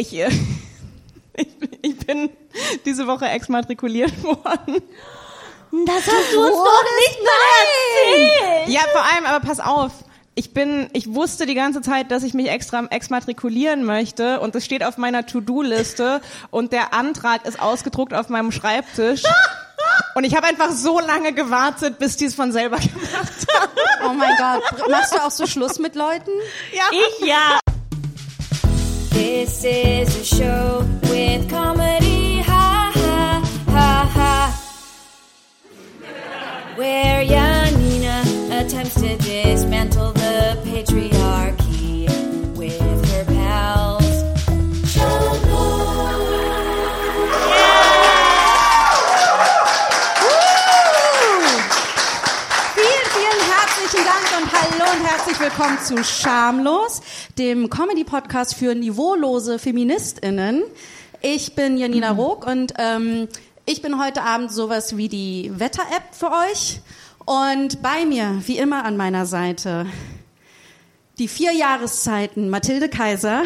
[0.00, 0.30] Ich, äh,
[1.36, 1.48] ich,
[1.82, 2.30] ich bin
[2.86, 4.82] diese Woche exmatrikuliert worden.
[5.84, 8.68] Das hast du uns doch nicht mal erzählt.
[8.70, 9.92] Ja, vor allem, aber pass auf.
[10.34, 14.64] Ich bin, ich wusste die ganze Zeit, dass ich mich extra exmatrikulieren möchte und es
[14.64, 19.22] steht auf meiner To-Do-Liste und der Antrag ist ausgedruckt auf meinem Schreibtisch.
[20.14, 23.72] Und ich habe einfach so lange gewartet, bis die es von selber gemacht haben.
[24.06, 24.88] Oh mein Gott.
[24.88, 26.30] Machst du auch so Schluss mit Leuten?
[26.72, 26.84] Ja.
[26.90, 27.60] Ich ja.
[29.40, 34.38] This is a show with comedy, ha ha ha ha.
[36.76, 39.59] Where Janina attempts to dismantle
[55.40, 57.00] willkommen zu Schamlos,
[57.38, 60.62] dem Comedy-Podcast für niveaulose FeministInnen.
[61.22, 63.26] Ich bin Janina Rook und ähm,
[63.64, 66.80] ich bin heute Abend sowas wie die Wetter-App für euch.
[67.24, 69.86] Und bei mir, wie immer an meiner Seite,
[71.18, 73.44] die vier Jahreszeiten Mathilde Kaiser.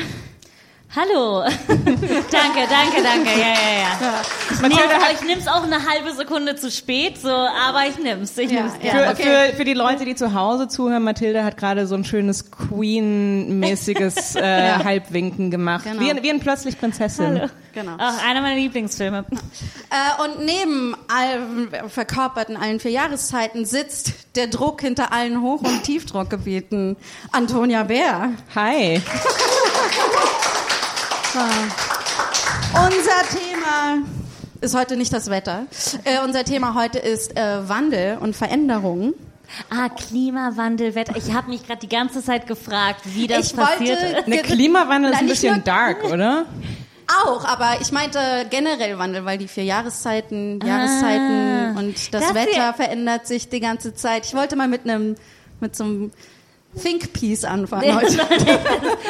[0.96, 1.42] Hallo.
[1.68, 3.30] danke, danke, danke.
[3.30, 4.22] Ja, ja, ja.
[4.50, 7.98] Ich, nehm, Mathilde hat- ich nimm's auch eine halbe Sekunde zu spät, so, aber ich
[7.98, 8.38] nimm's.
[8.38, 8.92] Ich Ja, nimm's ja.
[8.92, 12.52] Für, für, für die Leute, die zu Hause zuhören, Mathilde hat gerade so ein schönes
[12.52, 15.82] Queen-mäßiges äh, Halbwinken gemacht.
[15.84, 16.00] Genau.
[16.00, 17.40] Wie, wie in Plötzlich Prinzessin.
[17.40, 17.50] Hallo.
[17.72, 17.96] Genau.
[17.98, 19.24] Ach, einer meiner Lieblingsfilme.
[19.90, 25.82] Äh, und neben all, verkörperten allen vier Jahreszeiten sitzt der Druck hinter allen Hoch- und
[25.82, 26.96] Tiefdruckgebieten.
[27.32, 28.30] Antonia Bär.
[28.54, 29.02] Hi.
[31.34, 33.98] Unser Thema
[34.60, 35.66] ist heute nicht das Wetter.
[36.04, 39.14] Äh, unser Thema heute ist äh, Wandel und Veränderung.
[39.68, 41.16] Ah, Klimawandel, Wetter.
[41.16, 44.26] Ich habe mich gerade die ganze Zeit gefragt, wie das Ich passiert wollte- ist.
[44.28, 46.46] Der Klimawandel ist Nein, ein bisschen nur- dark, oder?
[47.24, 48.18] Auch, aber ich meinte
[48.50, 53.92] generell Wandel, weil die vier Jahreszeiten, Jahreszeiten und das, Das Wetter verändert sich die ganze
[53.92, 54.24] Zeit.
[54.24, 55.16] Ich wollte mal mit einem
[55.60, 56.12] mit so einem
[56.82, 58.18] Think Piece anfangen Das heute.
[58.18, 58.48] war nicht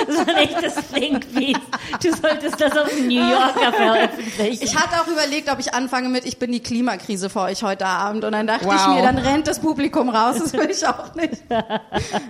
[0.08, 1.58] das, war nicht das Think Piece.
[2.02, 4.62] Du solltest das auf dem New Yorker veröffentlichen.
[4.62, 7.86] Ich hatte auch überlegt, ob ich anfange mit Ich bin die Klimakrise für euch heute
[7.86, 8.24] Abend.
[8.24, 8.94] Und dann dachte ich Wow.
[8.96, 10.36] mir, dann rennt das Publikum raus.
[10.38, 11.42] Das will ich auch nicht.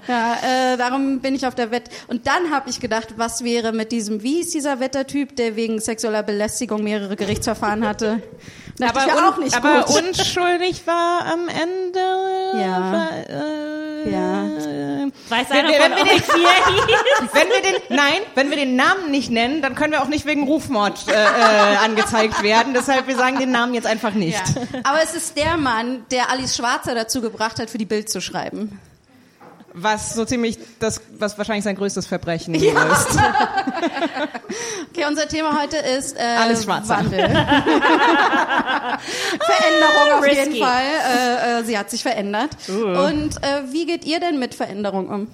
[0.07, 1.85] Ja, äh, darum bin ich auf der Wett.
[2.09, 5.81] Und dann habe ich gedacht, was wäre mit diesem, wie ist dieser Wettertyp, der wegen
[5.81, 8.23] sexueller Belästigung mehrere Gerichtsverfahren hatte?
[8.79, 10.03] Dachte ich mir un- auch nicht aber gut.
[10.03, 12.61] unschuldig war am Ende.
[12.61, 12.93] Ja.
[12.93, 13.74] War, äh,
[15.29, 16.29] Weiß Wenn einer von wenn wir hieß?
[17.33, 20.27] Wenn wir den, nein, wenn wir den Namen nicht nennen, dann können wir auch nicht
[20.27, 22.75] wegen Rufmord äh, äh, angezeigt werden.
[22.75, 24.39] Deshalb, wir sagen den Namen jetzt einfach nicht.
[24.39, 24.63] Ja.
[24.85, 28.21] Aber es ist der Mann, der Alice Schwarzer dazu gebracht hat, für die Bild zu
[28.21, 28.79] schreiben.
[29.77, 32.75] Was so ziemlich das, was wahrscheinlich sein größtes Verbrechen ist.
[34.97, 36.99] Okay, unser Thema heute ist äh, Alles schwarzer.
[36.99, 37.19] Wandel.
[39.41, 40.39] Veränderung auf Risky.
[40.39, 40.85] jeden Fall.
[40.85, 42.51] Äh, äh, sie hat sich verändert.
[42.69, 45.27] Und äh, wie geht ihr denn mit Veränderung um?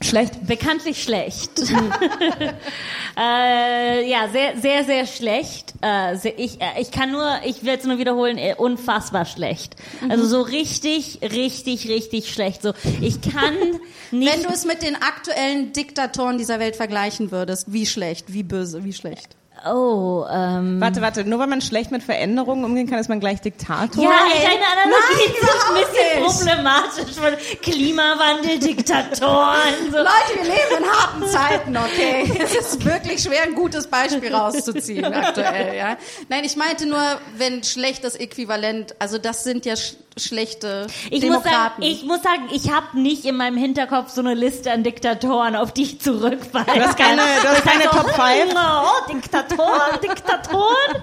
[0.00, 0.46] Schlecht.
[0.46, 1.50] Bekanntlich schlecht.
[3.18, 5.74] äh, ja, sehr, sehr, sehr schlecht.
[5.80, 9.74] Äh, sehr, ich, äh, ich kann nur, ich will es nur wiederholen, äh, unfassbar schlecht.
[10.08, 12.62] Also so richtig, richtig, richtig schlecht.
[12.62, 13.54] So, ich kann
[14.12, 14.32] nicht.
[14.32, 18.84] Wenn du es mit den aktuellen Diktatoren dieser Welt vergleichen würdest, wie schlecht, wie böse,
[18.84, 19.37] wie schlecht?
[19.66, 23.40] Oh, ähm, Warte, warte, nur weil man schlecht mit Veränderungen umgehen kann, ist man gleich
[23.40, 24.02] Diktator?
[24.02, 27.16] Ja, ey, deine Analogie Nein, ist ein bisschen problematisch.
[27.16, 29.96] Von Klimawandel, Diktatoren, so.
[29.96, 32.32] Leute, wir leben in harten Zeiten, okay?
[32.42, 35.96] Es ist wirklich schwer, ein gutes Beispiel rauszuziehen aktuell, ja?
[36.28, 37.02] Nein, ich meinte nur,
[37.36, 39.74] wenn schlecht das Äquivalent, also das sind ja
[40.18, 41.82] schlechte Ich muss sagen, Demokraten.
[41.82, 45.72] ich muss sagen, ich habe nicht in meinem Hinterkopf so eine Liste an Diktatoren, auf
[45.72, 48.54] die ich zurückfallen Du hast keine, du hast keine Top 5?
[48.54, 51.02] Oh, Diktatoren, Diktatoren.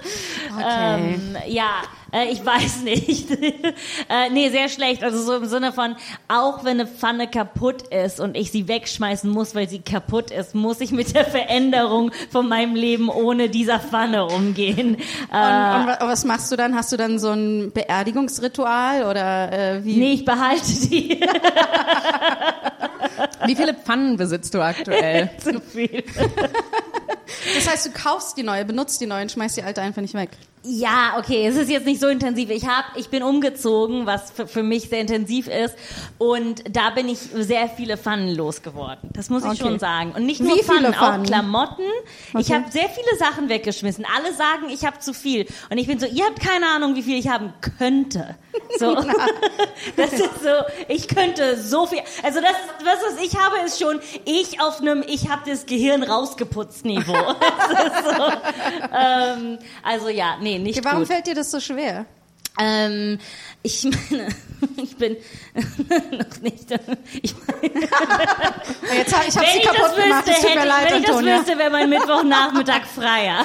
[0.58, 1.04] Okay.
[1.04, 3.30] Ähm, ja, äh, ich weiß nicht.
[4.08, 5.02] äh, nee, sehr schlecht.
[5.02, 5.96] Also so im Sinne von,
[6.28, 10.54] auch wenn eine Pfanne kaputt ist und ich sie wegschmeißen muss, weil sie kaputt ist,
[10.54, 14.96] muss ich mit der Veränderung von meinem Leben ohne dieser Pfanne umgehen.
[14.96, 16.74] Äh, Und, und wa- was machst du dann?
[16.74, 19.96] Hast du dann so ein Beerdigungsritual oder äh, wie?
[19.96, 21.20] nee, ich behalte die.
[23.46, 25.30] Wie viele Pfannen besitzt du aktuell?
[25.38, 26.04] Zu viel.
[27.54, 30.14] Das heißt, du kaufst die neue, benutzt die neue und schmeißt die alte einfach nicht
[30.14, 30.30] weg.
[30.68, 32.50] Ja, okay, es ist jetzt nicht so intensiv.
[32.50, 35.76] Ich hab, ich bin umgezogen, was für, für mich sehr intensiv ist,
[36.18, 39.10] und da bin ich sehr viele Pfannen losgeworden.
[39.12, 39.58] Das muss ich Okay.
[39.62, 40.12] schon sagen.
[40.16, 41.22] Und nicht nur Wie viele Pfannen, Pfannen?
[41.22, 41.82] auch Klamotten.
[42.38, 42.54] Ich Okay.
[42.54, 44.04] habe sehr viele Sachen weggeschmissen.
[44.16, 47.02] Alle sagen, ich habe zu viel, und ich bin so, ihr habt keine Ahnung, wie
[47.02, 48.34] viel ich haben könnte.
[48.78, 48.94] So,
[49.96, 50.50] das ist so,
[50.88, 52.00] ich könnte so viel.
[52.22, 52.52] Also das,
[52.84, 57.12] was, was ich habe, ist schon ich auf einem, ich habe das Gehirn rausgeputzt Niveau.
[57.68, 58.32] Das ist so,
[58.96, 61.08] ähm, also ja, nee, nicht Warum gut.
[61.08, 62.06] fällt dir das so schwer?
[62.58, 63.18] Ähm,
[63.62, 64.28] ich meine,
[64.82, 65.14] ich bin
[66.12, 66.70] noch nicht.
[67.22, 67.74] Ich meine,
[68.96, 70.26] Jetzt hab, ich habe wenn sie ich das kaputt gemacht.
[70.26, 71.38] wüsste, Es tut mir leid, wenn ich das Antonia.
[71.38, 73.44] wüsste, wäre mein Mittwochnachmittag freier.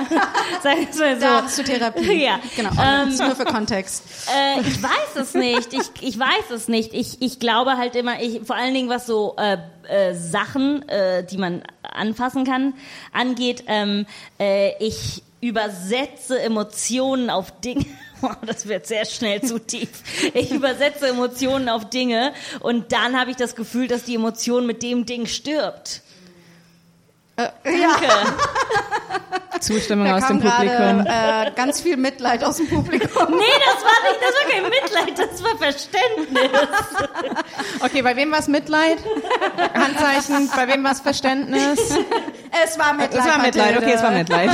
[0.63, 1.21] Sagen wir mal so.
[1.21, 2.23] Da du Therapie.
[2.23, 2.39] Ja.
[2.55, 2.69] Genau.
[2.69, 2.77] Ähm,
[3.07, 4.03] das ist nur für Kontext.
[4.33, 5.73] Äh, ich weiß es nicht.
[5.73, 6.93] Ich, ich weiß es nicht.
[6.93, 9.57] Ich, ich glaube halt immer, ich, vor allen Dingen was so äh,
[9.89, 12.75] äh, Sachen, äh, die man anfassen kann,
[13.11, 14.05] angeht, ähm,
[14.39, 17.85] äh, ich übersetze Emotionen auf Dinge.
[18.45, 19.89] Das wird sehr schnell zu tief.
[20.35, 24.83] Ich übersetze Emotionen auf Dinge und dann habe ich das Gefühl, dass die Emotion mit
[24.83, 26.03] dem Ding stirbt.
[27.63, 27.95] Äh, ja,
[29.61, 31.05] Zustimmung da aus dem Publikum.
[31.05, 33.09] gerade äh, ganz viel Mitleid aus dem Publikum.
[33.29, 36.51] Nee, das war nicht, das war kein Mitleid, das war Verständnis.
[37.83, 38.97] Okay, bei wem war es Mitleid?
[39.73, 41.79] Handzeichen, bei wem war es Verständnis?
[42.63, 43.19] Es war Mitleid.
[43.19, 43.79] Es war Mitleid, Mathilde.
[43.79, 44.51] okay, es war Mitleid.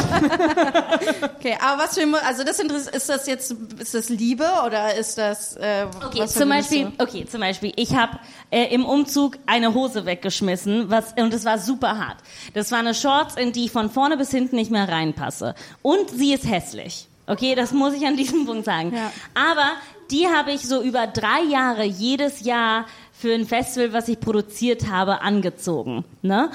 [1.38, 5.18] Okay, aber was für also das interessiert, ist das jetzt ist das Liebe oder ist
[5.18, 8.18] das äh, Okay, zum Beispiel, okay, zum Beispiel, ich habe
[8.50, 12.18] äh, im Umzug eine Hose weggeschmissen, was und es war super hart.
[12.54, 15.56] Das war eine Shorts, in die ich von vorne bis hinten nicht mehr reinpasse.
[15.82, 17.08] Und sie ist hässlich.
[17.28, 18.94] Okay, das muss ich an diesem Punkt sagen.
[18.96, 19.12] Ja.
[19.34, 19.72] Aber
[20.12, 24.90] die habe ich so über drei Jahre jedes Jahr für ein Festival, was ich produziert
[24.90, 26.06] habe, angezogen.
[26.22, 26.50] Ne?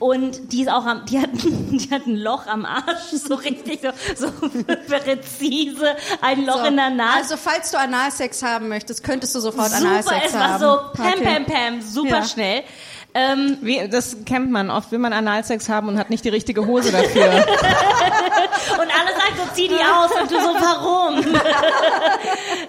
[0.00, 3.80] Und die ist auch am, die hat, die hat ein Loch am Arsch, so richtig,
[3.82, 4.30] so, so
[4.86, 7.16] präzise, ein Loch So, in der Nase.
[7.18, 10.60] Also falls du Analsex haben möchtest, könntest du sofort Super, Analsex es war haben.
[10.60, 12.24] so pam, pam, pam, super Ja.
[12.24, 12.62] schnell.
[13.14, 14.70] Ähm, Wie, das kennt man.
[14.70, 17.24] Oft will man Analsex haben und hat nicht die richtige Hose dafür.
[17.24, 17.48] und
[18.80, 21.18] alle sagen so, zieh die aus und du so, warum?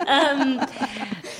[0.08, 0.60] ähm,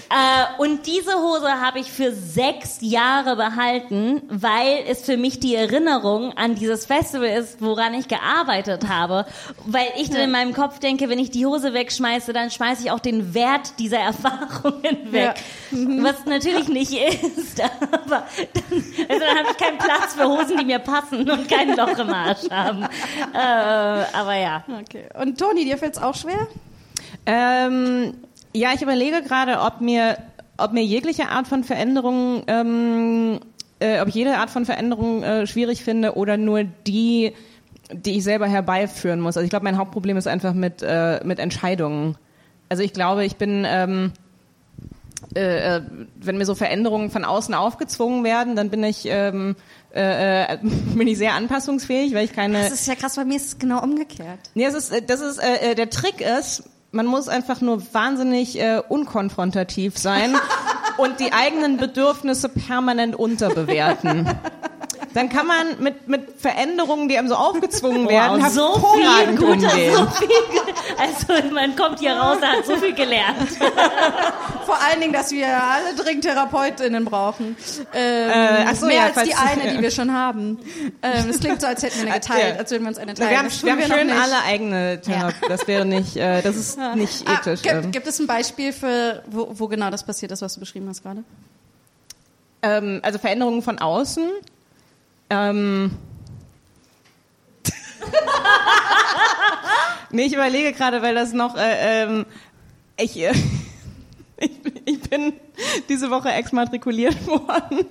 [0.10, 5.54] äh, und diese Hose habe ich für sechs Jahre behalten, weil es für mich die
[5.54, 9.28] Erinnerung an dieses Festival ist, woran ich gearbeitet habe.
[9.66, 12.92] Weil ich dann in meinem Kopf denke, wenn ich die Hose wegschmeiße, dann schmeiße ich
[12.92, 15.36] auch den Wert dieser Erfahrungen weg.
[15.70, 20.66] Was natürlich nicht ist, aber dann, also dann habe ich keinen Platz für Hosen, die
[20.66, 22.84] mir passen und kein Loch im Arsch haben.
[23.34, 24.64] Äh, aber ja.
[24.82, 25.08] Okay.
[25.22, 26.48] Und Toni, dir fällt's auch schwer?
[27.26, 28.14] ähm,
[28.54, 30.18] ja, ich überlege gerade, ob mir,
[30.58, 33.40] ob mir jegliche Art von Veränderung, ähm,
[33.80, 37.34] äh, ob ich jede Art von Veränderung äh, schwierig finde oder nur die,
[37.92, 39.38] die ich selber herbeiführen muss.
[39.38, 42.18] Also ich glaube, mein Hauptproblem ist einfach mit, äh, mit Entscheidungen.
[42.70, 44.12] Also ich glaube, ich bin, ähm,
[45.36, 45.82] äh, äh,
[46.16, 49.56] wenn mir so Veränderungen von außen aufgezwungen werden, dann bin ich, ähm,
[49.94, 50.58] äh, äh,
[50.96, 52.60] bin ich sehr anpassungsfähig, weil ich keine.
[52.60, 54.40] Das ist ja krass, bei mir ist es genau umgekehrt.
[54.54, 57.82] Nee, das ist, äh, das ist äh, äh, der Trick ist, man muss einfach nur
[57.94, 60.36] wahnsinnig äh, unkonfrontativ sein
[60.98, 64.28] und die eigenen Bedürfnisse permanent unterbewerten.
[65.14, 69.72] Dann kann man mit, mit Veränderungen, die einem so aufgezwungen werden, Wow, so viel Gutes,
[69.72, 70.30] so viel.
[70.98, 73.50] Also man kommt hier raus, hat so viel gelernt.
[74.66, 77.56] Vor allen Dingen, dass wir alle dringend TherapeutInnen brauchen.
[77.94, 80.60] Ähm, Äh, ach so, mehr ja, als die eine, die wir schon haben.
[81.02, 82.60] Ähm, das klingt so, als hätten wir eine geteilt, Ja.
[82.60, 83.30] als würden wir uns eine teilen.
[83.32, 84.20] Wir haben, Das wir tun haben noch schön nicht.
[84.22, 85.46] alle eigene Therapie.
[85.48, 87.62] Das wäre nicht, äh, das ist nicht Ah, ethisch.
[87.64, 87.92] gibt, ähm.
[87.92, 91.02] gibt es ein Beispiel für, wo, wo genau das passiert ist, was du beschrieben hast
[91.04, 91.24] gerade?
[92.62, 94.30] Ähm, also Veränderungen von außen.
[95.30, 95.98] Ähm.
[100.12, 102.26] nee, ich überlege gerade, weil das noch, äh, ähm,
[102.98, 103.32] ich, äh,
[104.38, 104.52] ich,
[104.86, 105.34] ich bin
[105.88, 107.86] diese Woche exmatrikuliert worden.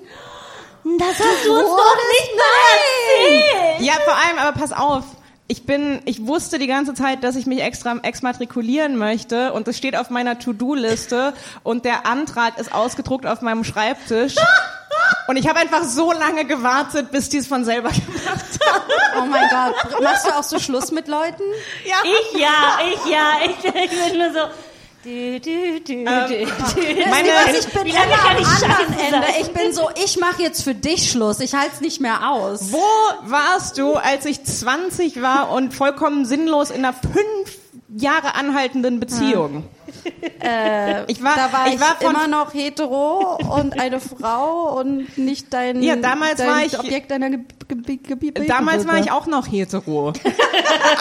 [0.98, 3.86] Das hast du uns doch nicht mal erzählt.
[3.86, 5.04] Ja, vor allem, aber pass auf.
[5.50, 9.78] Ich bin, ich wusste die ganze Zeit, dass ich mich extra exmatrikulieren möchte und es
[9.78, 14.34] steht auf meiner To-Do-Liste und der Antrag ist ausgedruckt auf meinem Schreibtisch.
[15.26, 18.82] Und ich habe einfach so lange gewartet, bis die es von selber gemacht haben.
[19.18, 20.00] Oh mein Gott.
[20.02, 21.42] Machst du auch so Schluss mit Leuten?
[21.84, 21.96] Ja.
[22.04, 24.40] Ich ja, ich ja, ich, ich bin nur so.
[25.04, 26.04] Du, du, du, du.
[26.04, 29.26] Meine- Was, ich bin Wie lange kann ich anderen Ende.
[29.40, 31.38] Ich bin so, ich mache jetzt für dich Schluss.
[31.40, 32.72] Ich halte es nicht mehr aus.
[32.72, 32.82] Wo
[33.22, 37.56] warst du, als ich 20 war und vollkommen sinnlos in einer fünf
[37.88, 39.64] Jahre anhaltenden Beziehung?
[40.40, 44.78] Äh, Ich war- da war ich ich, war von- immer noch hetero und eine Frau
[44.78, 48.86] und nicht dein, Ja, damals dein war ich- Objekt deiner Ge Ge Ge Ge Damals
[48.86, 50.08] war ich auch noch hetero.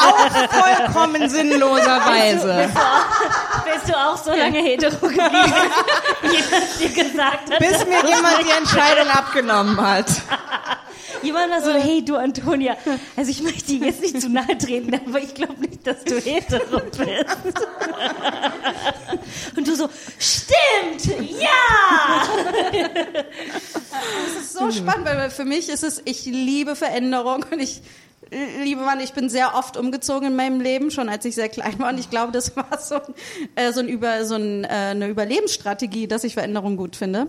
[0.02, 2.70] auch vollkommen sinnloserweise.
[3.74, 5.30] Bist du auch so lange hetero geblieben,
[6.24, 10.06] jemand dir gesagt hat, Bis mir jemand die Entscheidung abgenommen hat.
[11.24, 12.78] Jemand war so, hey du Antonia,
[13.16, 16.20] also ich möchte dir jetzt nicht zu nahe treten, aber ich glaube nicht, dass du
[16.20, 17.68] hetero bist.
[19.56, 21.06] Und du so, stimmt,
[21.40, 22.28] ja!
[24.34, 27.82] Das ist so spannend, weil für mich ist es, ich liebe Veränderung und ich
[28.64, 31.80] liebe man, ich bin sehr oft umgezogen in meinem Leben, schon als ich sehr klein
[31.80, 33.00] war und ich glaube, das war so,
[33.56, 37.28] äh, so, ein Über, so ein, äh, eine Überlebensstrategie, dass ich Veränderung gut finde.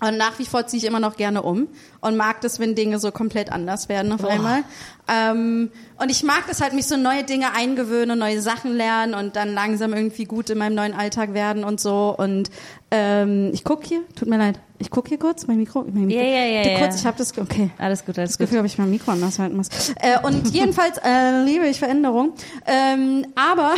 [0.00, 1.66] Und nach wie vor ziehe ich immer noch gerne um
[2.00, 4.62] und mag das, wenn Dinge so komplett anders werden auf einmal.
[5.08, 9.14] Ähm, und ich mag das halt, mich so neue Dinge eingewöhnen und neue Sachen lernen
[9.14, 12.14] und dann langsam irgendwie gut in meinem neuen Alltag werden und so.
[12.16, 12.50] Und
[12.92, 15.84] ähm, ich guck hier, tut mir leid, ich guck hier kurz, mein Mikro.
[15.92, 16.22] Mein Mikro.
[16.22, 16.78] Ja, ja, ja, ja.
[16.78, 17.70] kurz, ich habe das, okay.
[17.78, 19.68] Alles gut, alles Das Gefühl, ob ich mein Mikro anders halten muss.
[19.96, 22.34] Äh, und jedenfalls äh, liebe ich Veränderung.
[22.66, 23.74] Ähm, aber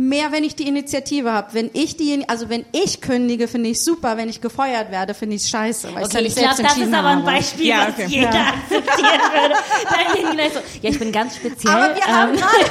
[0.00, 1.48] mehr, wenn ich die Initiative habe.
[1.54, 4.16] Wenn ich die, also wenn ich kündige, finde ich super.
[4.16, 5.92] Wenn ich gefeuert werde, finde ich scheiße.
[5.92, 7.24] Weil Okay, nicht ich glaube, das ist aber ein.
[7.24, 8.06] Beispiel, Ja, was okay.
[8.08, 8.46] jeder Ja.
[8.46, 9.54] akzeptieren würde.
[9.90, 11.74] Dann gehen die gleich so, ja, ich bin ganz speziell.
[11.74, 12.70] Aber wir haben ähm, gerade,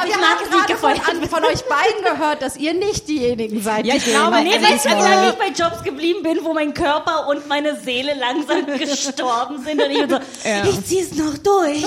[0.00, 1.08] also ich mag es nicht gerade von, gefeuert.
[1.22, 4.54] an, von euch beiden gehört, dass ihr nicht diejenigen seid, Ja, die ich glaube, Nee,
[4.54, 8.12] Also weil ich lange nicht bei Jobs geblieben bin, wo mein Körper und meine Seele
[8.14, 10.64] langsam gestorben sind und ich so, Ja.
[10.68, 11.84] ich zieh's noch durch.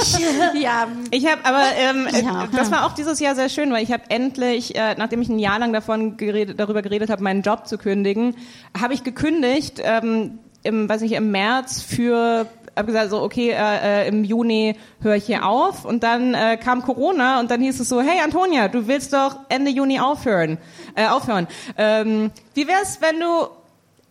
[0.62, 2.48] ja, Ich habe aber, ähm, äh, Ja.
[2.56, 5.40] das war auch dieses Jahr sehr schön, weil ich habe endlich, äh, nachdem ich ein
[5.40, 8.36] Jahr lang davon geredet, darüber geredet habe, meinen Job zu kündigen,
[8.80, 14.06] habe ich gekündigt, ähm, im, weiß nicht, im März für habe gesagt so okay äh,
[14.06, 17.80] äh, im Juni höre ich hier auf und dann äh, kam Corona und dann hieß
[17.80, 20.58] es so hey Antonia du willst doch Ende Juni aufhören
[20.96, 23.48] äh, aufhören ähm, wie wär's wenn du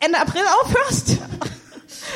[0.01, 1.19] Ende April aufhörst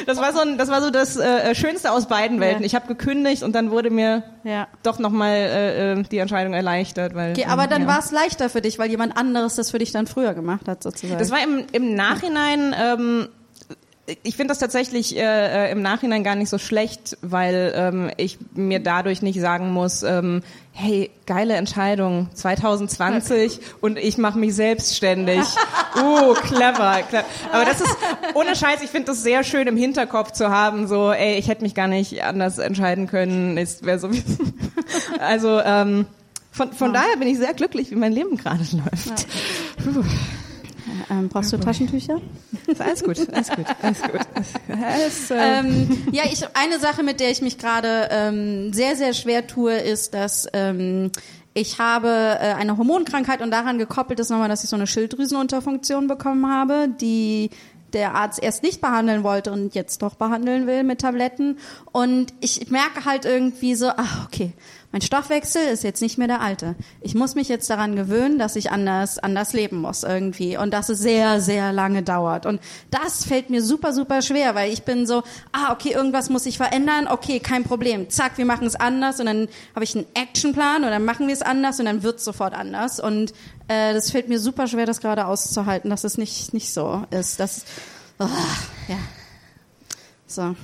[0.07, 2.67] das war so ein, das war so das äh, Schönste aus beiden Welten Ja.
[2.67, 4.69] ich habe gekündigt und dann wurde mir ja.
[4.83, 7.33] doch nochmal äh, äh, die Entscheidung erleichtert, weil.
[7.33, 7.88] Okay, aber dann ja.
[7.88, 10.83] war es leichter für dich, weil jemand anderes das für dich dann früher gemacht hat,
[10.83, 11.19] sozusagen.
[11.19, 12.75] Das war im, im Nachhinein.
[12.78, 13.28] Ähm,
[14.22, 15.20] ich finde das tatsächlich äh,
[15.68, 20.02] äh, im Nachhinein gar nicht so schlecht, weil ähm, ich mir dadurch nicht sagen muss,
[20.02, 25.42] ähm, hey, geile Entscheidung, 2020 und ich mache mich selbstständig.
[25.96, 27.24] Uh, clever, clever.
[27.50, 27.96] Aber das ist,
[28.34, 31.62] ohne Scheiß, ich finde das sehr schön im Hinterkopf zu haben, so, ey, ich hätte
[31.62, 34.08] mich gar nicht anders entscheiden können, es wäre so
[35.18, 36.06] Also, ähm,
[36.52, 39.26] von, von daher bin ich sehr glücklich, wie mein Leben gerade läuft.
[39.82, 40.04] Puh.
[41.11, 42.21] Ähm, brauchst du Taschentücher?
[42.67, 44.21] Ist alles gut, alles gut, alles gut.
[44.69, 49.14] Alles, äh, ähm, ja, ich, eine Sache, mit der ich mich gerade ähm, sehr, sehr
[49.14, 51.11] schwer tue, ist, dass ähm,
[51.55, 56.07] ich habe äh, eine Hormonkrankheit und daran gekoppelt ist nochmal, dass ich so eine Schilddrüsenunterfunktion
[56.07, 57.50] bekommen habe, die
[57.93, 61.59] der Arzt erst nicht behandeln wollte und jetzt doch behandeln will mit Tabletten.
[61.93, 64.52] Und ich merke halt irgendwie so, ach, okay,
[64.90, 66.75] mein Stoffwechsel ist jetzt nicht mehr der alte.
[67.02, 70.88] Ich muss mich jetzt daran gewöhnen, dass ich anders, anders leben muss irgendwie und dass
[70.88, 72.47] es sehr, sehr lange dauert.
[72.47, 72.59] Und
[72.90, 76.57] das fällt mir super, super schwer, weil ich bin so, ah, okay, irgendwas muss sich
[76.57, 78.09] verändern, okay, kein Problem.
[78.09, 81.35] Zack, wir machen es anders und dann habe ich einen Actionplan und dann machen wir
[81.35, 82.99] es anders und dann wird es sofort anders.
[82.99, 83.35] Und
[83.68, 87.40] äh, das fällt mir super schwer, das gerade auszuhalten, dass es nicht, nicht so ist.
[87.40, 87.66] Das,
[88.18, 88.26] oh,
[88.88, 88.97] ja.
[90.26, 90.57] So.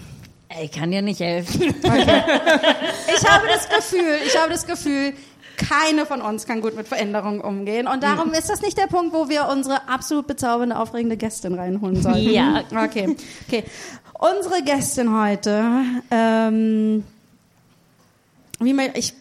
[0.63, 1.63] Ich kann dir nicht helfen.
[1.63, 5.13] Ich habe das Gefühl, ich habe das Gefühl,
[5.57, 7.87] keine von uns kann gut mit Veränderungen umgehen.
[7.87, 12.01] Und darum ist das nicht der Punkt, wo wir unsere absolut bezaubernde, aufregende Gästin reinholen
[12.01, 12.31] sollten.
[12.31, 12.65] Ja.
[12.71, 13.17] Okay.
[13.49, 13.65] Okay.
[14.19, 15.65] Unsere Gästin heute,
[16.11, 17.05] ähm,
[18.61, 19.13] wie man, ich,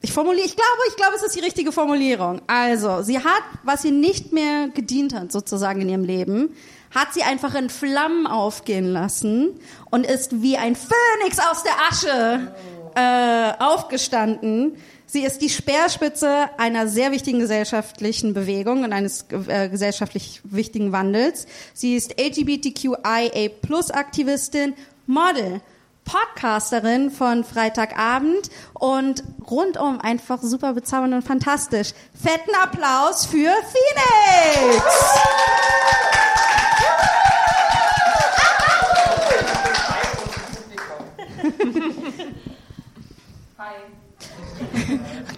[0.00, 2.40] ich formuliere, ich glaube, ich glaube, es ist die richtige Formulierung.
[2.46, 6.50] Also, sie hat, was sie nicht mehr gedient hat, sozusagen in ihrem Leben,
[6.94, 9.58] hat sie einfach in Flammen aufgehen lassen
[9.90, 12.52] und ist wie ein Phönix aus der Asche
[12.94, 14.76] äh, aufgestanden.
[15.10, 21.46] Sie ist die Speerspitze einer sehr wichtigen gesellschaftlichen Bewegung und eines äh, gesellschaftlich wichtigen Wandels.
[21.72, 24.74] Sie ist LGBTQIA-Plus-Aktivistin,
[25.06, 25.62] Model,
[26.04, 31.94] Podcasterin von Freitagabend und rundum einfach super bezaubernd und fantastisch.
[32.14, 34.84] Fetten Applaus für Phoenix!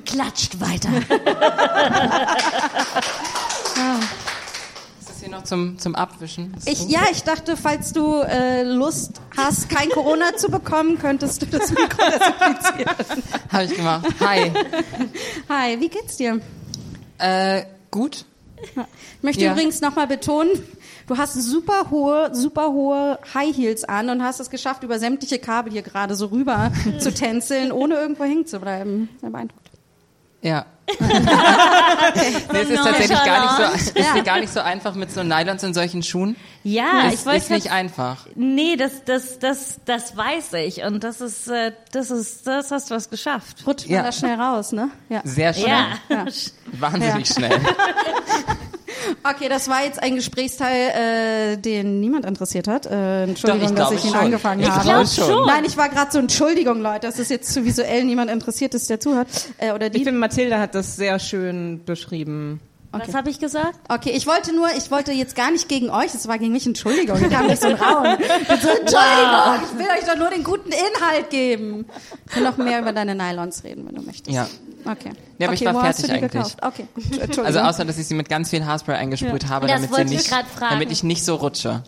[0.06, 0.88] Klatscht weiter.
[5.00, 6.54] Ist das hier noch zum, zum Abwischen?
[6.66, 11.46] Ich, ja, ich dachte, falls du äh, Lust hast, kein Corona zu bekommen, könntest du
[11.46, 13.22] das Mikro desinfizieren.
[13.52, 14.06] Habe ich gemacht.
[14.20, 14.52] Hi.
[15.48, 16.40] Hi, wie geht's dir?
[17.18, 18.24] Äh, gut.
[18.62, 19.52] Ich möchte Ja.
[19.52, 20.50] übrigens nochmal betonen,
[21.10, 25.40] du hast super hohe, super hohe High Heels an und hast es geschafft, über sämtliche
[25.40, 29.08] Kabel hier gerade so rüber zu tänzeln, ohne irgendwo hängen zu bleiben.
[29.20, 29.66] Sehr beeindruckend.
[30.42, 30.64] Ja.
[30.98, 34.22] nee, es ist tatsächlich gar nicht, so, ist Ja.
[34.22, 36.34] gar nicht so einfach mit so Nylons in solchen Schuhen.
[36.62, 38.26] Ja, ist, ich wollte ist nicht einfach.
[38.36, 40.82] Nee, das, das, das, das weiß ich.
[40.82, 43.66] Und das ist, äh, das ist, das hast du was geschafft.
[43.66, 43.98] Rutscht Ja.
[43.98, 44.90] man da schnell raus, ne?
[45.08, 45.20] Ja.
[45.24, 45.68] Sehr schnell.
[45.68, 45.86] Ja.
[46.08, 46.24] Ja.
[46.78, 47.60] Wahnsinnig schnell.
[49.22, 52.86] Okay, das war jetzt ein Gesprächsteil, äh, den niemand interessiert hat.
[52.86, 54.20] Äh, Entschuldigung, Doch, ich dass ich ihn schon.
[54.26, 54.82] angefangen Ich habe.
[54.84, 55.46] glaube schon.
[55.46, 58.88] Nein, ich war gerade so, Entschuldigung, Leute, das ist jetzt zu visuell niemand interessiert ist,
[58.90, 59.28] der zuhört.
[59.58, 60.04] Äh, oder Ich die.
[60.04, 62.60] finde, Mathilda hat das sehr schön beschrieben.
[62.92, 63.78] Was habe ich gesagt?
[63.88, 66.66] Okay, ich wollte nur, ich wollte jetzt gar nicht gegen euch, es war gegen mich,
[66.66, 68.04] Entschuldigung, hier kam nicht so ein Raum.
[68.18, 71.86] Ich Entschuldigung, ich will euch doch nur den guten Inhalt geben.
[72.26, 74.34] Ich kann noch mehr über deine Nylons reden, wenn du möchtest.
[74.34, 74.48] Ja.
[74.84, 75.12] Okay.
[75.38, 76.56] Ja, aber ich okay, war hast du fertig eigentlich.
[76.62, 76.86] Okay.
[77.44, 80.30] Also außer, dass ich sie mit ganz viel Haarspray eingesprüht habe, Das damit, sie ich
[80.30, 81.82] nicht, damit ich nicht so rutsche.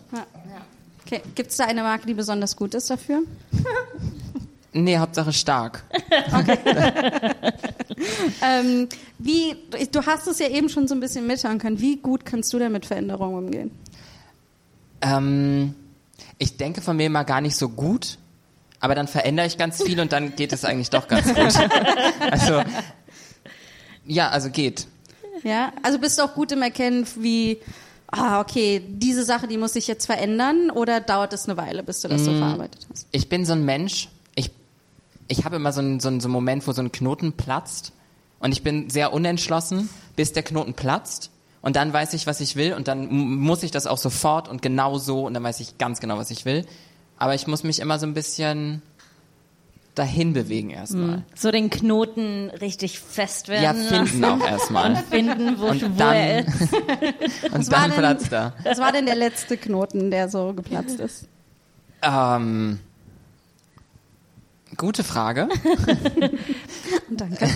[1.05, 1.21] okay.
[1.35, 3.23] Gibt es da eine Marke, die besonders gut ist dafür?
[4.73, 5.83] Nee, Hauptsache stark.
[8.41, 9.55] Ähm, wie,
[9.91, 11.79] du hast es ja eben schon so ein bisschen mithören können.
[11.79, 13.71] Wie gut kannst du denn mit Veränderungen umgehen?
[15.01, 15.73] Ähm,
[16.37, 18.17] ich denke von mir immer gar nicht so gut,
[18.79, 21.37] aber dann verändere ich ganz viel und dann geht es eigentlich doch ganz gut.
[22.31, 22.61] Also,
[24.05, 24.87] ja, also geht.
[25.43, 27.59] Ja, also bist du auch gut im Erkennen, wie,
[28.07, 32.01] ah, okay, diese Sache, die muss sich jetzt verändern oder dauert es eine Weile, bis
[32.01, 32.25] du das Mm.
[32.25, 33.07] so verarbeitet hast?
[33.11, 34.09] Ich bin so ein Mensch,
[35.27, 37.91] ich, habe immer so einen, so, einen, so einen Moment, wo so ein Knoten platzt
[38.39, 42.55] und ich bin sehr unentschlossen, bis der Knoten platzt und dann weiß ich, was ich
[42.55, 45.77] will und dann muss ich das auch sofort und genau so und dann weiß ich
[45.77, 46.65] ganz genau, was ich will.
[47.17, 48.81] Aber ich muss mich immer so ein bisschen
[49.95, 51.21] dahin bewegen erstmal.
[51.35, 54.07] So den Knoten richtig fest werden Ja, lassen.
[54.07, 54.95] finden auch erstmal.
[55.09, 56.61] Finden, wo, Und wo dann- er ist.
[57.53, 58.53] Und war dann denn- platzt er.
[58.63, 61.27] Was war denn der letzte Knoten, der so geplatzt ist?
[62.01, 62.79] Ähm,
[64.77, 65.47] gute Frage.
[67.09, 67.47] Danke.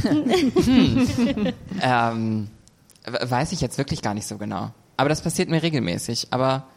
[1.82, 2.48] Ähm,
[3.06, 4.72] we- weiß ich jetzt wirklich gar nicht so genau.
[4.98, 6.68] Aber das passiert mir regelmäßig, aber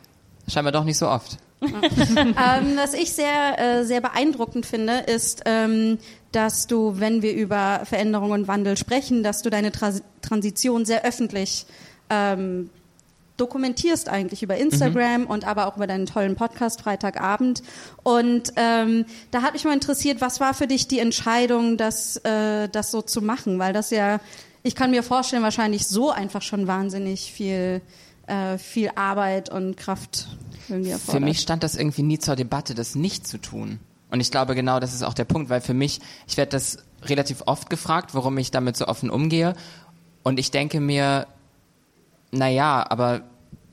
[0.49, 1.38] scheinbar doch nicht so oft.
[1.62, 5.99] ähm, was ich sehr, äh, sehr beeindruckend finde, ist, ähm,
[6.32, 11.04] dass du, wenn wir über Veränderung und Wandel sprechen, dass du deine Tras Transition sehr
[11.04, 11.66] öffentlich
[12.09, 12.70] ähm,
[13.40, 17.62] dokumentierst eigentlich über Instagram und aber auch über deinen tollen Podcast Freitagabend.
[18.02, 22.68] Und ähm, da hat mich mal interessiert, was war für dich die Entscheidung, das, äh,
[22.68, 23.59] das so zu machen?
[23.59, 24.20] Weil das ja,
[24.62, 27.81] ich kann mir vorstellen, wahrscheinlich so einfach schon wahnsinnig viel,
[28.26, 30.29] äh, viel Arbeit und Kraft
[30.68, 31.20] irgendwie erfordert.
[31.20, 33.81] Für mich stand das irgendwie nie zur Debatte, das nicht zu tun.
[34.11, 36.79] Und ich glaube genau, das ist auch der Punkt, weil für mich, ich werde das
[37.05, 39.55] relativ oft gefragt, warum ich damit so offen umgehe.
[40.22, 41.26] Und ich denke mir,
[42.31, 43.23] naja, aber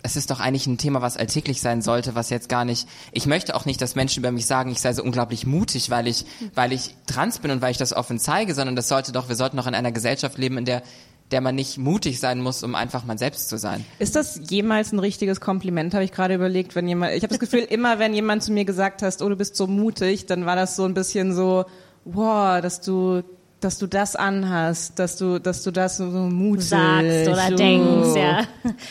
[0.03, 2.87] es ist doch eigentlich ein Thema, was alltäglich sein sollte, was jetzt gar nicht.
[3.11, 6.07] Ich möchte auch nicht, dass Menschen über mich sagen, ich sei so unglaublich mutig, weil
[6.07, 9.27] ich, weil ich trans bin und weil ich das offen zeige, sondern das sollte doch,
[9.27, 10.83] wir sollten doch in einer Gesellschaft leben, in der,
[11.31, 13.83] der man nicht mutig sein muss, um einfach man selbst zu sein.
[13.99, 17.39] Ist das jemals ein richtiges Kompliment, habe ich gerade überlegt, wenn jemand, ich habe das
[17.39, 20.55] Gefühl, immer wenn jemand zu mir gesagt hast, oh, du bist so mutig, dann war
[20.55, 21.65] das so ein bisschen so,
[22.05, 23.23] wow, dass du,
[23.59, 27.55] dass du das anhast, dass du, dass du das so mutig sagst oder oh.
[27.55, 28.43] denkst, ja.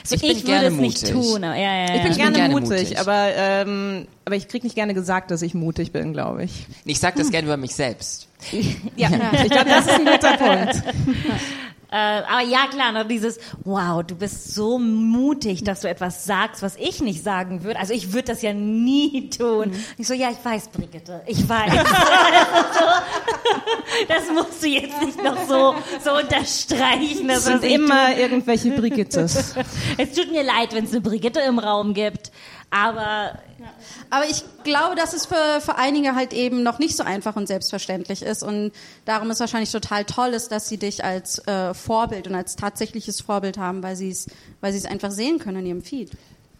[0.04, 1.30] So, Ich bin ich würde gerne es nicht mutig.
[1.30, 1.44] tun.
[1.44, 1.84] Aber, ja, ja, ja.
[1.84, 2.98] Ich bin Ich bin gerne, gerne mutig, mutig.
[2.98, 6.66] aber ähm, aber ich krieg nicht gerne gesagt, dass ich mutig bin, glaube ich.
[6.84, 8.28] Ich sage das gerne über mich selbst.
[8.96, 10.82] Ja, ich glaube, das ist ein guter Punkt.
[11.96, 16.60] Äh, aber ja, klar, noch dieses, wow, du bist so mutig, dass du etwas sagst,
[16.60, 17.80] was ich nicht sagen würde.
[17.80, 19.72] Also ich würde das ja nie tun.
[19.96, 21.72] Ich so, ja, ich weiß, Brigitte, ich weiß.
[24.08, 27.28] das musst du jetzt nicht noch so, so unterstreichen.
[27.28, 29.54] Das Dass sind was ich immer irgendwelche Brigittes.
[29.54, 29.64] tue.
[29.96, 32.30] Es tut mir leid, wenn es eine Brigitte im Raum gibt,
[32.76, 33.38] aber
[34.10, 37.46] Aber ich glaube, dass es für, für einige halt eben noch nicht so einfach und
[37.46, 38.42] selbstverständlich ist.
[38.42, 38.72] Und
[39.04, 43.20] darum ist wahrscheinlich total toll ist, dass sie dich als äh, Vorbild und als tatsächliches
[43.20, 44.26] Vorbild haben, weil sie es
[44.60, 46.12] weil sie es einfach sehen können in ihrem Feed.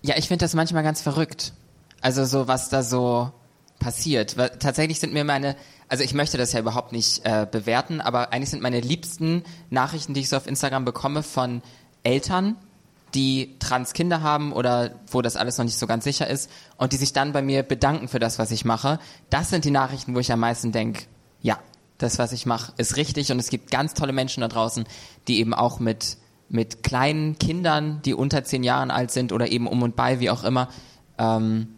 [0.03, 1.53] Ja, ich finde das manchmal ganz verrückt.
[2.01, 3.31] Also so, was da so
[3.79, 4.37] passiert.
[4.37, 5.57] Weil tatsächlich sind mir meine,
[5.89, 10.15] also ich möchte das ja überhaupt nicht äh, bewerten, aber eigentlich sind meine liebsten Nachrichten,
[10.15, 11.63] die ich so auf Instagram bekomme, von
[12.03, 12.57] Eltern,
[13.17, 16.93] die trans Kinder haben oder wo das alles noch nicht so ganz sicher ist und
[16.93, 18.99] die sich dann bei mir bedanken für das, was ich mache.
[19.31, 21.05] Das sind die Nachrichten, wo ich am meisten denke,
[21.41, 21.59] ja,
[21.97, 24.85] das, was ich mache, ist richtig und es gibt ganz tolle Menschen da draußen,
[25.29, 26.19] die eben auch mit,
[26.51, 30.29] mit kleinen Kindern, die unter zehn Jahren alt sind oder eben um und bei, wie
[30.29, 30.69] auch immer,
[31.17, 31.69] ähm,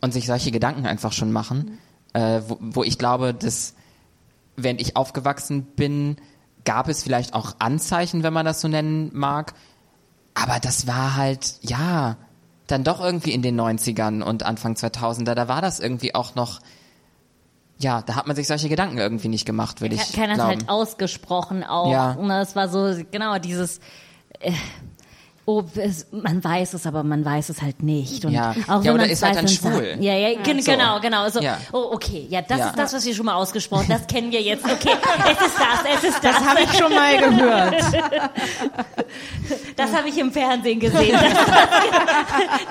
[0.00, 1.78] und sich solche Gedanken einfach schon machen,
[2.14, 3.74] äh, wo, wo ich glaube, dass
[4.56, 6.16] während ich aufgewachsen bin,
[6.64, 9.54] gab es vielleicht auch Anzeichen, wenn man das so nennen mag,
[10.34, 12.16] Aber das war halt, ja,
[12.66, 16.60] dann doch irgendwie in den 90ern und Anfang 2000er, da war das irgendwie auch noch,
[17.78, 20.50] ja, da hat man sich solche Gedanken irgendwie nicht gemacht, würde ich Keiner hat glauben.
[20.50, 21.90] halt ausgesprochen auch.
[21.90, 22.12] Ja.
[22.12, 23.80] Und das war so, genau, dieses,
[24.38, 24.52] äh,
[25.50, 28.24] oh, es, man weiß es, aber man weiß es halt nicht.
[28.24, 28.50] Und Ja.
[28.68, 29.96] auch Ja, wenn oder ist halt dann sagt, schwul.
[30.00, 30.70] Ja, ja, gen- So.
[30.70, 31.28] genau, genau.
[31.28, 31.58] So, Ja.
[31.72, 32.66] Oh, okay, ja, das Ja.
[32.68, 34.64] ist das, was wir schon mal ausgesprochen Das kennen wir jetzt.
[34.64, 34.90] Okay,
[35.24, 36.36] es ist das, es ist das.
[36.36, 37.74] Das habe ich schon mal gehört.
[39.76, 41.18] Das habe ich im Fernsehen gesehen.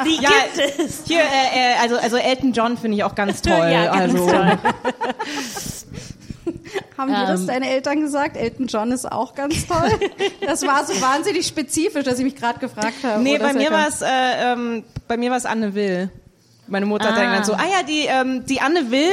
[0.05, 1.03] Die Ja, gibt es.
[1.05, 3.69] Hier, äh, äh, also, also Elton John finde ich auch ganz toll.
[3.71, 4.57] Ja, ganz also, toll.
[6.97, 7.47] Haben dir das Ähm.
[7.47, 8.35] deine Eltern gesagt?
[8.37, 9.89] Elton John ist auch ganz toll.
[10.45, 13.21] Das war so wahnsinnig spezifisch, dass ich mich gerade gefragt habe.
[13.21, 13.77] Nee, das bei mir herkam.
[13.79, 16.09] war es äh, ähm, bei mir war es Anne Will.
[16.67, 17.35] Meine Mutter hat Ah.
[17.35, 19.11] dann so, ah ja, die ähm, die Anne Will,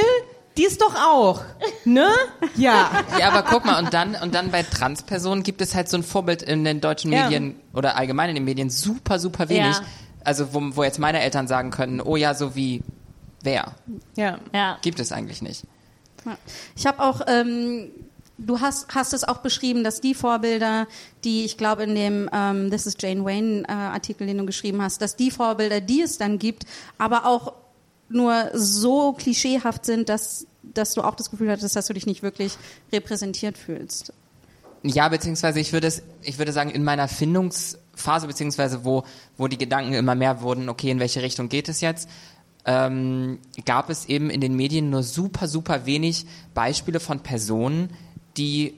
[0.56, 1.42] die ist doch auch,
[1.84, 2.08] ne?
[2.56, 2.90] Ja.
[3.18, 6.02] Ja, aber guck mal, und dann, und dann bei Transpersonen gibt es halt so ein
[6.02, 7.24] Vorbild in den deutschen Ja.
[7.24, 9.76] Medien oder allgemein in den Medien super, super wenig.
[9.76, 9.82] Ja.
[10.24, 12.82] Also, wo, wo jetzt meine Eltern sagen können, oh ja, so wie
[13.42, 13.72] wer?
[14.16, 14.38] Ja.
[14.54, 14.78] Ja.
[14.82, 15.64] Gibt es eigentlich nicht.
[16.76, 17.90] Ich habe auch, ähm,
[18.38, 20.86] du hast, hast es auch beschrieben, dass die Vorbilder,
[21.24, 24.82] die ich glaube in dem ähm, This is Jane Wayne äh, Artikel, den du geschrieben
[24.82, 26.64] hast, dass die Vorbilder, die es dann gibt,
[26.98, 27.54] aber auch
[28.08, 32.22] nur so klischeehaft sind, dass, dass du auch das Gefühl hattest, dass du dich nicht
[32.22, 32.56] wirklich
[32.92, 34.12] repräsentiert fühlst.
[34.82, 39.04] Ja, beziehungsweise ich würde es, ich würde sagen, in meiner Findungsphase, beziehungsweise wo,
[39.36, 42.08] wo die Gedanken immer mehr wurden, okay, in welche Richtung geht es jetzt,
[42.66, 47.90] ähm, gab es eben in den Medien nur super, super wenig Beispiele von Personen,
[48.36, 48.74] die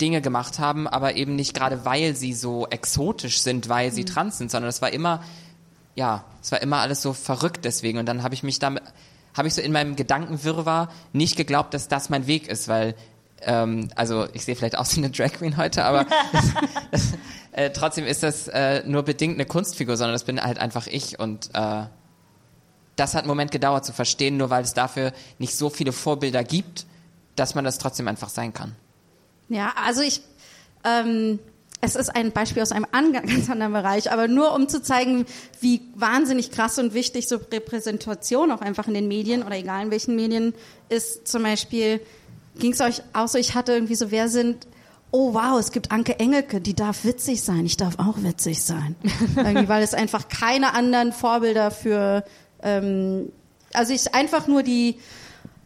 [0.00, 4.38] Dinge gemacht haben, aber eben nicht gerade, weil sie so exotisch sind, weil sie trans
[4.38, 5.22] sind, sondern es war immer,
[5.94, 7.98] ja, es war immer alles so verrückt deswegen.
[7.98, 8.82] Und dann habe ich mich damit,
[9.34, 12.94] habe ich so in meinem Gedankenwirrwarr nicht geglaubt, dass das mein Weg ist, weil,
[13.42, 16.06] ähm, also ich sehe vielleicht aus wie eine Drag Queen heute, aber
[17.52, 21.18] äh, trotzdem ist das äh, nur bedingt eine Kunstfigur, sondern das bin halt einfach ich
[21.18, 21.84] und äh,
[22.96, 26.42] das hat einen Moment gedauert zu verstehen, nur weil es dafür nicht so viele Vorbilder
[26.42, 26.86] gibt,
[27.36, 28.74] dass man das trotzdem einfach sein kann.
[29.48, 30.22] Ja, also ich,
[30.84, 31.38] ähm,
[31.82, 35.26] es ist ein Beispiel aus einem an, ganz anderen Bereich, aber nur um zu zeigen,
[35.60, 39.90] wie wahnsinnig krass und wichtig so Repräsentation auch einfach in den Medien oder egal in
[39.90, 40.54] welchen Medien
[40.88, 41.28] ist.
[41.28, 42.00] Zum Beispiel
[42.58, 44.66] ging es euch auch so, ich hatte irgendwie so, wer sind
[45.12, 48.96] Oh wow, es gibt Anke Engelke, die darf witzig sein, ich darf auch witzig sein.
[49.36, 52.24] Irgendwie, weil es einfach keine anderen Vorbilder für,
[52.66, 53.32] ähm,
[53.72, 54.96] also ich einfach nur die,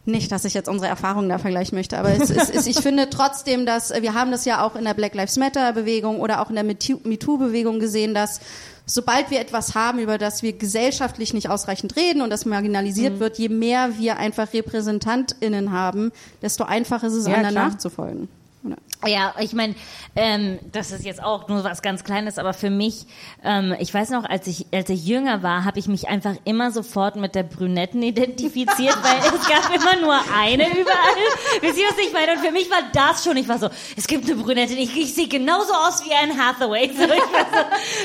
[0.05, 3.09] nicht, dass ich jetzt unsere Erfahrungen da vergleichen möchte, aber es ist, es, ich finde
[3.09, 6.41] trotzdem, dass äh, wir haben das ja auch in der Black Lives Matter Bewegung oder
[6.41, 8.39] auch in der MeToo Bewegung gesehen, dass
[8.85, 13.37] sobald wir etwas haben, über das wir gesellschaftlich nicht ausreichend reden und das marginalisiert wird,
[13.37, 16.11] je mehr wir einfach RepräsentantInnen haben,
[16.41, 17.69] desto einfacher ist es, Ja, anderen klar.
[17.69, 18.27] nachzufolgen.
[18.63, 18.77] Oder?
[19.07, 19.73] Ja, ich meine,
[20.15, 23.07] ähm, das ist jetzt auch nur was ganz Kleines, aber für mich,
[23.43, 26.71] ähm, ich weiß noch, als ich als ich jünger war, habe ich mich einfach immer
[26.71, 31.61] sofort mit der Brünetten identifiziert, weil es gab immer nur eine überall.
[31.61, 32.33] Wisst ihr, was ich meine?
[32.33, 35.15] Und für mich war das schon, ich war so, es gibt eine Brünette, ich, ich
[35.15, 36.91] sehe genauso aus wie Anne Hathaway.
[36.95, 37.09] So, so,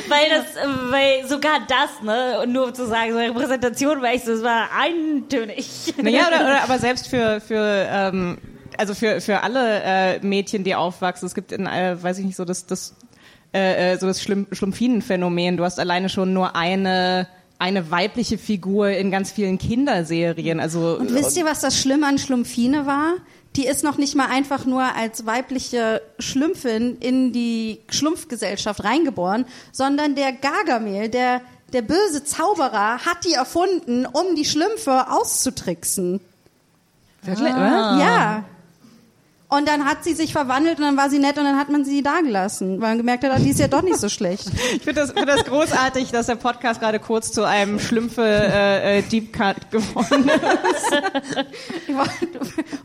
[0.08, 4.24] weil das, äh, weil sogar das, ne, und nur zu sagen, so Repräsentation, weil ich
[4.24, 5.68] so, es war eintönig.
[6.00, 8.38] Naja, oder, oder aber selbst für, für ähm,
[8.78, 12.36] also für, für alle äh, Mädchen, die aufwachsen, es gibt in, äh, weiß ich nicht,
[12.36, 12.94] so das, das,
[13.52, 15.56] äh, äh, so das Schlumpf Schlumpfinenphänomen.
[15.56, 20.60] Du hast alleine schon nur eine, eine weibliche Figur in ganz vielen Kinderserien.
[20.60, 23.14] Also, Und wisst ihr, was das Schlimme an Schlumpfine war?
[23.56, 30.14] Die ist noch nicht mal einfach nur als weibliche Schlümpfin in die Schlumpfgesellschaft reingeboren, sondern
[30.14, 31.40] der Gargamel, der,
[31.72, 36.20] der böse Zauberer, hat die erfunden, um die Schlümpfe auszutricksen.
[37.22, 37.52] Wirklich?
[37.52, 37.98] Ah.
[37.98, 38.44] Ja.
[39.48, 41.84] Und dann hat sie sich verwandelt und dann war sie nett und dann hat man
[41.84, 44.46] sie da gelassen, weil man gemerkt hat, ah, die ist ja doch nicht so schlecht.
[44.76, 48.98] Ich finde das, find das großartig, dass der Podcast gerade kurz zu einem Schlümpfe äh,
[48.98, 51.46] äh, Deep Cut geworden ist.
[51.88, 51.94] Ich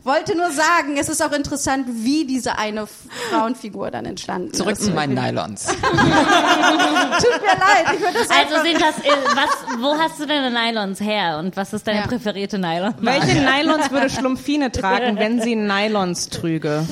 [0.04, 2.86] wollte- nur sagen, es ist auch interessant, wie diese eine
[3.30, 4.84] Frauenfigur dann entstanden Zurück ist.
[4.84, 5.66] zu meinen Nylons.
[5.66, 10.50] Tut mir leid, ich würde das Also sind das, äh, was, wo hast du deine
[10.50, 12.06] Nylons her und was ist deine Ja.
[12.06, 12.94] präferierte Nylon?
[13.00, 16.28] Welche Nylons würde Schlumpfine tragen, wenn sie Nylons
[16.60, 16.86] trüge?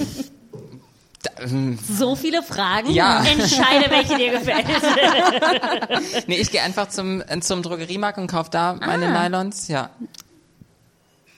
[1.96, 2.90] So viele Fragen.
[2.90, 3.23] Ja.
[3.25, 4.66] Entscheide, welche dir gefällt.
[6.27, 9.29] Nee, ich gehe einfach zum, äh, zum Drogeriemarkt und kaufe da meine Ah.
[9.29, 9.68] Nylons.
[9.68, 9.90] Ja.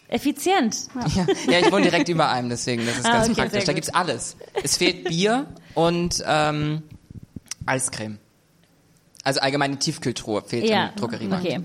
[0.08, 0.76] Effizient.
[1.14, 1.26] ja.
[1.50, 3.64] Ja, ich wohne direkt über einem, deswegen, das ist Ah, ganz okay, praktisch.
[3.64, 3.76] Da gut.
[3.76, 4.36] gibt's alles.
[4.62, 6.82] Es fehlt Bier und ähm,
[7.66, 8.18] Eiscreme.
[9.24, 10.88] Also allgemeine Tiefkühltruhe fehlt Ja.
[10.88, 11.44] im Drogeriemarkt.
[11.46, 11.60] Okay.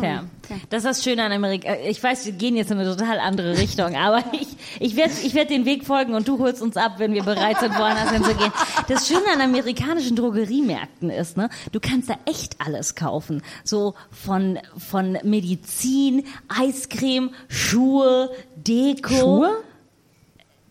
[0.00, 0.24] Fair.
[0.70, 1.74] Das ist das Schöne an Amerika.
[1.86, 4.48] Ich weiß, wir gehen jetzt in eine total andere Richtung, aber ich,
[4.80, 7.60] ich werde ich werd den Weg folgen und du holst uns ab, wenn wir bereit
[7.60, 8.52] sind, woanders hinzugehen.
[8.88, 13.42] Das Schöne an amerikanischen Drogeriemärkten ist, ne, du kannst da echt alles kaufen.
[13.64, 19.14] So von, von Medizin, Eiscreme, Schuhe, Deko.
[19.14, 19.62] Schuhe?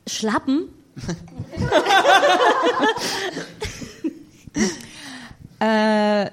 [0.08, 0.70] Schlappen.
[5.64, 6.30] Äh,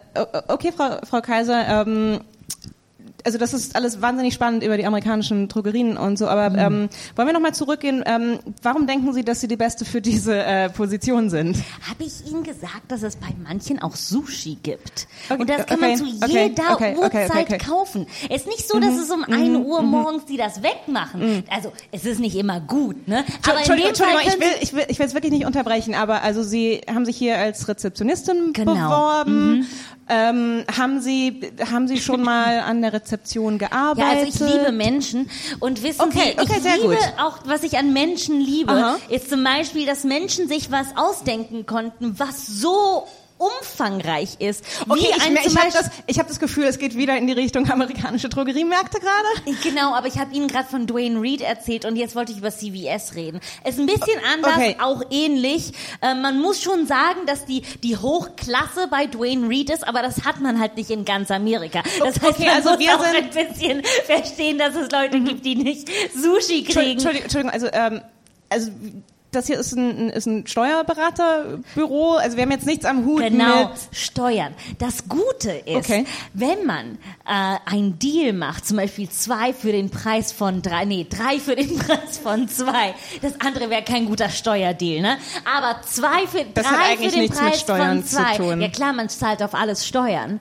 [0.49, 2.21] okay, Frau, Frau Kaiser, ähm,
[3.24, 7.28] also das ist alles wahnsinnig spannend über die amerikanischen Drogerien und so, aber ähm, wollen
[7.28, 8.02] wir nochmal zurückgehen?
[8.06, 11.56] Ähm, warum denken Sie, dass Sie die Beste für diese äh, Position sind?
[11.88, 15.06] Habe ich Ihnen gesagt, dass es bei manchen auch Sushi gibt?
[15.28, 18.06] Okay, und das kann man okay, zu okay, jeder Uhrzeit kaufen.
[18.28, 21.44] Es ist nicht so, dass es um 1 Uhr morgens die das wegmachen.
[21.50, 23.24] Also es ist nicht immer gut, ne?
[23.48, 26.42] Aber Entschuldigung, Entschuldigung ich will, ich will, ich will es wirklich nicht unterbrechen, aber also
[26.42, 28.74] Sie haben sich hier als Rezeptionistin Genau.
[28.74, 29.66] beworben.
[30.12, 34.01] Ähm, haben Sie, haben Sie schon mal an der Rezeption gearbeitet?
[34.01, 37.12] Ja, also ich liebe Menschen und wissen Okay, Sie, okay, ich liebe gut.
[37.20, 38.96] auch, was ich an Menschen liebe, Aha.
[39.09, 43.07] ist zum Beispiel, dass Menschen sich was ausdenken konnten, was so
[43.40, 44.64] umfangreich ist.
[44.88, 47.33] Okay, ich, ein ich habe das, ich hab das Gefühl, es geht wieder in die
[47.33, 49.57] Richtung amerikanische Drogeriemärkte gerade.
[49.62, 52.50] Genau, aber ich habe Ihnen gerade von Dwayne Reed erzählt und jetzt wollte ich über
[52.50, 53.40] CVS reden.
[53.66, 54.76] Ist ein bisschen anders, Okay.
[54.81, 55.72] auch ähnlich.
[56.03, 60.24] Äh, man muss schon sagen, dass die die Hochklasse bei Dwayne Reed ist, aber das
[60.24, 61.83] hat man halt nicht in ganz Amerika.
[61.98, 65.46] Das heißt, Okay, man also muss wir auch ein bisschen verstehen, dass es Leute gibt,
[65.46, 66.92] die nicht Sushi kriegen.
[66.92, 68.03] Entschuldigung, Entschuldigung also, ähm,
[68.50, 68.70] also
[69.33, 72.14] das hier ist ein, ist ein Steuerberaterbüro.
[72.14, 73.79] Also wir haben jetzt nichts am Hut Genau, mit.
[73.93, 74.55] Steuern.
[74.79, 76.05] Das Gute ist, Okay.
[76.35, 81.07] wenn man äh, ein Deal macht, zum Beispiel zwei für den Preis von drei, nee,
[81.09, 85.16] drei für den Preis von zwei, das andere wäre kein guter Steuerdeal, ne?
[85.45, 88.16] Aber zwei für Das hat drei eigentlich für den nichts mit Preis Steuern von zu
[88.16, 88.37] zwei.
[88.37, 88.61] tun.
[88.61, 90.40] Ja klar, man zahlt auf alles Steuern.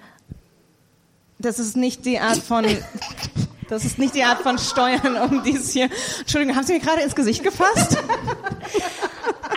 [1.37, 2.65] Das ist nicht die Art von.
[3.69, 5.89] Das ist nicht die Art von Steuern, um die es hier.
[6.19, 7.97] Entschuldigung, haben Sie mir gerade ins Gesicht gefasst?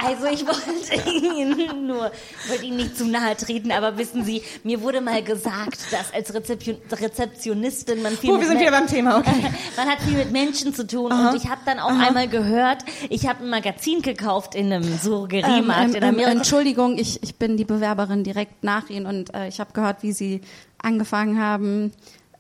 [0.05, 2.11] Also ich wollte Ihnen nur,
[2.48, 6.35] wollte Ihnen nicht zu nahe treten, aber wissen Sie, mir wurde mal gesagt, dass als
[6.35, 9.31] Rezeption, Rezeptionistin man viel Oh, mit wir sind wieder beim Thema, okay.
[9.77, 13.27] Man hat viel mit Menschen zu tun und ich habe dann auch einmal gehört, ich
[13.29, 16.31] habe ein Magazin gekauft in einem Drogeriemarkt in ähm, Amerika.
[16.33, 20.12] Entschuldigung, ich, ich bin die Bewerberin direkt nach Ihnen und äh, ich habe gehört, wie
[20.12, 20.40] Sie
[20.83, 21.92] angefangen haben,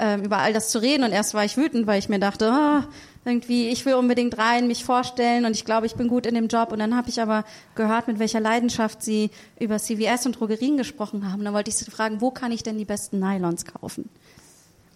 [0.02, 1.04] ähm, über all das zu reden.
[1.04, 2.88] Und erst war ich wütend, weil ich mir dachte, ah,
[3.24, 6.48] irgendwie, ich will unbedingt rein, mich vorstellen und ich glaube, ich bin gut in dem
[6.48, 6.72] Job.
[6.72, 7.44] Und dann habe ich aber
[7.76, 11.44] gehört, mit welcher Leidenschaft Sie über CVS und Drogerien gesprochen haben.
[11.44, 14.08] Dann wollte ich Sie fragen, wo kann ich denn die besten Nylons kaufen?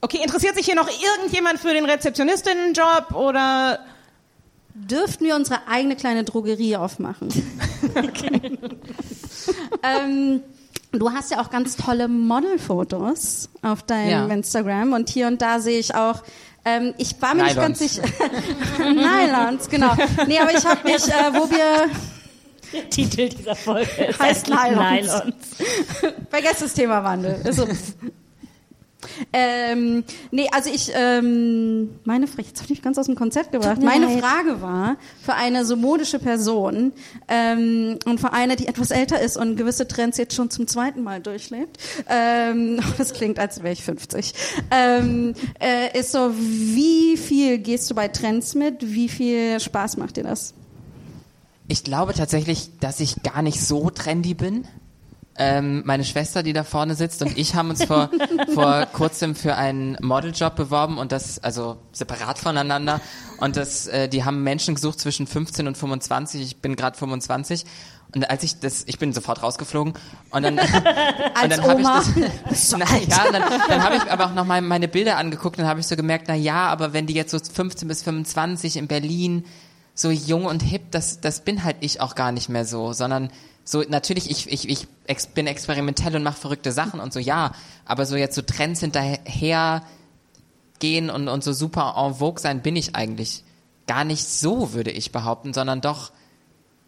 [0.00, 3.78] Okay, interessiert sich hier noch irgendjemand für den Rezeptionistinnenjob oder?
[4.78, 7.28] dürften wir unsere eigene kleine Drogerie aufmachen.
[9.82, 10.42] ähm,
[10.92, 14.26] du hast ja auch ganz tolle Modelfotos auf deinem Ja.
[14.26, 16.22] Instagram und hier und da sehe ich auch.
[16.64, 18.02] Ähm, ich war mir nicht ganz sicher.
[18.78, 19.94] Nylons, genau.
[20.26, 21.88] Nee, aber ich habe mich, äh, wo wir
[22.72, 25.06] Der Titel dieser Folge ist Heißt Nylons.
[25.06, 26.16] Nylons.
[26.28, 27.40] Vergesst das Thema Wandel.
[27.44, 27.68] Ist so.
[29.32, 33.52] Ähm, nee, also ich, ähm, meine Frage, jetzt habe ich mich ganz aus dem Konzept
[33.52, 33.80] gebracht.
[33.82, 34.20] Meine leid.
[34.20, 36.92] Frage war für eine so modische Person
[37.28, 41.02] ähm, und für eine, die etwas älter ist und gewisse Trends jetzt schon zum zweiten
[41.02, 44.34] Mal durchlebt, ähm, das klingt, als wäre ich 50,
[44.70, 48.92] ähm, äh, ist so, wie viel gehst du bei Trends mit?
[48.92, 50.54] Wie viel Spaß macht dir das?
[51.68, 54.66] Ich glaube tatsächlich, dass ich gar nicht so trendy bin.
[55.38, 58.10] Ähm, meine Schwester, die da vorne sitzt, und ich haben uns vor,
[58.54, 63.00] vor kurzem für einen Modeljob beworben und das, also separat voneinander.
[63.38, 66.40] Und das, äh, die haben Menschen gesucht zwischen 15 und 25.
[66.40, 67.64] Ich bin gerade 25.
[68.14, 69.94] Und als ich das, ich bin sofort rausgeflogen.
[70.30, 71.88] Und dann, und dann habe ich
[72.48, 75.66] das, na, ja, dann, dann habe ich aber auch noch mal meine Bilder angeguckt und
[75.66, 78.86] habe ich so gemerkt, na ja, aber wenn die jetzt so 15 bis 25 in
[78.86, 79.44] Berlin
[79.94, 83.30] so jung und hip, das, das bin halt ich auch gar nicht mehr so, sondern
[83.68, 87.50] so, natürlich, ich, ich, ich ex, bin experimentell und mache verrückte Sachen und so, ja,
[87.84, 89.82] aber so jetzt so Trends hinterher
[90.78, 93.42] gehen und, und so super en vogue sein, bin ich eigentlich
[93.88, 96.12] gar nicht so, würde ich behaupten, sondern doch,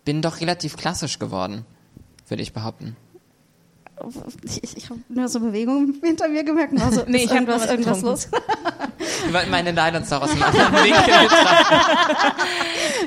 [0.04, 1.64] bin doch relativ klassisch geworden,
[2.28, 2.96] würde ich behaupten.
[4.44, 6.72] Ich, ich, ich habe nur so Bewegungen hinter mir gemerkt.
[6.72, 8.28] und war So, Nee, ich hab nur irgendwas, was irgendwas los.
[9.26, 11.02] Ich wollte meine Nylons doch aus dem anderen Winkel.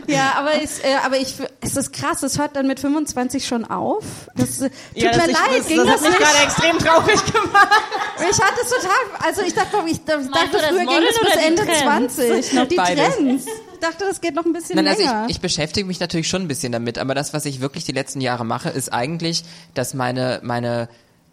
[0.07, 3.65] Ja, aber, ich, äh, aber ich, es ist krass, es hört dann mit 25 schon
[3.65, 4.03] auf.
[4.35, 6.19] Das, äh, tut Ja, das mir ich- leid, das, ging das, das, hat mich nicht?
[6.19, 7.69] gerade extrem traurig gemacht.
[8.17, 12.15] Ich hatte es total, also ich dachte, ich dachte früher ging es bis Ende Trends?
[12.15, 12.53] 20.
[12.53, 13.15] Noch die Beides.
[13.15, 13.45] Trends.
[13.81, 15.25] Ich dachte, das geht noch ein bisschen Nein, also länger.
[15.27, 17.93] ich, ich beschäftige mich natürlich schon ein bisschen damit, aber das, was ich wirklich die
[17.93, 20.87] letzten Jahre mache, ist eigentlich, dass meine, meine,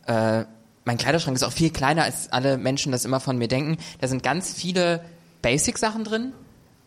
[0.06, 0.44] äh,
[0.86, 3.76] mein Kleiderschrank ist auch viel kleiner, als alle Menschen das immer von mir denken.
[4.00, 5.04] Da sind ganz viele
[5.42, 6.32] Basic-Sachen drin.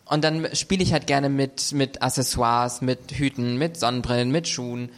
[0.04, 4.90] Und dann spiele ich halt gerne mit, mit Accessoires, mit Hüten, mit Sonnenbrillen, mit Schuhen.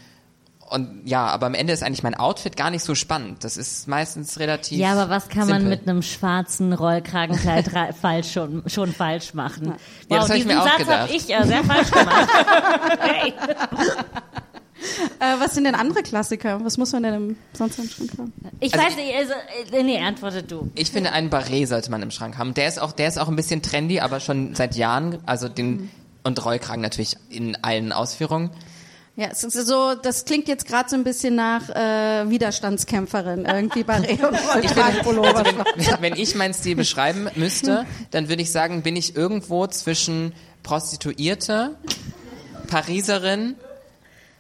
[0.71, 3.45] Und ja, aber am Ende ist eigentlich mein Outfit gar nicht so spannend.
[3.45, 4.79] Das ist meistens relativ.
[4.79, 5.69] Ja, aber was kann man simpel.
[5.79, 9.75] mit einem schwarzen Rollkragenkleid ra- falsch schon, schon falsch machen?
[10.09, 10.99] Ja, das hab ich diesen mir auch Satz gedacht.
[11.01, 12.29] habe ich äh, sehr falsch gemacht.
[13.01, 13.35] hey.
[15.21, 16.63] Äh, was sind denn andere Klassiker?
[16.65, 18.33] Was muss man denn im, sonst im Schrank haben?
[18.61, 19.33] Ich Also weiß nicht, also,
[19.73, 20.71] äh, nee, antworte du.
[20.75, 22.53] Ich finde, einen Barret sollte man im Schrank haben.
[22.55, 25.19] Der ist auch, der ist auch ein bisschen trendy, aber schon seit Jahren.
[25.27, 25.91] Also den
[26.23, 28.51] und Rollkragen natürlich in allen Ausführungen.
[29.17, 33.85] Ja, es ist so, das klingt jetzt gerade so ein bisschen nach äh, Widerstandskämpferin, irgendwie
[34.25, 35.47] und Rollkragenpullover.
[35.47, 39.69] Also wenn, wenn ich meinen Stil beschreiben müsste, dann würde ich sagen, bin ich irgendwo
[39.69, 40.33] zwischen
[40.65, 41.77] Prostituierte,
[42.67, 43.55] Pariserin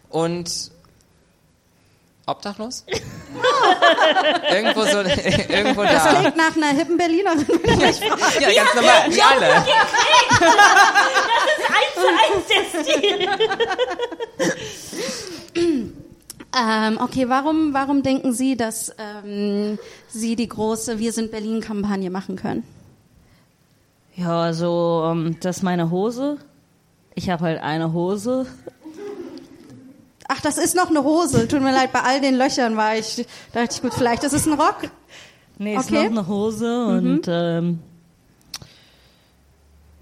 [0.09, 0.73] und
[2.27, 2.85] obdachlos?
[4.51, 4.99] irgendwo so,
[5.49, 6.15] irgendwo Das da.
[6.15, 7.47] klingt nach einer hippen Berlinerin.
[8.41, 9.55] Ja, ganz normal, wie alle.
[11.75, 13.29] Eins zu eins der Stil.
[16.57, 22.37] Ähm, okay, warum, warum denken Sie, dass ähm, Sie die große Wir sind Berlin-Kampagne machen
[22.37, 22.63] können?
[24.15, 26.39] Ja, so, ähm, das ist meine Hose.
[27.17, 28.47] Ich habe halt eine Hose.
[30.29, 31.47] Ach, das ist noch eine Hose.
[31.49, 34.47] Tut mir leid, bei all den Löchern war ich, dachte ich, gut, vielleicht ist es
[34.47, 34.91] ein Rock.
[35.59, 36.05] Nee, ist Okay.
[36.05, 37.81] noch eine Hose und ähm,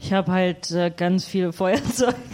[0.01, 2.15] ich habe halt äh, ganz viel Feuerzeug.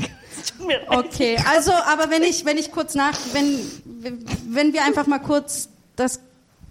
[0.40, 0.88] Es tut mir leid.
[1.06, 3.58] Okay, also, aber wenn ich, wenn ich kurz nach, wenn,
[4.48, 6.20] wenn wir einfach mal kurz das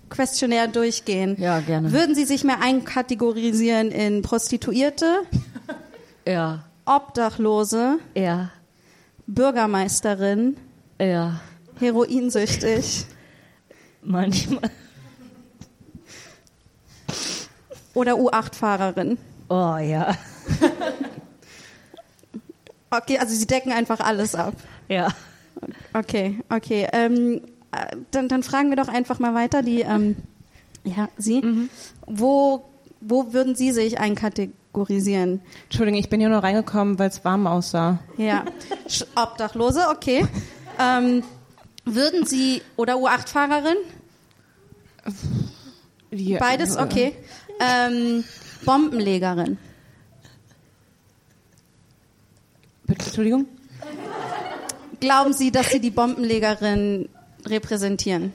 [0.09, 1.35] Questionnaire durchgehen.
[1.37, 1.91] Ja, gerne.
[1.91, 5.23] Würden Sie sich mehr einkategorisieren in Prostituierte,
[6.25, 8.51] Ja, Obdachlose, ja,
[9.25, 10.55] Bürgermeisterin,
[10.99, 11.39] ja.
[11.79, 13.05] heroinsüchtig
[14.01, 14.69] Manchmal.
[17.93, 19.17] oder U8-Fahrerin?
[19.49, 20.15] Oh ja.
[22.89, 24.53] Okay, also Sie decken einfach alles ab.
[24.87, 25.09] Ja.
[25.93, 26.87] Okay, okay.
[26.93, 30.15] Ähm, äh, dann, dann fragen wir doch einfach mal weiter, die, ähm,
[30.83, 31.69] ja, Sie.
[32.05, 32.63] Wo,
[33.01, 35.41] wo würden Sie sich einkategorisieren?
[35.65, 37.99] Entschuldigung, ich bin hier nur reingekommen, weil es warm aussah.
[38.17, 38.45] Ja,
[39.15, 40.25] Obdachlose, okay.
[40.79, 41.23] Ähm,
[41.85, 43.77] würden Sie, oder U8-Fahrerin?
[46.11, 47.15] Die- Beides, okay.
[47.59, 48.23] Ähm,
[48.65, 49.57] Bombenlegerin.
[52.85, 53.45] Bitte, Entschuldigung?
[54.99, 57.09] Glauben Sie, dass Sie die Bombenlegerin
[57.45, 58.33] repräsentieren?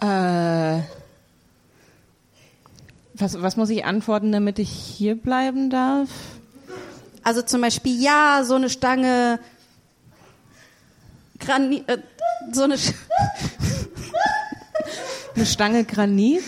[0.00, 0.80] Äh,
[3.14, 6.08] was, was muss ich antworten, damit ich hier bleiben darf?
[7.22, 9.38] Also zum Beispiel, ja, so eine Stange
[11.40, 11.98] Granit, äh,
[12.52, 12.94] so eine, Sch-
[15.34, 16.42] Eine Stange Granit?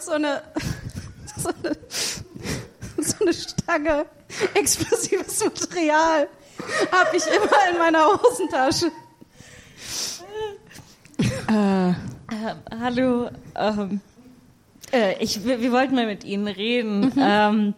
[0.00, 0.42] so eine,
[1.36, 1.76] so eine,
[3.02, 4.06] so eine Stange
[4.54, 6.28] explosives Material
[6.92, 8.86] habe ich immer in meiner Hosentasche.
[11.48, 11.94] Äh,
[12.32, 13.28] Ähm, hallo.
[13.56, 14.00] Ähm,
[14.92, 17.12] äh, ich, wir, wir wollten mal mit Ihnen reden.
[17.18, 17.74] Ähm,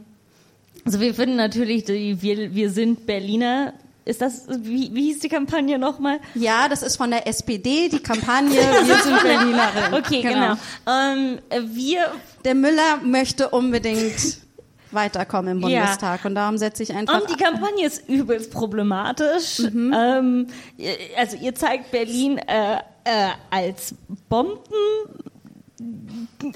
[0.85, 3.73] also wir finden natürlich, die, wir, wir sind Berliner.
[4.05, 6.19] Ist das, wie, wie hieß die Kampagne nochmal?
[6.35, 8.51] Ja, das ist von der SPD, die Kampagne
[8.85, 9.95] Wir sind Berlinerin.
[9.95, 10.55] Okay, genau.
[10.89, 12.13] Ähm, äh, wir,
[12.45, 14.39] Der Müller möchte unbedingt
[14.91, 15.81] weiterkommen im Ja.
[15.83, 19.61] Bundestag und darum setze ich einfach und die Kampagne ist übelst problematisch.
[19.61, 23.95] Ähm, ihr- also ihr zeigt Berlin äh, äh, als
[24.29, 24.59] Bomben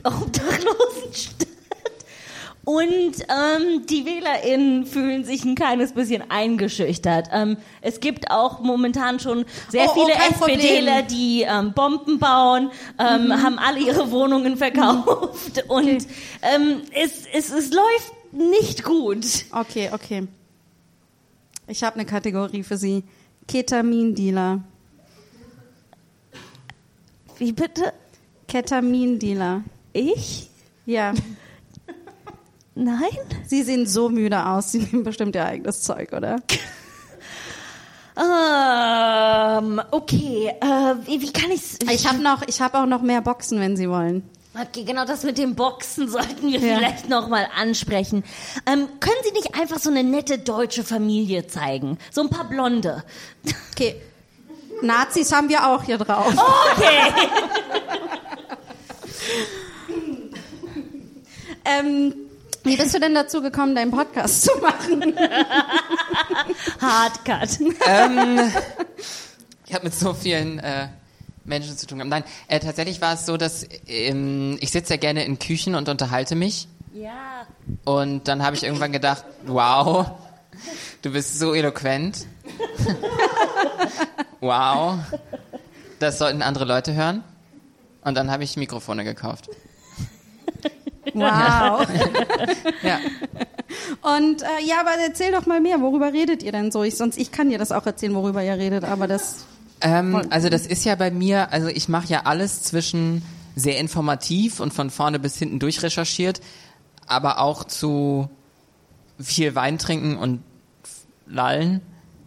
[0.05, 1.49] Obdachlosenstadt.
[2.67, 7.29] Und ähm, die WählerInnen fühlen sich ein kleines bisschen eingeschüchtert.
[7.31, 10.59] Ähm, es gibt auch momentan schon sehr Oh, oh, viele Problem.
[10.59, 16.09] SPDler, die ähm, Bomben bauen, ähm, haben alle ihre Wohnungen verkauft und
[16.43, 19.25] ähm, es, es, es läuft nicht gut.
[19.53, 20.27] Okay, okay.
[21.69, 23.05] Ich habe eine Kategorie für Sie.
[23.47, 24.65] Ketamindealer.
[27.39, 27.93] Wie bitte?
[28.49, 29.63] Ketamindealer.
[29.93, 30.51] Ich?
[30.85, 31.15] Ja,
[32.77, 33.09] Nein?
[33.47, 34.71] Sie sehen so müde aus.
[34.73, 36.37] Sie nehmen bestimmt Ihr eigenes Zeug, oder?
[38.19, 41.77] Ähm, okay, äh, wie, wie kann ich's?
[41.93, 44.23] Ich habe noch, ich habe auch noch mehr Boxen, wenn Sie wollen.
[44.59, 46.79] Okay, genau das mit den Boxen sollten wir Ja.
[46.79, 48.25] vielleicht noch mal ansprechen.
[48.65, 51.99] Ähm, können Sie nicht einfach so eine nette deutsche Familie zeigen?
[52.11, 53.05] So ein paar Blonde.
[53.73, 54.01] Okay.
[54.81, 56.33] Nazis haben wir auch hier drauf.
[56.73, 57.29] Okay.
[61.67, 62.15] Ähm,
[62.67, 65.17] wie bist du denn dazu gekommen, deinen Podcast zu machen?
[66.81, 67.61] Hardcut.
[69.67, 70.89] Ich habe mit so vielen äh,
[71.45, 72.09] Menschen zu tun haben.
[72.09, 75.89] Nein, äh, tatsächlich war es so, dass ähm, ich sitze ja gerne in Küchen und
[75.89, 76.69] unterhalte mich.
[76.95, 77.47] Ja.
[77.85, 80.11] Und dann habe ich irgendwann gedacht, wow,
[81.03, 82.27] du bist so eloquent.
[84.41, 84.99] wow,
[85.99, 87.23] das sollten andere Leute hören.
[88.03, 89.49] Und dann habe ich Mikrofone gekauft.
[91.15, 91.87] Wow.
[92.83, 92.99] Ja.
[94.03, 95.81] Und äh, ja, aber erzähl doch mal mehr.
[95.81, 96.83] Worüber redet ihr denn so?
[96.83, 99.47] Ich, sonst ich kann dir das auch erzählen, worüber ihr redet, aber das.
[99.81, 103.23] Ähm, also das ist ja bei mir, also ich mache ja alles zwischen
[103.55, 106.41] sehr informativ und von vorne bis hinten durchrecherchiert,
[107.07, 108.29] aber auch zu
[109.19, 110.43] viel Wein trinken und
[111.27, 111.81] lallen.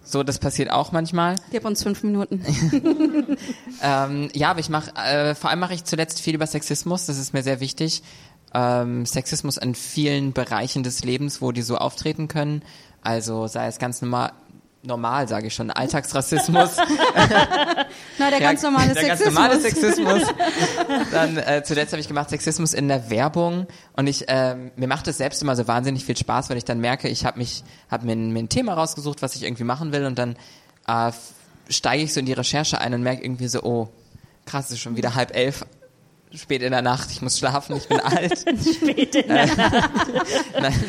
[0.04, 1.36] So, das passiert auch manchmal.
[1.52, 2.44] Gib uns fünf Minuten.
[3.82, 7.18] Ähm, ja, aber ich mache, äh, vor allem mache ich zuletzt viel über Sexismus, das
[7.18, 8.04] ist mir sehr wichtig.
[8.54, 12.64] Ähm, Sexismus in vielen Bereichen des Lebens, wo die so auftreten können.
[13.02, 14.32] Also sei es ganz normal,
[14.82, 16.78] normal sage ich schon, Alltagsrassismus.
[18.18, 19.24] Na, der ganz normale der Sexismus.
[19.26, 20.22] ganz normale Sexismus.
[21.12, 25.08] Dann äh, zuletzt habe ich gemacht Sexismus in der Werbung und ich ähm, mir macht
[25.08, 28.06] es selbst immer so wahnsinnig viel Spaß, weil ich dann merke, ich habe mich habe
[28.06, 30.36] mir, ein- mir ein Thema rausgesucht, was ich irgendwie machen will und dann
[30.88, 31.12] äh,
[31.70, 33.90] steige ich so in die Recherche ein und merke irgendwie so, oh
[34.46, 35.66] krass, es ist schon wieder halb elf.
[36.36, 38.38] Spät in der Nacht, ich muss schlafen, ich bin alt.
[38.76, 40.80] Spät in der Nacht.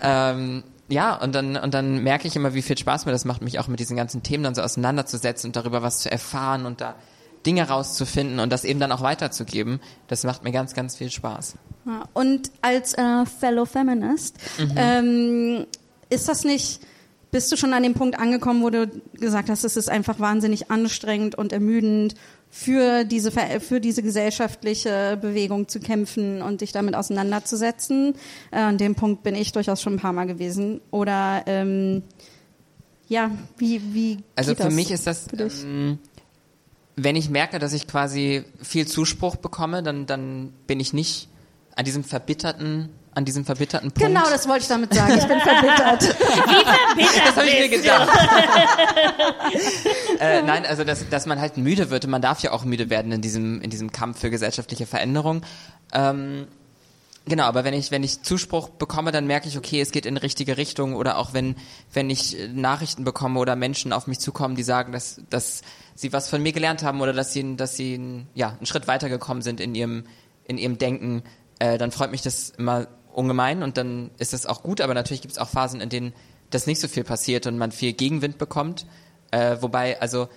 [0.00, 3.42] Ähm, ja, und dann, und dann merke ich immer, wie viel Spaß mir das macht,
[3.42, 6.80] mich auch mit diesen ganzen Themen dann so auseinanderzusetzen und darüber was zu erfahren und
[6.80, 6.94] da
[7.44, 9.80] Dinge rauszufinden und das eben dann auch weiterzugeben.
[10.08, 11.54] Das macht mir ganz, ganz viel Spaß.
[11.86, 14.72] Ja, Und als äh, Fellow Feminist, Mhm.
[14.76, 15.66] ähm,
[16.10, 16.80] ist das nicht,
[17.30, 20.70] bist du schon an dem Punkt angekommen, wo du gesagt hast, es ist einfach wahnsinnig
[20.70, 22.14] anstrengend und ermüdend,
[22.50, 23.30] für diese,
[23.60, 28.14] für diese gesellschaftliche Bewegung zu kämpfen und dich damit auseinanderzusetzen?
[28.50, 30.80] Äh, an dem Punkt bin ich durchaus schon ein paar Mal gewesen.
[30.90, 32.02] Oder, ähm,
[33.08, 35.28] ja, wie, wie Also für mich ist das,
[35.64, 35.98] ähm,
[36.96, 41.28] wenn ich merke, dass ich quasi viel Zuspruch bekomme, dann, dann bin ich nicht
[41.76, 42.88] an diesem verbitterten,
[43.18, 44.08] an diesem verbitterten Punkt.
[44.08, 45.18] Genau, das wollte ich damit sagen.
[45.18, 46.02] Ich bin verbittert.
[47.24, 48.08] das habe ich mir gedacht.
[50.20, 52.90] äh, nein, also dass, dass man halt müde wird und man darf ja auch müde
[52.90, 55.42] werden in diesem, in diesem Kampf für gesellschaftliche Veränderung.
[55.92, 56.46] Ähm,
[57.26, 60.14] genau, aber wenn ich, wenn ich Zuspruch bekomme, dann merke ich, okay, es geht in
[60.14, 61.56] die richtige Richtung oder auch wenn,
[61.92, 65.62] wenn ich äh, Nachrichten bekomme oder Menschen auf mich zukommen, die sagen, dass, dass
[65.96, 69.42] sie was von mir gelernt haben oder dass sie, dass sie ja, einen Schritt weitergekommen
[69.42, 70.04] sind in ihrem,
[70.44, 71.24] in ihrem Denken,
[71.58, 72.86] äh, dann freut mich das immer
[73.18, 76.12] ungemein und dann ist das auch gut, aber natürlich gibt es auch Phasen, in denen
[76.50, 78.86] das nicht so viel passiert und man viel Gegenwind bekommt.
[79.30, 80.28] Äh, wobei, also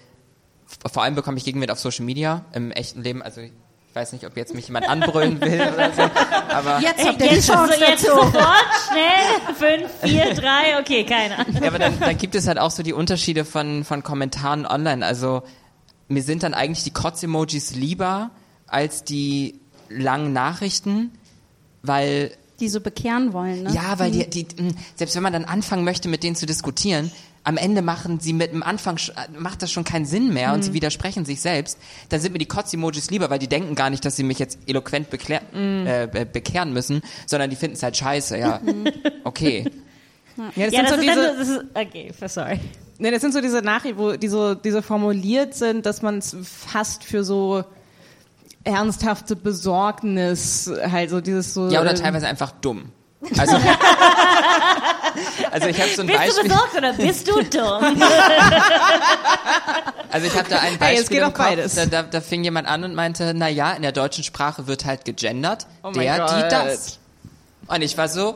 [0.92, 3.22] vor allem bekomme ich Gegenwind auf Social Media im echten Leben.
[3.22, 3.52] Also ich
[3.94, 6.02] weiß nicht, ob jetzt mich jemand anbrüllen will oder so,
[6.50, 8.16] aber Jetzt habt ihr die Jetzt, so, Chance jetzt dazu.
[8.16, 11.46] sofort, schnell, fünf, vier, drei, okay, keiner.
[11.62, 15.06] Ja, aber dann, dann gibt es halt auch so die Unterschiede von, von Kommentaren online.
[15.06, 15.44] Also
[16.08, 18.32] mir sind dann eigentlich die Kotz-Emojis lieber
[18.68, 19.60] als die
[19.90, 21.12] langen Nachrichten,
[21.82, 22.32] weil
[22.62, 23.74] Die so bekehren wollen, ne?
[23.74, 27.12] ja, weil die, die mh, selbst wenn man dann anfangen möchte, mit denen zu diskutieren,
[27.44, 30.64] am Ende machen sie mit dem Anfang äh, macht das schon keinen Sinn mehr und
[30.64, 31.80] sie widersprechen sich selbst.
[32.10, 34.60] Dann sind mir die Kotz-Emojis lieber, weil die denken gar nicht, dass sie mich jetzt
[34.68, 38.38] eloquent beklär, äh, be- bekehren müssen, sondern die finden es halt scheiße.
[38.38, 38.62] Ja,
[39.24, 39.66] okay.
[40.56, 42.60] Ja, das Ja, sind das so diese, dann, das ist, okay, sorry.
[43.00, 46.20] Nee, das sind so diese Nachrichten, wo die so, die so formuliert sind, dass man
[46.20, 47.64] es fast für so
[48.64, 51.70] ernsthafte Besorgnis, halt so dieses so.
[51.70, 52.92] Ja, oder teilweise einfach dumm.
[53.38, 53.56] Also,
[55.52, 56.44] also ich habe so ein Bist du Beispiel.
[56.44, 58.02] besorgt oder bist du dumm?
[60.14, 61.76] Also ich habe da ein Hey, Beispiel es geht im auch Kopf, beides.
[61.76, 64.84] Da, da, da fing jemand an und meinte, na ja, in der deutschen Sprache wird
[64.84, 67.00] halt gegendert, Oh der, die, das.
[67.68, 68.36] Und ich war so,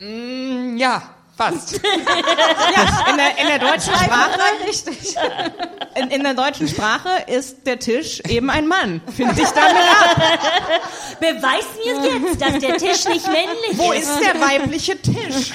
[0.00, 1.02] mm, ja,
[1.42, 1.74] fast.
[3.10, 5.16] in der, in der deutschen Sprache, richtig.
[5.96, 9.00] in, in der deutschen Sprache ist der Tisch eben ein Mann.
[9.14, 10.40] Finde ich damit ab.
[11.20, 14.08] Beweis mir jetzt, dass der Tisch nicht männlich Wo ist.
[14.08, 15.52] ist der weibliche Tisch?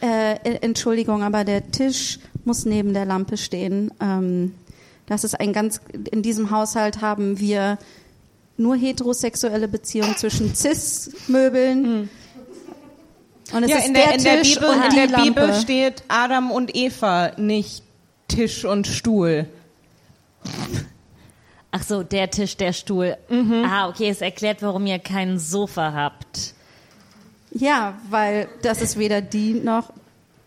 [0.00, 3.92] Äh, äh, Entschuldigung, aber der Tisch muss neben der Lampe stehen.
[4.00, 4.54] Ähm,
[5.06, 5.80] das ist ein ganz,
[6.10, 7.78] in diesem Haushalt haben wir
[8.56, 12.08] nur heterosexuelle Beziehungen zwischen Cis-Möbeln.
[13.52, 15.08] Und es Ja, ist in der, der in der, Tisch Bibel, und in die der
[15.08, 15.24] Lampe.
[15.28, 17.82] Bibel steht Adam und Eva, nicht
[18.28, 19.46] Tisch und Stuhl.
[21.70, 23.16] Ach so, der Tisch, der Stuhl.
[23.66, 26.54] Ah, okay, es erklärt, warum ihr kein Sofa habt.
[27.50, 29.92] Ja, weil das ist weder die noch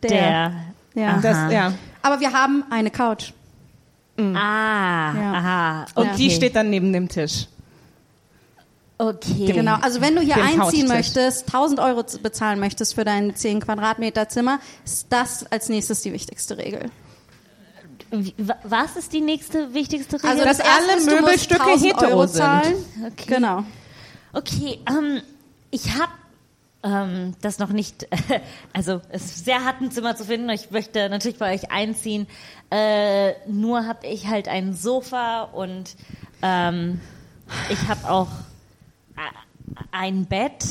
[0.04, 0.10] der.
[0.10, 0.54] Der.
[0.96, 1.20] Ja.
[1.22, 1.74] Das, ja.
[2.02, 3.32] Aber wir haben eine Couch.
[4.18, 5.34] Ah, Ja.
[5.34, 5.86] aha.
[5.96, 6.16] Und okay.
[6.18, 7.48] die steht dann neben dem Tisch.
[8.98, 9.52] Okay.
[9.52, 14.30] Genau, also wenn du hier einziehen möchtest, 1000 Euro bezahlen möchtest für dein 10 Quadratmeter
[14.30, 16.90] Zimmer, ist das als nächstes die wichtigste Regel.
[18.64, 20.30] was ist die nächste wichtigste Regel?
[20.30, 22.38] Also Dass das erste alle musst Möbelstücke 1000 hetero Euro sind.
[22.38, 22.76] zahlen.
[23.06, 23.26] Okay.
[23.28, 23.64] Genau.
[24.32, 25.22] Okay, ähm,
[25.72, 26.12] ich habe
[26.84, 28.08] ähm, das noch nicht,
[28.74, 30.50] also es ist sehr hart ein Zimmer zu finden.
[30.52, 32.28] Ich möchte natürlich bei euch einziehen.
[32.70, 35.96] Äh, nur habe ich halt ein Sofa und
[36.42, 37.02] ähm,
[37.70, 38.55] ich habe auch äh,
[39.92, 40.64] ein Bett.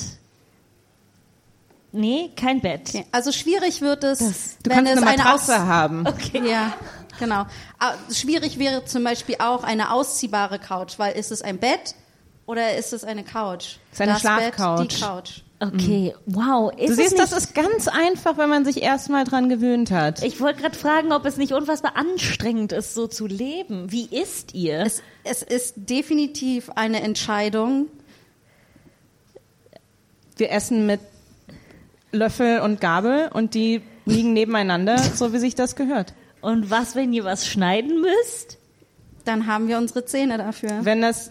[1.93, 2.89] Nee, kein Bett.
[2.89, 3.07] Okay.
[3.13, 4.19] Also schwierig wird es,
[4.63, 6.05] Du wenn kannst es eine eine Aus Matratze haben.
[6.45, 6.73] Ja,
[7.21, 7.47] genau.
[7.79, 11.95] Ah, Schwierig wäre zum Beispiel auch eine ausziehbare Couch, weil ist es ein Bett
[12.47, 13.77] oder ist es eine Couch?
[13.93, 14.89] ist eine das Bett, Schlafcouch.
[14.89, 15.31] die Couch.
[15.61, 16.73] Okay, wow.
[16.77, 19.93] Ist Du es siehst, nicht, das ist ganz einfach, wenn man sich erstmal dran gewöhnt
[19.93, 20.23] hat.
[20.25, 23.91] ich wollte gerade fragen, ob es nicht unfassbar anstrengend ist, so zu leben.
[23.93, 24.81] Wie isst ihr?
[24.81, 27.87] Es, es ist definitiv eine Entscheidung.
[30.37, 31.01] Wir essen mit
[32.13, 36.15] Löffel und Gabel und die liegen nebeneinander, so wie sich das gehört.
[36.41, 38.59] Und was, wenn ihr was schneiden müsst?
[39.25, 40.81] Dann haben wir unsere Zähne dafür.
[40.83, 41.31] Wenn das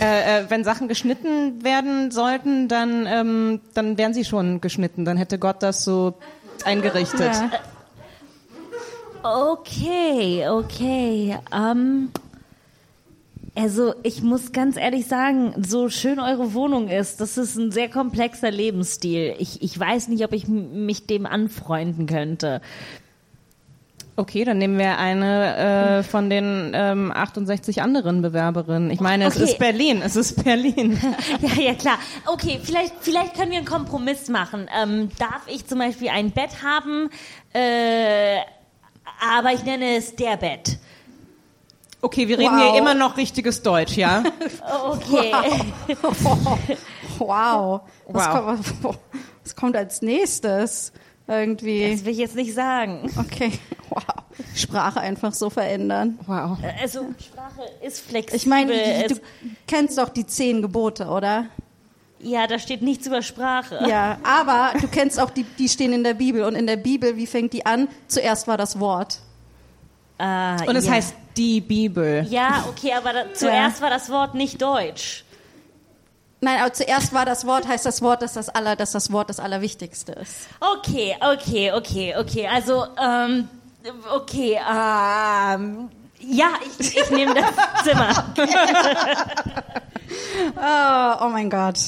[0.00, 5.04] äh, äh, wenn Sachen geschnitten werden sollten, dann, ähm, dann wären sie schon geschnitten.
[5.04, 6.14] Dann hätte Gott das so
[6.64, 7.34] eingerichtet.
[7.34, 7.50] Ja.
[9.24, 11.36] Okay, okay.
[11.52, 12.10] Ähm,
[13.58, 17.88] also ich muss ganz ehrlich sagen, so schön eure Wohnung ist, das ist ein sehr
[17.88, 19.34] komplexer Lebensstil.
[19.38, 22.60] Ich, ich weiß nicht, ob ich mich dem anfreunden könnte.
[24.16, 28.90] Okay, dann nehmen wir eine äh, von den ähm, 68 anderen Bewerberinnen.
[28.90, 29.44] Ich meine, es Okay.
[29.44, 30.98] ist Berlin, es ist Berlin.
[31.40, 31.98] Ja, ja, klar.
[32.26, 34.68] Okay, vielleicht, vielleicht können wir einen Kompromiss machen.
[34.82, 37.10] Ähm, darf ich zum Beispiel ein Bett haben,
[37.52, 38.38] äh,
[39.36, 40.78] aber ich nenne es der Bett.
[42.00, 42.70] Okay, wir reden Wow.
[42.70, 44.22] hier immer noch richtiges Deutsch, ja?
[44.84, 45.32] Okay.
[47.18, 47.80] Wow.
[48.06, 48.44] Was, Wow.
[48.82, 48.98] Kommt,
[49.44, 50.92] was kommt als nächstes?
[51.26, 51.90] Irgendwie.
[51.90, 53.10] Das will ich jetzt nicht sagen.
[53.18, 53.52] Okay.
[53.90, 54.02] Wow.
[54.54, 56.18] Sprache einfach so verändern.
[56.26, 56.58] Wow.
[56.80, 58.36] Also Sprache ist flexibel.
[58.36, 59.20] Ich meine, du es,
[59.66, 61.46] kennst doch die zehn Gebote, oder?
[62.20, 63.78] ja, da steht nichts über Sprache.
[63.88, 66.44] Ja, aber du kennst auch die, die stehen in der Bibel.
[66.44, 67.88] Und in der Bibel, wie fängt die an?
[68.06, 69.20] Zuerst war das Wort.
[70.18, 70.92] Ah, Und es ja.
[70.92, 72.26] heißt die Bibel.
[72.28, 75.24] Ja, okay, aber da, zuerst war das Wort nicht Deutsch.
[76.40, 79.28] Nein, aber zuerst war das Wort, heißt das Wort, dass das, aller, dass das Wort
[79.28, 80.48] das Allerwichtigste ist.
[80.60, 82.46] Okay, okay, okay, okay.
[82.46, 83.48] Also, ähm,
[84.12, 85.88] okay, ähm,
[86.20, 88.24] ja, ich, ich nehme das Zimmer.
[90.56, 91.78] Oh, oh mein Gott.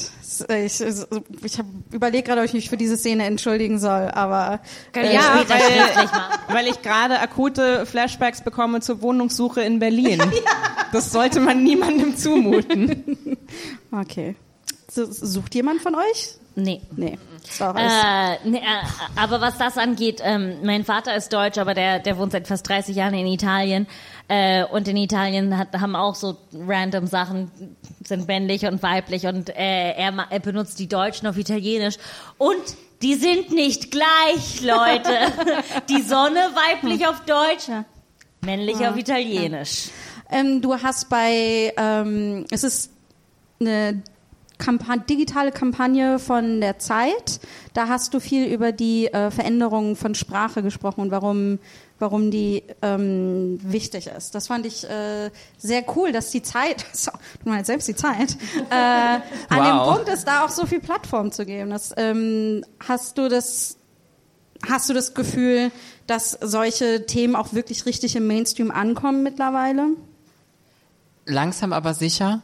[0.49, 4.61] Ich, ich habe überlegt gerade, ob ich mich für diese Szene entschuldigen soll, aber
[4.93, 6.55] Können Ja, weil-.
[6.55, 10.21] Weil ich gerade akute Flashbacks bekomme zur Wohnungssuche in Berlin.
[10.91, 13.37] Das sollte man niemandem zumuten.
[13.93, 14.35] okay.
[14.89, 16.35] Sucht jemand von euch?
[16.55, 16.81] Nee.
[16.95, 17.17] Nee.
[17.47, 18.39] Das war auch alles.
[18.43, 22.17] Äh, nee, äh, aber was das angeht, ähm, mein Vater ist deutsch, aber der, der
[22.17, 23.87] wohnt seit fast 30 Jahren in Italien.
[24.27, 27.51] Äh, und in Italien hat, haben auch so random Sachen,
[28.03, 29.25] sind männlich und weiblich.
[29.25, 31.97] Und äh, er, er benutzt die Deutschen auf Italienisch.
[32.37, 32.61] Und
[33.01, 35.17] die sind nicht gleich, Leute.
[35.89, 37.69] die Sonne weiblich auf Deutsch,
[38.41, 39.89] männlich auf Italienisch.
[40.29, 42.91] Ähm, du hast bei, ähm, es ist
[43.59, 44.01] eine
[44.61, 47.39] Kampa digitale Kampagne von der Zeit.
[47.73, 51.57] Da hast du viel über die äh, Veränderungen von Sprache gesprochen und warum,
[51.97, 54.35] warum die ähm, wichtig ist.
[54.35, 57.11] Das fand ich äh, sehr cool, dass die Zeit, so,
[57.43, 58.37] du meinst selbst die Zeit,
[58.69, 58.75] äh,
[59.49, 59.95] an dem Wow.
[59.95, 61.71] Punkt ist, da auch so viel Plattform zu geben.
[61.71, 63.77] Das, ähm, hast du das
[64.69, 65.71] Hast du das Gefühl,
[66.05, 69.87] dass solche Themen auch wirklich richtig im Mainstream ankommen mittlerweile?
[71.25, 72.43] Langsam aber sicher.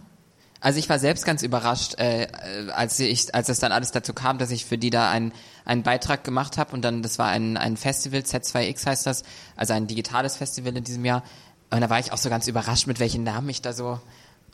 [0.59, 4.13] Also ich war selbst ganz überrascht, äh, äh, als ich, als es dann alles dazu
[4.13, 5.31] kam, dass ich für die da einen,
[5.65, 9.23] einen Beitrag gemacht habe und dann, das war ein, ein Festival, Z2X heißt das,
[9.55, 11.23] also ein digitales Festival in diesem Jahr.
[11.69, 13.99] Und da war ich auch so ganz überrascht, mit welchen Namen ich da so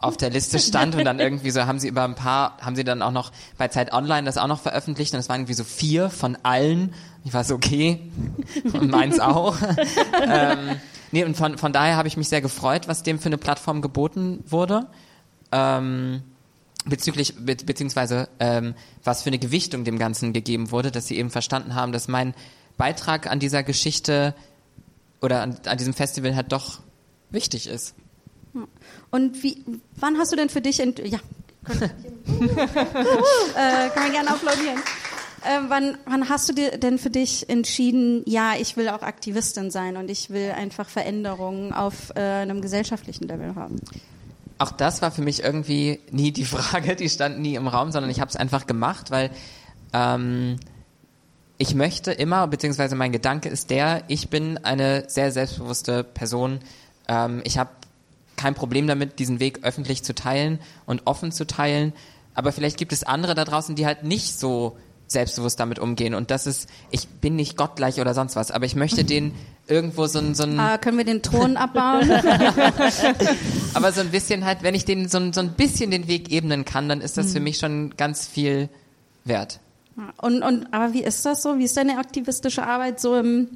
[0.03, 2.83] auf der Liste stand und dann irgendwie so haben sie über ein paar, haben sie
[2.83, 5.63] dann auch noch bei Zeit Online das auch noch veröffentlicht und es waren irgendwie so
[5.63, 6.93] vier von allen.
[7.23, 8.11] Ich war so, okay,
[8.73, 9.55] und meins auch.
[10.27, 10.75] ähm,
[11.11, 13.81] nee, und von, von daher habe ich mich sehr gefreut, was dem für eine Plattform
[13.81, 14.87] geboten wurde.
[15.53, 16.23] Ähm,
[16.85, 18.73] bezüglich, be beziehungsweise ähm,
[19.03, 22.33] was für eine Gewichtung dem Ganzen gegeben wurde, dass sie eben verstanden haben, dass mein
[22.77, 24.33] Beitrag an dieser Geschichte
[25.21, 26.79] oder an, an diesem Festival halt doch
[27.29, 27.95] wichtig ist.
[29.11, 29.63] Und wie,
[29.95, 31.19] wann hast du denn für dich, ja, äh,
[33.89, 34.79] kann man gerne applaudieren.
[35.43, 39.71] Äh, wann, wann hast du dir denn für dich entschieden, ja, ich will auch Aktivistin
[39.71, 43.81] sein und ich will einfach Veränderungen auf äh, einem gesellschaftlichen Level haben?
[44.57, 48.11] Auch das war für mich irgendwie nie die Frage, die stand nie im Raum, sondern
[48.11, 49.31] ich habe es einfach gemacht, weil
[49.93, 50.57] ähm,
[51.57, 56.59] ich möchte immer, beziehungsweise mein Gedanke ist der, ich bin eine sehr selbstbewusste Person.
[57.07, 57.69] Ähm, ich habe
[58.35, 61.93] kein Problem damit, diesen Weg öffentlich zu teilen und offen zu teilen.
[62.33, 64.77] Aber vielleicht gibt es andere da draußen, die halt nicht so
[65.13, 66.13] selbstbewusst damit umgehen.
[66.13, 69.33] Und das ist, ich bin nicht gottgleich oder sonst was, aber ich möchte denen
[69.67, 72.11] irgendwo so ein, so ein Äh, können wir den Ton abbauen?
[73.73, 76.31] aber so ein bisschen halt, wenn ich denen so ein, so ein bisschen den Weg
[76.31, 78.69] ebnen kann, dann ist das für mich schon ganz viel
[79.23, 79.59] wert.
[80.21, 81.57] und, und, aber wie ist das so?
[81.57, 83.47] Wie ist deine aktivistische Arbeit so im,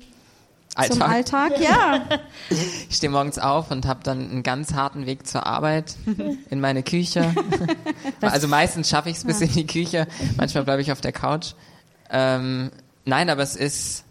[0.86, 1.52] zum Alltag.
[1.52, 1.62] Alltag?
[1.62, 2.06] Ja.
[2.90, 5.96] Ich stehe morgens auf und habe dann einen ganz harten Weg zur Arbeit
[6.50, 7.34] in meine Küche.
[8.22, 10.08] also meistens schaffe ich es bis in die Küche,
[10.38, 11.54] manchmal bleibe ich auf der Couch.
[12.10, 12.72] Ähm,
[13.06, 14.04] nein, aber es ist,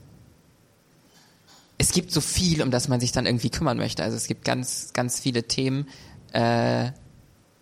[1.79, 4.03] es gibt so viel, um das man sich dann irgendwie kümmern möchte.
[4.03, 5.87] Also es gibt ganz, ganz viele Themen,
[6.33, 6.91] äh,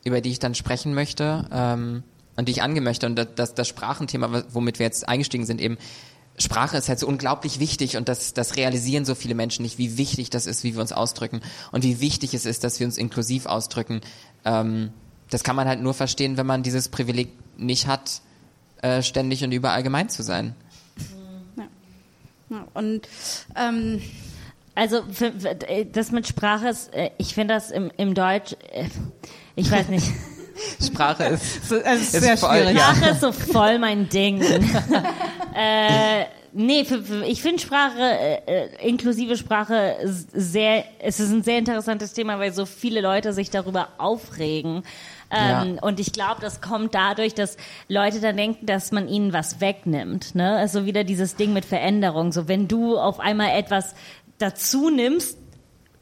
[0.05, 2.03] über die ich dann sprechen möchte ähm,
[2.37, 3.07] und die ich angehen möchte.
[3.07, 5.79] Und das, das, das Sprachenthema, womit wir jetzt eingestiegen sind, eben
[6.39, 9.97] Sprache ist halt so unglaublich wichtig und das, das realisieren so viele Menschen nicht, wie
[9.97, 12.99] wichtig das ist, wie wir uns ausdrücken und wie wichtig es ist, dass wir uns
[12.99, 14.01] inklusiv ausdrücken.
[14.45, 14.91] Ähm,
[15.31, 18.21] das kann man halt nur verstehen, wenn man dieses Privileg nicht hat,
[18.83, 20.55] äh, ständig und überall gemeint zu sein.
[22.51, 23.09] Ja, Und
[23.57, 24.03] ähm,
[24.75, 25.55] Also für, für,
[25.93, 28.89] das mit Sprache ist, äh, ich finde das im, im Deutsch, äh,
[29.55, 30.07] ich weiß nicht.
[30.85, 32.77] Sprache ist, So, also ist Ist sehr voll- schwierig.
[32.77, 32.95] ja.
[32.95, 34.41] Sprache ist so voll mein Ding.
[35.55, 41.43] äh, nee, für, für, ich finde Sprache, äh, äh, inklusive Sprache sehr, es ist ein
[41.43, 44.83] sehr interessantes Thema, weil so viele Leute sich darüber aufregen.
[45.31, 45.83] Ähm, Ja.
[45.83, 47.57] Und ich glaube, das kommt dadurch, dass
[47.89, 50.35] Leute dann denken, dass man ihnen was wegnimmt.
[50.35, 50.57] Ne?
[50.57, 52.31] Also wieder dieses Ding mit Veränderung.
[52.33, 53.95] So, wenn du auf einmal etwas
[54.39, 55.39] dazu nimmst,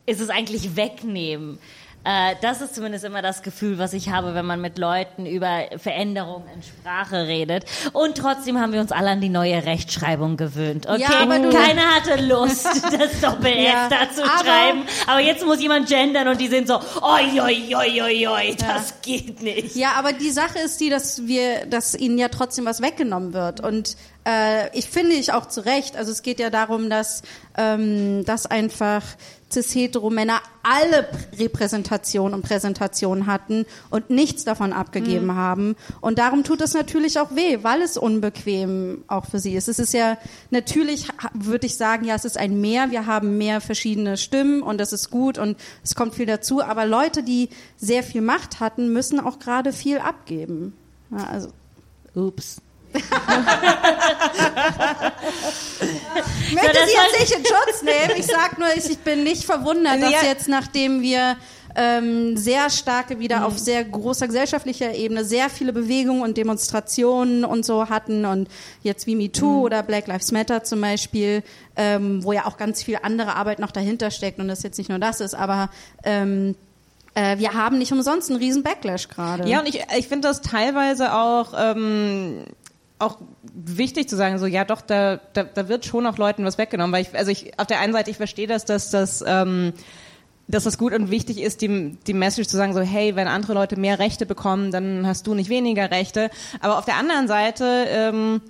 [0.04, 1.58] ist es eigentlich wegnehmen.
[2.04, 5.66] Äh, das ist zumindest immer das Gefühl, was ich habe, wenn man mit Leuten über
[5.76, 7.64] Veränderungen in Sprache redet.
[7.92, 10.88] Und trotzdem haben wir uns alle an die neue Rechtschreibung gewöhnt.
[10.88, 12.66] Okay, Ja, aber du- keiner hatte Lust,
[12.98, 14.82] das Doppel-S Ja, da zu aber- schreiben.
[15.06, 19.00] Aber jetzt muss jemand gendern und die sind so, oi, oi, oi, oi, oi, das
[19.02, 19.76] geht nicht.
[19.76, 23.60] Ja, aber die Sache ist die, dass wir, dass ihnen ja trotzdem was weggenommen wird.
[23.60, 23.96] Und
[24.26, 25.96] äh, ich finde ich auch zu Recht.
[25.96, 27.22] Also es geht ja darum, dass,
[27.56, 29.02] ähm, dass einfach
[29.52, 35.76] cis-hetero-Männer alle Repräsentation und Präsentation hatten und nichts davon abgegeben haben.
[36.00, 39.68] Und darum tut es natürlich auch weh, weil es unbequem auch für sie ist.
[39.68, 40.16] Es ist ja
[40.50, 42.90] natürlich, würde ich sagen, ja, es ist ein Mehr.
[42.90, 46.62] Wir haben mehr verschiedene Stimmen und das ist gut und es kommt viel dazu.
[46.62, 50.74] Aber Leute, die sehr viel Macht hatten, müssen auch gerade viel abgeben.
[51.10, 51.48] Ja, also
[52.14, 52.61] Ups.
[56.52, 58.18] Möchte das sie jetzt nicht in Schutz nehmen.
[58.18, 60.22] Ich sag nur, ich, ich bin nicht verwundert, dass Ja.
[60.24, 61.36] jetzt, nachdem wir
[61.74, 67.64] ähm, sehr starke wieder auf sehr großer gesellschaftlicher Ebene sehr viele Bewegungen und Demonstrationen und
[67.64, 68.48] so hatten und
[68.82, 71.42] jetzt wie MeToo oder Black Lives Matter zum Beispiel,
[71.76, 74.90] ähm, wo ja auch ganz viel andere Arbeit noch dahinter steckt und das jetzt nicht
[74.90, 75.70] nur das ist, aber
[76.04, 76.56] ähm,
[77.14, 79.48] äh, wir haben nicht umsonst einen riesen Backlash gerade.
[79.48, 82.44] Ja, und ich, ich finde das teilweise auch, ähm,
[83.02, 83.18] auch
[83.54, 86.92] wichtig zu sagen, so ja doch, da, da, da wird schon auch Leuten was weggenommen,
[86.92, 89.72] weil ich, also ich auf der einen Seite, ich verstehe das, dass das ähm,
[90.48, 93.54] dass das gut und wichtig ist, die, die Message zu sagen, so hey, wenn andere
[93.54, 96.30] Leute mehr Rechte bekommen, dann hast du nicht weniger Rechte.
[96.60, 98.42] Aber auf der anderen Seite, ähm,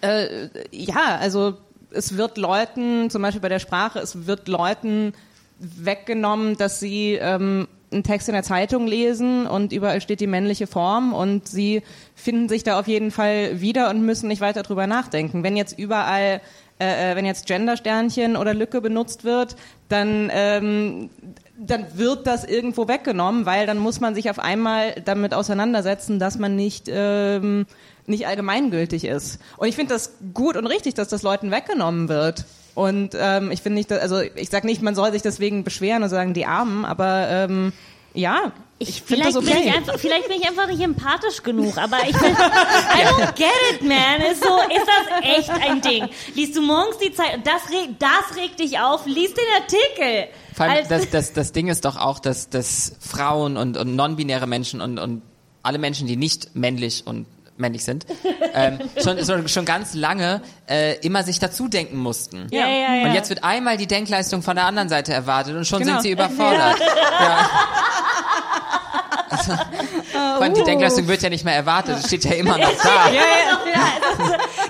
[0.00, 1.54] äh, ja, also
[1.90, 5.12] es wird Leuten, zum Beispiel bei der Sprache, es wird Leuten
[5.58, 10.66] weggenommen, dass sie ähm, einen Text in der Zeitung lesen und überall steht die männliche
[10.66, 11.82] Form und sie
[12.14, 15.42] finden sich da auf jeden Fall wieder und müssen nicht weiter drüber nachdenken.
[15.42, 16.40] Wenn jetzt überall,
[16.80, 19.56] äh, äh, wenn jetzt Gendersternchen oder Lücke benutzt wird,
[19.88, 21.10] dann ähm,
[21.58, 26.38] dann wird das irgendwo weggenommen, weil dann muss man sich auf einmal damit auseinandersetzen, dass
[26.38, 27.66] man nicht ähm,
[28.06, 29.40] nicht allgemeingültig ist.
[29.56, 32.44] Und ich finde das gut und richtig, dass das Leuten weggenommen wird.
[32.76, 36.02] Und ähm, ich finde nicht, dass, also ich sage nicht, man soll sich deswegen beschweren
[36.02, 37.72] und sagen, die Armen, aber ähm,
[38.12, 39.62] ja, ich, finde vielleicht, das bin okay.
[39.64, 43.48] ich einfach, vielleicht bin ich einfach nicht empathisch genug, aber ich bin, I don't get
[43.72, 44.20] it, man.
[44.30, 46.06] Ist so, ist das echt ein Ding?
[46.34, 50.28] Liest du morgens die Zeit, das, reg, das regt dich auf, lies den Artikel.
[50.54, 53.96] Vor allem, Als- das, das, das Ding ist doch auch, dass, dass Frauen und, und
[53.96, 55.22] non-binäre Menschen und, und
[55.62, 57.24] alle Menschen, die nicht männlich und
[57.58, 58.06] männlich sind,
[58.54, 62.46] ähm, schon, schon, schon ganz lange äh, immer sich dazu denken mussten.
[62.50, 63.04] ja, ja, ja.
[63.06, 65.92] Und jetzt wird einmal die Denkleistung von der anderen Seite erwartet und schon Genau.
[65.94, 66.76] sind sie überfordert.
[67.20, 67.50] Ja.
[69.28, 69.52] Also,
[70.12, 73.10] vor allem die Denkleistung wird ja nicht mehr erwartet, es steht ja immer noch da.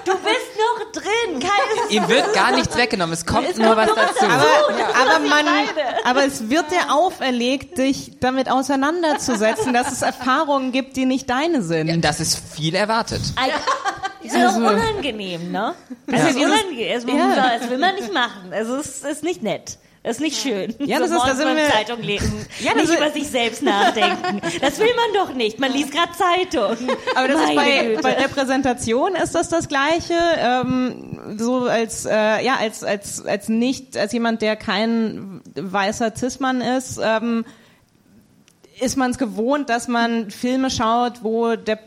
[0.04, 1.40] du bist noch drin.
[1.40, 4.24] Keine Ihm wird gar nichts weggenommen, es kommt nur was dazu.
[4.26, 5.46] aber man,
[6.04, 11.62] aber es wird dir auferlegt, dich damit auseinanderzusetzen, dass es Erfahrungen gibt, die nicht deine
[11.62, 11.88] sind.
[11.88, 13.20] Ja, das ist viel erwartet.
[13.38, 15.74] I, ist ja auch unangenehm, ne?
[16.06, 16.28] Es Ja.
[16.28, 16.94] ist unangenehm.
[16.94, 17.14] Das, Ja.
[17.26, 18.52] man- das will man nicht machen.
[18.52, 19.78] Also es ist nicht nett.
[20.06, 20.72] Das ist nicht schön.
[20.78, 22.32] Ja, das so ist- da sind wir- Zeitung lesen.
[22.60, 24.40] Ja, das nicht ist- über sich selbst nachdenken.
[24.60, 25.58] Das will man doch nicht.
[25.58, 26.76] Man liest gerade Zeitung.
[27.16, 30.14] Aber das ist bei, bei Repräsentation ist das das Gleiche.
[30.38, 36.60] Ähm, so als äh, ja als als als nicht als jemand, der kein weißer Cis-Mann
[36.60, 37.44] ist, ähm,
[38.80, 41.80] ist man es gewohnt, dass man Filme schaut, wo der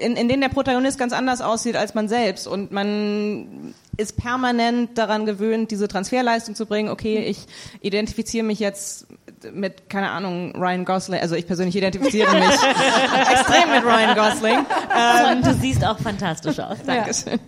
[0.00, 4.96] in, in denen der Protagonist ganz anders aussieht als man selbst und man ist permanent
[4.96, 6.88] daran gewöhnt, diese Transferleistung zu bringen.
[6.88, 7.46] Okay, ich
[7.82, 9.06] identifiziere mich jetzt
[9.52, 11.20] mit, keine Ahnung, Ryan Gosling.
[11.20, 12.44] Also ich persönlich identifiziere mich
[13.30, 14.58] extrem mit Ryan Gosling.
[14.58, 16.78] Und du siehst auch fantastisch aus.
[16.86, 17.38] Dankeschön.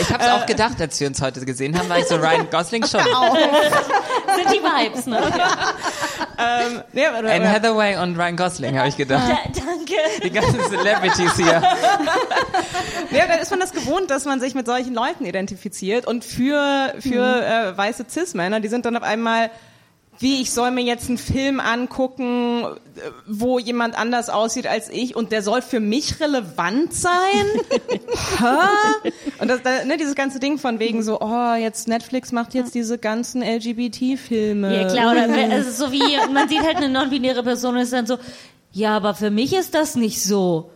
[0.00, 2.48] Ich habe es auch gedacht, als wir uns heute gesehen haben, war ich so Ryan
[2.50, 3.00] Gosling schon.
[4.36, 5.20] Sind die Vibes, ne?
[6.36, 9.28] Ähm, ja, oder, Anne oder, Hathaway und Ryan Gosling, habe ich gedacht.
[9.28, 9.94] Da, danke.
[10.22, 11.62] Die ganzen Celebrities hier.
[13.10, 16.06] ja, dann ist man das gewohnt, dass man sich mit solchen Leuten identifiziert.
[16.06, 19.50] Und für, für äh, weiße Cis-Männer, die sind dann auf einmal
[20.18, 25.16] wie ich soll mir jetzt einen Film angucken, äh, wo jemand anders aussieht als ich
[25.16, 27.12] und der soll für mich relevant sein?
[28.38, 29.10] Hä?
[29.38, 32.74] Und das, da, ne, dieses ganze Ding von wegen so, oh, jetzt Netflix macht jetzt
[32.74, 34.82] diese ganzen LGBT-Filme.
[34.82, 38.06] Ja, klar, oder ist so wie, man sieht halt eine non-binäre Person und ist dann
[38.06, 38.18] so,
[38.72, 40.70] ja, aber für mich ist das nicht so.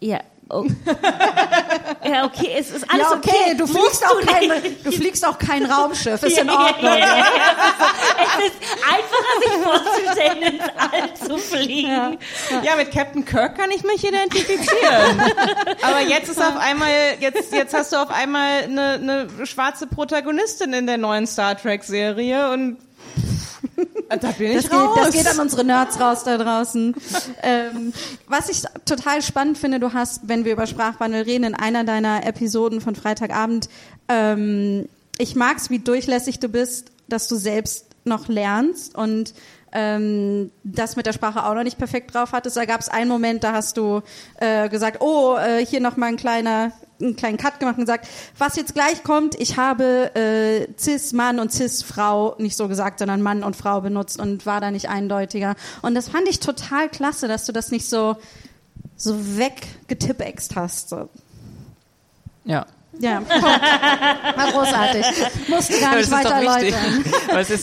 [0.00, 0.20] Ja,
[0.50, 0.64] oh.
[2.08, 4.86] ja okay, es ist alles ja, okay, du Musst fliegst, auch du kein, nicht.
[4.86, 6.92] du fliegst auch kein Raumschiff, ist Ja, in Ordnung.
[6.92, 7.24] ja, ja, ja.
[8.38, 8.56] Es ist
[8.90, 12.18] einfacher, sich vorzustellen, ins All zu fliegen.
[12.62, 15.22] Ja, mit Captain Kirk kann ich mich identifizieren.
[15.82, 16.90] Aber jetzt ist auf einmal,
[17.20, 21.84] jetzt, jetzt hast du auf einmal eine, eine schwarze Protagonistin in der neuen Star Trek
[21.84, 22.78] Serie und
[24.08, 24.98] da bin ich Das geht, raus.
[25.02, 26.94] das geht an unsere Nerds raus da draußen.
[27.42, 27.92] ähm,
[28.28, 32.26] was ich total spannend finde, du hast, wenn wir über Sprachwandel reden, in einer deiner
[32.26, 33.68] Episoden von Freitagabend,
[34.08, 34.88] ähm,
[35.18, 39.34] ich mag's, wie durchlässig du bist, dass du selbst noch lernst und
[39.72, 42.56] ähm, das mit der Sprache auch noch nicht perfekt drauf hattest.
[42.56, 44.02] Da gab es einen Moment, da hast du
[44.38, 46.72] äh, gesagt, oh, äh, hier noch mal ein kleiner
[47.04, 51.52] einen kleinen Cut gemacht und gesagt, was jetzt gleich kommt, ich habe äh, Cis-Mann und
[51.52, 55.54] Cis-Frau nicht so gesagt, sondern Mann und Frau benutzt und war da nicht eindeutiger.
[55.82, 58.16] Und das fand ich total klasse, dass du das nicht so,
[58.96, 60.88] so weggetippext hast.
[60.90, 61.08] So.
[62.44, 62.66] Ja.
[63.00, 65.04] Ja, war großartig.
[65.48, 67.04] Musste gar nicht das weiter erläutern.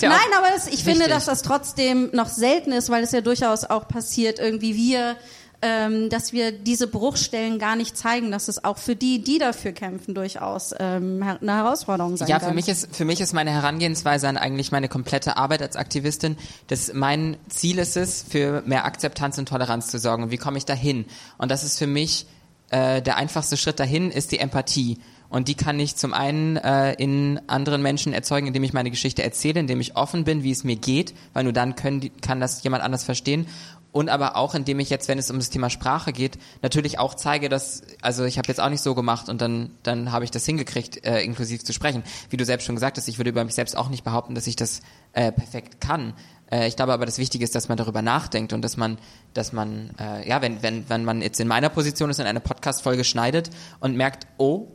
[0.01, 1.13] Ja Nein, aber es, ich finde, wichtig.
[1.13, 5.15] dass das trotzdem noch selten ist, weil es ja durchaus auch passiert, irgendwie wir,
[5.61, 9.71] ähm, dass wir diese Bruchstellen gar nicht zeigen, dass es auch für die, die dafür
[9.71, 12.49] kämpfen, durchaus ähm, eine Herausforderung sein Ja, kann.
[12.49, 16.37] für mich ist für mich ist meine Herangehensweise an eigentlich meine komplette Arbeit als Aktivistin,
[16.67, 20.23] dass mein Ziel ist es, für mehr Akzeptanz und Toleranz zu sorgen.
[20.23, 21.05] Und wie komme ich dahin?
[21.37, 22.25] Und das ist für mich
[22.71, 24.97] äh, der einfachste Schritt dahin ist die Empathie.
[25.29, 29.23] Und die kann ich zum einen äh, in anderen Menschen erzeugen, indem ich meine Geschichte
[29.23, 32.63] erzähle, indem ich offen bin, wie es mir geht, weil nur dann können kann das
[32.63, 33.47] jemand anders verstehen.
[33.91, 37.13] Und aber auch, indem ich jetzt, wenn es um das Thema Sprache geht, natürlich auch
[37.13, 40.31] zeige, dass, also ich habe jetzt auch nicht so gemacht und dann, dann habe ich
[40.31, 42.03] das hingekriegt, äh, inklusiv zu sprechen.
[42.29, 44.47] Wie du selbst schon gesagt hast, ich würde über mich selbst auch nicht behaupten, dass
[44.47, 44.81] ich das
[45.11, 46.13] äh, perfekt kann.
[46.49, 48.97] Äh, ich glaube aber, das Wichtige ist, dass man darüber nachdenkt und dass man,
[49.33, 52.39] dass man, äh, ja, wenn, wenn, wenn man jetzt in meiner Position ist und eine
[52.39, 53.49] Podcast-Folge schneidet
[53.81, 54.67] und merkt, oh,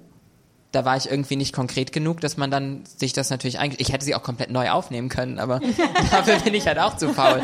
[0.76, 3.94] da war ich irgendwie nicht konkret genug, dass man dann sich das natürlich eigentlich, ich
[3.94, 5.58] hätte sie auch komplett neu aufnehmen können, aber
[6.10, 7.40] dafür bin ich halt auch zu faul.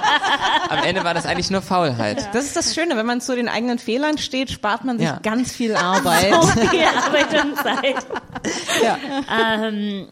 [0.70, 2.28] Am Ende war das eigentlich nur Faulheit.
[2.32, 5.20] Das ist das Schöne, wenn man zu den eigenen Fehlern steht, spart man sich Ja.
[5.22, 6.32] ganz viel Arbeit.
[6.32, 8.06] So viel Arbeit und Zeit.
[8.82, 8.98] Ja.
[9.68, 10.08] Ähm,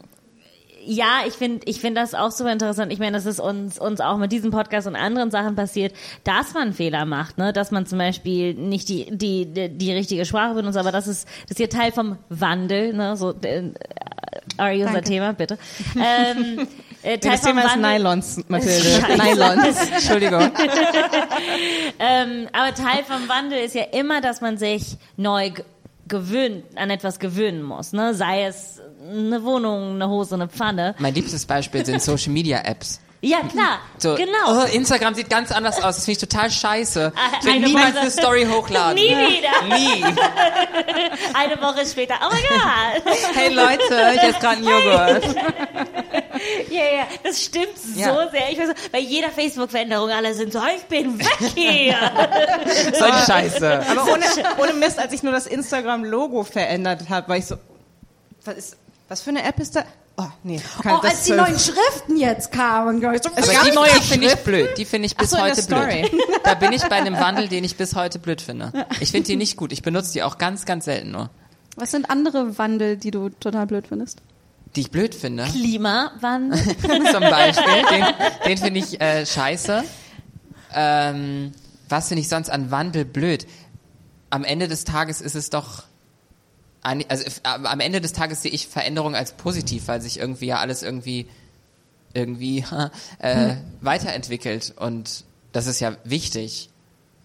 [0.85, 2.91] ja, ich finde ich finde das auch super interessant.
[2.91, 6.53] Ich meine, das ist uns, uns auch mit diesem Podcast und anderen Sachen passiert, dass
[6.53, 7.53] man Fehler macht, ne?
[7.53, 11.27] dass man zum Beispiel nicht die, die, die, die richtige Sprache benutzt, aber das ist,
[11.47, 12.93] das ist ja Teil vom Wandel.
[12.93, 13.17] Ne?
[13.17, 13.71] So, äh,
[14.57, 15.09] Ari, unser Danke.
[15.09, 15.57] Thema, bitte.
[15.95, 16.67] Ähm,
[17.03, 19.05] äh, Teil Das vom Thema ist Nylons, Mathilde.
[19.17, 19.89] Nylons.
[19.91, 20.51] Entschuldigung.
[21.97, 25.51] Ähm, aber Teil vom Wandel ist ja immer, dass man sich neu
[26.07, 27.93] gewöhnt, an etwas gewöhnen muss.
[27.93, 28.13] Ne?
[28.13, 30.95] Sei es eine Wohnung, eine Hose, eine Pfanne.
[30.99, 32.99] Mein liebstes Beispiel sind Social Media Apps.
[33.21, 33.79] Ja, klar.
[33.97, 34.61] So, genau.
[34.61, 35.95] Oh, Instagram sieht ganz anders aus.
[35.95, 37.11] Das finde ich total scheiße.
[37.39, 38.95] Ich will Eine niemals Woche- eine Story hochladen.
[38.95, 39.75] Nie wieder.
[39.77, 40.03] Nie.
[41.33, 42.15] Eine Woche später.
[42.21, 43.15] Oh mein Gott.
[43.35, 45.35] Hey Leute, ich esse gerade einen Joghurt.
[46.69, 48.13] Ja, ja, das stimmt Ja.
[48.13, 48.51] so sehr.
[48.51, 51.95] Ich weiß, bei jeder Facebook-Veränderung alle sind so, ich bin weg hier.
[52.93, 53.81] So eine Scheiße.
[53.89, 54.25] Aber ohne,
[54.57, 57.55] ohne Mist, als ich nur das Instagram-Logo verändert habe, war ich so,
[58.43, 58.77] was, ist,
[59.07, 59.85] was für eine App ist da?
[60.17, 60.61] Oh, nee.
[60.81, 63.89] Kann, oh, das als die neuen Schriften jetzt kamen, glaub ich, so, gab die, neue
[64.01, 64.77] finde ich blöd.
[64.77, 66.11] Die finde ich bis so, heute blöd.
[66.43, 68.71] Da bin ich bei einem Wandel, den ich bis heute blöd finde.
[69.01, 69.73] Ich finde die nicht gut.
[69.73, 71.29] Ich benutze die auch ganz, ganz selten nur.
[71.75, 74.21] Was sind andere Wandel, die du total blöd findest?
[74.75, 75.43] Die ich blöd finde.
[75.43, 76.59] Klimawandel.
[77.11, 77.83] zum Beispiel.
[77.91, 78.05] Den,
[78.45, 79.83] den finde ich äh, scheiße.
[80.73, 81.51] Ähm,
[81.89, 83.45] was finde ich sonst an Wandel blöd?
[84.29, 85.83] Am Ende des Tages ist es doch.
[86.85, 90.83] Also am Ende des Tages sehe ich Veränderung als positiv, weil sich irgendwie ja alles
[90.83, 91.27] irgendwie
[92.13, 92.63] irgendwie
[93.19, 96.69] äh, weiterentwickelt und das ist ja wichtig.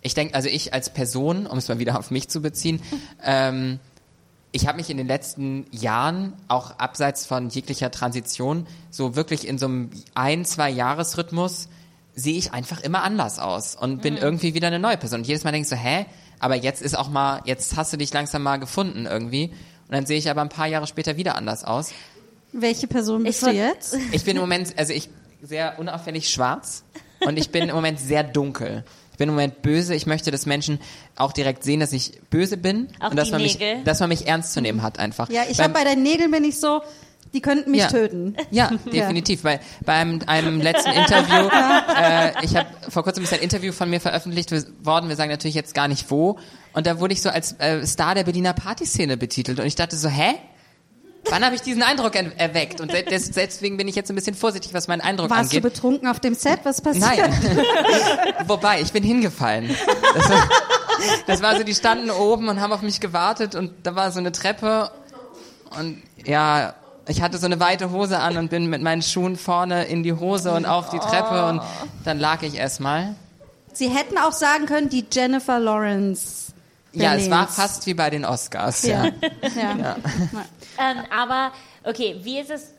[0.02, 2.80] Ich denke, also ich als Person, um es mal wieder auf mich zu beziehen,
[3.22, 3.80] ähm,
[4.52, 9.58] ich habe mich in den letzten Jahren, auch abseits von jeglicher Transition, so wirklich in
[9.58, 11.68] so einem ein, zwei Jahresrhythmus,
[12.14, 15.20] sehe ich einfach immer anders aus und bin irgendwie wieder eine neue Person.
[15.20, 16.06] Und jedes Mal denke ich so, hä?
[16.40, 19.46] Aber jetzt ist auch mal, jetzt hast du dich langsam mal gefunden irgendwie.
[19.88, 21.92] Und dann sehe ich aber ein paar Jahre später wieder anders aus.
[22.52, 23.96] Welche Person bist Ich du jetzt?
[24.12, 25.08] Ich bin im Moment, also ich
[25.42, 26.82] sehr unauffällig schwarz
[27.20, 28.84] und ich bin im Moment sehr dunkel.
[29.12, 29.94] Ich bin im Moment böse.
[29.94, 30.80] Ich möchte, dass Menschen
[31.16, 33.84] auch direkt sehen, dass ich böse bin Auch und dass die man mich, Nägel?
[33.84, 35.28] dass man mich ernst zu nehmen hat einfach.
[35.28, 36.80] Ja, ich habe bei deinen Nägeln bin ich so,
[37.32, 37.88] die könnten mich Ja.
[37.88, 38.36] töten.
[38.50, 39.44] Ja, definitiv.
[39.44, 41.48] Weil beim einem letzten Interview,
[41.96, 44.52] äh, ich habe vor kurzem ist ein Interview von mir veröffentlicht
[44.84, 45.08] worden.
[45.08, 46.38] Wir sagen natürlich jetzt gar nicht wo.
[46.72, 49.60] Und da wurde ich so als äh, Star der Berliner Partyszene betitelt.
[49.60, 50.34] Und ich dachte so, hä?
[51.28, 52.80] Wann habe ich diesen Eindruck er erweckt?
[52.80, 55.74] Und deswegen bin ich jetzt ein bisschen vorsichtig, was meinen Eindruck Warst du angeht.
[55.74, 56.60] betrunken auf dem Set?
[56.64, 57.02] Was passiert?
[57.04, 57.34] Nein.
[58.46, 59.68] Wobei, ich bin hingefallen.
[60.14, 60.48] Das war,
[61.26, 64.18] das war so, die standen oben und haben auf mich gewartet und da war so
[64.18, 64.90] eine Treppe
[65.78, 66.74] und ja,
[67.08, 70.12] ich hatte so eine weite Hose an und bin mit meinen Schuhen vorne in die
[70.12, 71.62] Hose und auf die Treppe und
[72.04, 73.14] dann lag ich erstmal.
[73.72, 76.52] Sie hätten auch sagen können, die Jennifer Lawrence.
[76.92, 78.82] Ja, es war fast wie bei den Oscars.
[78.86, 79.04] Ja.
[79.04, 79.76] Ja.
[79.78, 79.96] ja.
[80.78, 81.52] Ähm, aber,
[81.84, 82.72] okay, wie ist es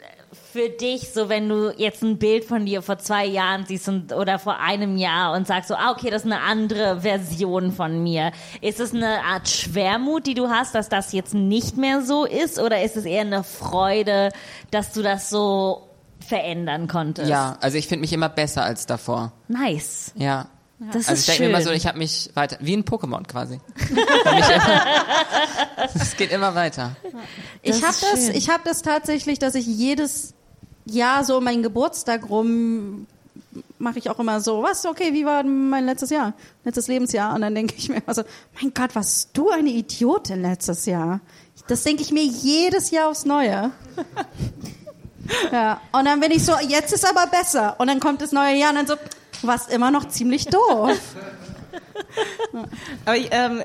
[0.52, 4.12] für dich so, wenn du jetzt ein Bild von dir vor zwei Jahren siehst und,
[4.14, 8.04] oder vor einem Jahr und sagst so, ah, okay, das ist eine andere Version von
[8.04, 8.32] mir.
[8.62, 12.60] Ist es eine Art Schwermut, die du hast, dass das jetzt nicht mehr so ist?
[12.60, 14.30] Oder ist es eher eine Freude,
[14.72, 15.88] dass du das so
[16.20, 17.30] verändern konntest?
[17.30, 19.32] ja, also ich finde mich immer besser als davor.
[19.48, 20.12] Nice.
[20.16, 20.48] Ja.
[20.94, 21.52] Das Also ist ich denke schön.
[21.52, 23.60] mir immer so, ich habe mich weiter, wie ein Pokémon quasi.
[23.78, 24.86] Mich immer-
[25.94, 26.96] Es geht immer weiter.
[27.62, 30.34] Ich Das habe ist das, ich habe das tatsächlich, dass ich jedes
[30.86, 33.08] Jahr so meinen Geburtstag rum
[33.80, 37.34] mache ich auch immer so, was, okay, wie war mein letztes Jahr, letztes Lebensjahr?
[37.34, 38.24] Und dann denke ich mir also,
[38.62, 41.20] mein Gott, was du eine Idiotin letztes Jahr.
[41.68, 43.72] Das denke ich mir jedes Jahr aufs Neue.
[45.52, 47.76] Ja, und dann bin ich so, jetzt ist aber besser.
[47.80, 48.96] Und dann kommt das neue Jahr und dann so,
[49.44, 50.98] warst immer noch ziemlich doof.
[53.06, 53.64] Aber ich, ähm,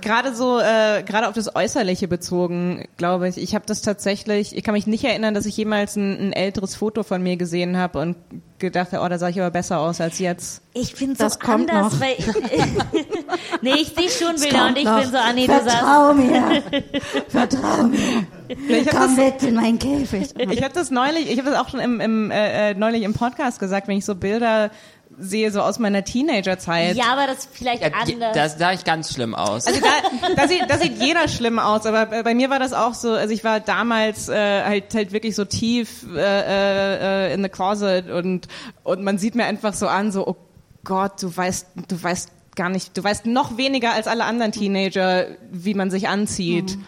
[0.00, 4.62] gerade so, äh, gerade auf das Äußerliche bezogen, glaube ich, ich habe das tatsächlich, ich
[4.62, 7.98] kann mich nicht erinnern, dass ich jemals ein, ein älteres Foto von mir gesehen habe
[7.98, 8.16] und
[8.58, 10.62] gedacht habe, oh, da sah ich aber besser aus als jetzt.
[10.72, 12.00] Ich bin so Das kommt anders, noch.
[12.00, 12.26] weil ich,
[13.62, 16.62] nee, ich sehe schon Bilder und ich bin so, ah nee, du Vertrau mir.
[17.28, 18.86] Vertrau mir.
[18.90, 20.28] Komm mit in meinen Käfig.
[20.38, 23.12] Ich habe das neulich, ich habe das auch schon im, im äh, äh, neulich im
[23.14, 24.70] Podcast gesagt, wenn ich so Bilder
[25.18, 26.96] sehe, so aus meiner Teenagerzeit.
[26.96, 28.32] ja, aber das ist vielleicht Ja, anders.
[28.34, 29.66] das sah ich ganz schlimm aus.
[29.66, 32.72] Also da, da, sieht, da sieht jeder schlimm aus, aber bei bei mir war das
[32.72, 37.42] auch so, also ich war damals äh, halt halt wirklich so tief äh, äh, in
[37.42, 38.48] the closet und
[38.84, 40.36] und man sieht mir einfach so an, so oh
[40.84, 45.26] Gott, du weißt, du weißt gar nicht, du weißt noch weniger als alle anderen Teenager,
[45.50, 46.78] wie man sich anzieht.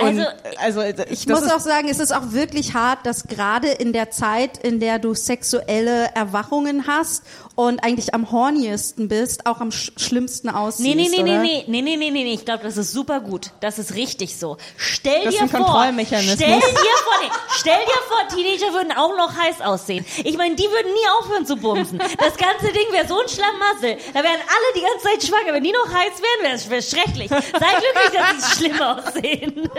[0.00, 0.26] Und,
[0.58, 4.10] Also, also Ich muss auch sagen, es ist auch wirklich hart, dass gerade in der
[4.10, 7.22] Zeit, in der du sexuelle Erwachungen hast
[7.54, 10.86] und eigentlich am horniesten bist, auch am sch schlimmsten aussiehst.
[10.88, 11.40] Nee, nee, nee, nee, oder?
[11.42, 13.50] nee, nee, nee, nee, nee, nee, ich glaube, das ist super gut.
[13.60, 14.56] Das ist richtig so.
[14.76, 19.36] Stell Das dir vor, stell dir vor, nee, stell dir vor, Teenager würden auch noch
[19.36, 20.04] heiß aussehen.
[20.24, 21.98] Ich meine, die würden nie aufhören zu bumsen.
[22.18, 23.96] Das ganze Ding wäre so ein Schlamassel.
[24.12, 25.54] Da wären alle die ganze Zeit schwanger.
[25.54, 27.28] Wenn die noch heiß wären, wäre es schrecklich.
[27.28, 29.70] Sei glücklich, dass sie schlimm aussehen.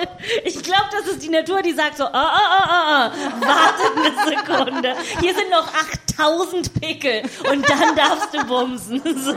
[0.44, 3.12] Ich glaube, das ist die Natur, die sagt so, ah, ah, ah, ah, ah,
[3.42, 4.96] wartet eine Sekunde.
[5.20, 5.68] Hier sind noch
[6.18, 9.02] 8000 Pickel und dann darfst du bumsen.
[9.20, 9.36] So.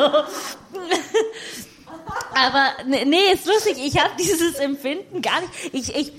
[2.34, 3.76] Aber ne- nee, ist lustig.
[3.84, 5.52] Ich habe dieses Empfinden gar nicht.
[5.72, 6.12] Ich, ich,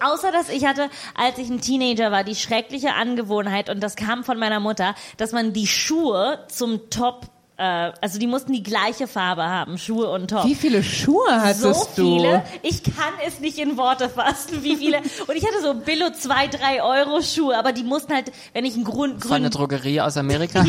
[0.00, 4.24] außer dass ich hatte, als ich ein Teenager war, die schreckliche Angewohnheit und das kam
[4.24, 7.26] von meiner Mutter, dass man die Schuhe zum Top,
[7.56, 10.44] äh, also die mussten die gleiche Farbe haben, Schuhe und Top.
[10.44, 12.16] wie viele Schuhe hattest so du?
[12.18, 12.44] viele.
[12.62, 14.98] Ich kann es nicht in Worte fassen, wie viele.
[15.26, 18.74] Und ich hatte so Billo zwei, drei Euro Schuhe, aber die mussten halt, wenn ich
[18.74, 20.64] einen Grund, Von einer Drogerie aus Amerika.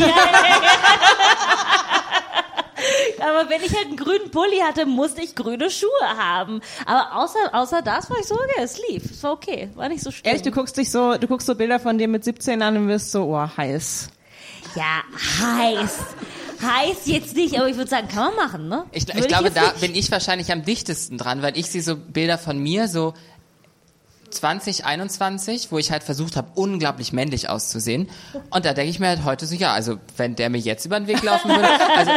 [3.22, 6.60] Aber wenn ich halt einen grünen Pulli hatte, musste ich grüne Schuhe haben.
[6.86, 9.10] Aber außer, außer das war ich so, okay, es lief.
[9.10, 9.70] Es war okay.
[9.74, 10.26] War nicht so schlimm.
[10.26, 12.88] Ehrlich, du guckst dich so, du guckst so Bilder von dir mit 17 an und
[12.88, 14.08] wirst so, oh, heiß.
[14.74, 15.02] Ja,
[15.40, 15.98] heiß.
[16.62, 18.84] Heißt jetzt nicht, aber ich würde sagen, kann man machen, ne?
[18.92, 21.82] Ich, ich glaube, jetzt da nicht- bin ich wahrscheinlich am dichtesten dran, weil ich sehe
[21.82, 23.14] so Bilder von mir, so
[24.34, 28.08] 2021, wo ich halt versucht habe, unglaublich männlich auszusehen.
[28.50, 30.98] Und da denke ich mir halt heute so, ja, also wenn der mir jetzt über
[30.98, 32.10] den Weg laufen würde, also,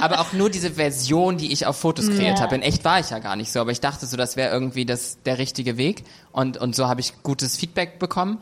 [0.00, 2.44] aber auch nur diese Version, die ich auf Fotos kreiert Ja.
[2.44, 2.54] habe.
[2.56, 4.84] In echt war ich ja gar nicht so, aber ich dachte so, das wäre irgendwie
[4.86, 6.04] das, der richtige Weg.
[6.32, 8.38] Und, und so habe ich gutes Feedback bekommen.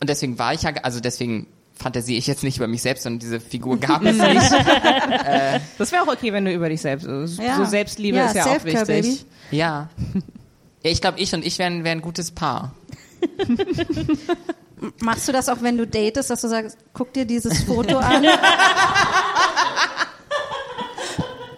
[0.00, 3.18] Und deswegen war ich ja, also deswegen fantasiere ich jetzt nicht über mich selbst, sondern
[3.18, 4.50] diese Figur gab es nicht.
[5.78, 7.04] Das wäre auch okay, wenn du über dich selbst.
[7.04, 7.64] So Ja.
[7.66, 8.86] Selbstliebe Ja, ist ja auch wichtig.
[8.86, 9.18] Baby.
[9.50, 9.88] Ja.
[10.86, 12.72] Ja, ich glaube, ich und ich wären wär ein gutes Paar.
[15.00, 18.24] Machst du das auch, wenn du datest, dass du sagst, guck dir dieses Foto an?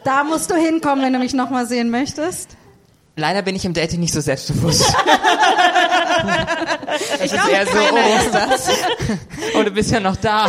[0.03, 2.57] da musst du hinkommen, wenn du mich nochmal sehen möchtest.
[3.17, 4.95] Leider bin ich im Dating nicht so selbstbewusst.
[7.21, 10.47] Es ist eher so, oh, oh, du bist ja noch da.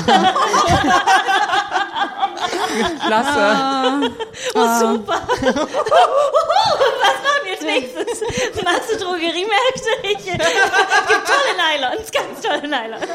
[3.05, 4.11] Klasse.
[4.55, 5.21] Oh, super.
[5.29, 8.21] Was machen wir jetzt nächstes?
[8.63, 9.89] Machst du Drogeriemärkte?
[10.03, 13.05] Ich, es gibt tolle Nylons, ganz tolle Nylons.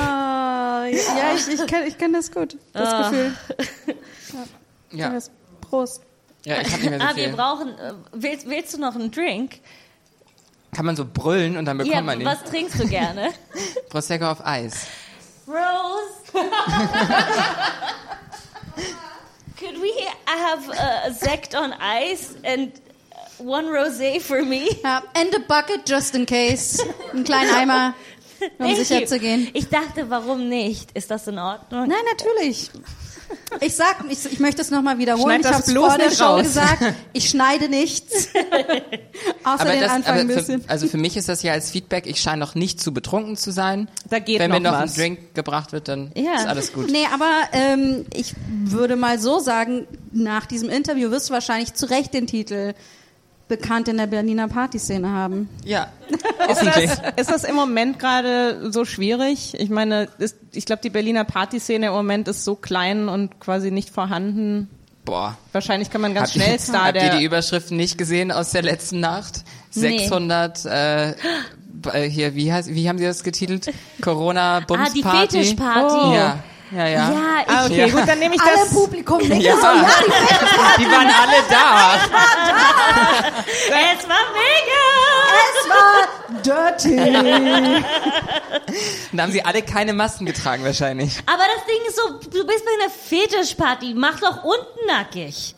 [0.00, 3.10] Ah, ja, ich, ich kenne ich kenn das gut, das Ah.
[3.10, 3.32] Gefühl.
[4.92, 5.30] Ja, Das-
[5.60, 6.02] Prost.
[6.44, 7.32] ja ich habe nicht mehr so Ah, wir viel.
[7.34, 9.60] brauchen, äh, willst, willst du noch einen Drink?
[10.74, 12.26] Kann man so brüllen und dann bekommt Ja, man ihn.
[12.26, 13.32] was trinkst du gerne?
[13.90, 14.86] Prosecco auf Eis.
[15.46, 16.12] Rose.
[19.58, 19.92] Could we
[20.26, 22.72] have a sect on ice and
[23.38, 24.68] one rosé for me?
[24.82, 26.80] Ja, and a bucket just in case.
[27.12, 27.94] Einen kleinen Eimer,
[28.40, 29.06] um Thank sicher you.
[29.06, 29.48] zu gehen.
[29.54, 30.90] Ich dachte, warum nicht?
[30.92, 31.86] Ist das in Ordnung?
[31.88, 32.70] Nein, natürlich.
[33.60, 35.24] Ich sag, ich, ich möchte es nochmal wiederholen.
[35.24, 36.42] Schneid ich das habe es bloß vor der Show raus.
[36.42, 36.82] gesagt.
[37.12, 38.28] Ich schneide nichts.
[39.44, 40.64] Außer den Anfang ein für, bisschen.
[40.68, 43.52] also für mich ist das ja als Feedback, ich scheine noch nicht zu betrunken zu
[43.52, 43.88] sein.
[44.08, 44.92] Da geht Wenn noch mir noch was.
[44.92, 46.34] ein Drink gebracht wird, dann Ja.
[46.36, 46.90] ist alles gut.
[46.90, 51.86] Nee, aber ähm, ich würde mal so sagen, nach diesem Interview wirst du wahrscheinlich zu
[51.90, 52.74] Recht den Titel
[53.48, 55.48] bekannt in der Berliner Partyszene haben.
[55.64, 56.90] Ja, Ist hoffentlich.
[56.90, 59.54] das, ist das im Moment gerade so schwierig?
[59.58, 63.70] Ich meine, ist, ich glaube, die Berliner Partyszene im Moment ist so klein und quasi
[63.70, 64.68] nicht vorhanden.
[65.04, 65.36] Boah.
[65.52, 68.62] Wahrscheinlich kann man ganz Habt schnell Star Habt ihr die Überschriften nicht gesehen aus der
[68.62, 69.44] letzten Nacht?
[69.74, 69.98] Nee.
[69.98, 71.14] 600, äh,
[71.68, 73.70] b- äh, hier, wie, heißt, wie haben sie das getitelt?
[74.00, 75.94] corona Ah, die Fetischparty.
[76.08, 76.14] Oh.
[76.14, 76.38] Ja,
[76.74, 77.10] ja, ja.
[77.10, 78.70] Ja, ich, ah, okay, gut, dann nehme ich Alle das.
[78.70, 79.56] Publikum denken Ja.
[79.56, 79.74] so, ja,
[80.78, 81.94] die Die waren alle da.
[83.96, 84.82] es war mega!
[85.50, 86.08] es war
[86.42, 86.96] dirty.
[89.12, 91.18] Dann haben sie alle keine Masken getragen wahrscheinlich.
[91.26, 95.54] Aber das Ding ist so, du bist bei einer Fetischparty, mach doch unten nackig.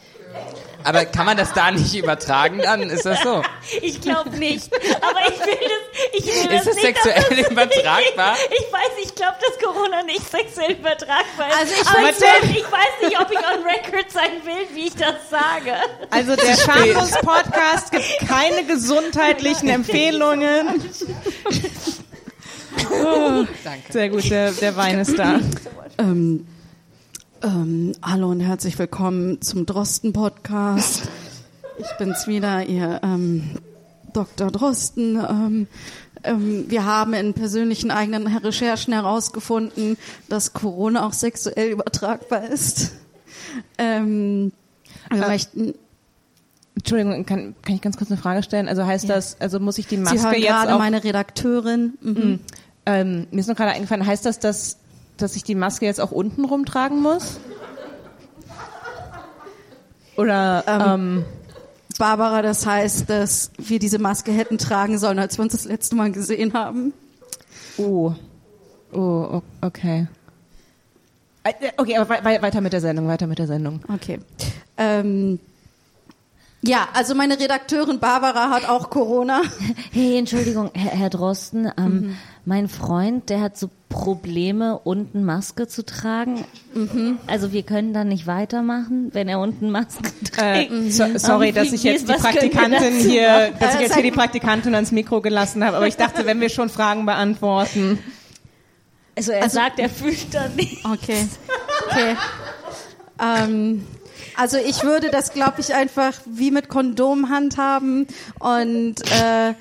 [0.84, 2.60] Aber kann man das da nicht übertragen?
[2.62, 3.42] Dann ist das so.
[3.82, 4.70] Ich glaube nicht.
[5.02, 8.36] Aber ich will das, ich will Ist das es nicht, sexuell das- übertragbar?
[8.50, 11.58] Ich, ich weiß, ich glaube, dass Corona nicht sexuell übertragbar ist.
[11.58, 14.94] Also ich aber ich, ich weiß nicht, ob ich on record sein will, wie ich
[14.94, 15.74] das sage.
[16.10, 20.84] Also der Schamlos Podcast gibt keine gesundheitlichen Empfehlungen.
[22.92, 23.92] Oh, Danke.
[23.92, 25.40] sehr gut, der, der Wein ist da.
[25.98, 26.46] Ähm,
[27.46, 31.08] ähm, hallo und herzlich willkommen zum Drosten-Podcast.
[31.78, 33.50] Ich bin's wieder, ihr ähm,
[34.12, 34.50] Dr.
[34.50, 35.16] Drosten.
[35.16, 35.68] Ähm,
[36.24, 39.96] ähm, wir haben in persönlichen eigenen Recherchen herausgefunden,
[40.28, 42.94] dass Corona auch sexuell übertragbar ist.
[43.78, 44.50] Ähm,
[45.08, 45.74] wir möchten,
[46.74, 48.66] Entschuldigung, kann, kann ich ganz kurz eine Frage stellen?
[48.66, 51.92] Also heißt das, also muss ich die Sie Maske hören jetzt gerade meine Redakteurin.
[52.00, 52.40] Mhm.
[52.86, 54.78] ähm, mir ist noch gerade eingefallen, heißt das, dass,
[55.16, 57.38] dass ich die Maske jetzt auch unten rumtragen muss?
[60.16, 61.24] Oder, ähm,
[61.98, 65.94] Barbara, das heißt, dass wir diese Maske hätten tragen sollen, als wir uns das letzte
[65.96, 66.92] Mal gesehen haben.
[67.78, 68.12] oh,
[68.92, 70.06] oh, okay.
[71.44, 73.80] Äh, Okay, aber wei- wei- weiter mit der Sendung, weiter mit der Sendung.
[73.92, 74.20] Okay.
[74.76, 75.38] Ähm,
[76.62, 79.42] ja, also meine Redakteurin Barbara hat auch Corona.
[79.92, 85.84] Hey, Entschuldigung, Herr, Herr Drosten, ähm, mein Freund, der hat so Probleme, unten Maske zu
[85.86, 86.44] tragen.
[87.26, 90.92] Also wir können dann nicht weitermachen, wenn er unten Maske Äh, trägt.
[90.92, 94.74] so, sorry, dass ich jetzt die Praktikantin hier, dass ich Äh, jetzt hier die Praktikantin
[94.74, 95.76] ans Mikro gelassen habe.
[95.78, 97.98] Aber ich dachte, wenn wir schon Fragen beantworten.
[99.16, 100.84] Also er sagt, er fühlt da nicht.
[100.84, 101.26] Okay.
[101.88, 102.16] Okay.
[103.22, 103.86] ähm,
[104.36, 108.06] also ich würde das, glaube ich, einfach wie mit Kondom handhaben
[108.38, 109.54] und äh,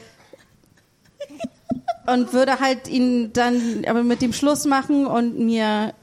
[2.08, 5.94] und würde halt ihn dann aber mit dem Schluss machen und mir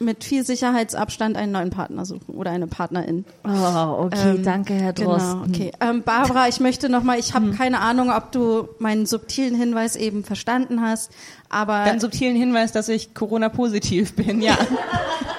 [0.00, 3.24] mit viel Sicherheitsabstand einen neuen Partner suchen oder eine Partnerin.
[3.44, 5.52] Oh, okay, Ähm, danke, Herr Drosten.
[5.52, 5.72] Genau, okay.
[5.80, 10.24] Ähm, Barbara, ich möchte nochmal, ich habe keine Ahnung, ob du meinen subtilen Hinweis eben
[10.24, 11.10] verstanden hast,
[11.48, 14.58] aber Dann subtilen Hinweis, dass ich Corona-positiv bin, ja.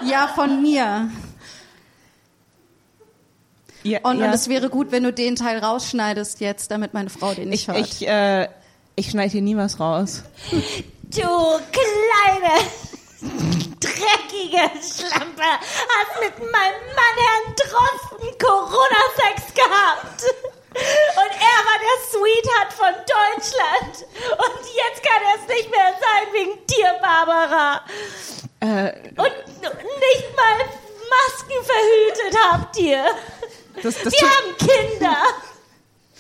[0.10, 1.10] ja, von mir.
[3.86, 4.26] Ja, und, ja.
[4.26, 7.62] und es wäre gut, wenn du den Teil rausschneidest jetzt, damit meine Frau den nicht
[7.62, 7.78] Ich, hört.
[7.80, 8.48] ich, äh,
[8.96, 10.24] ich schneide hier nie was raus.
[10.52, 12.56] Du kleine,
[13.80, 20.24] dreckige Schlampe hast mit meinem Mann Herrn Drosten Corona-Sex gehabt.
[20.74, 24.06] Und er war der Sweetheart von Deutschland.
[24.32, 27.82] Und jetzt kann er es nicht mehr sein wegen dir, Barbara.
[28.62, 30.66] Äh, Und nicht mal
[31.08, 33.06] Masken verhütet habt ihr.
[33.84, 35.18] Das, das, Wir haben Kinder.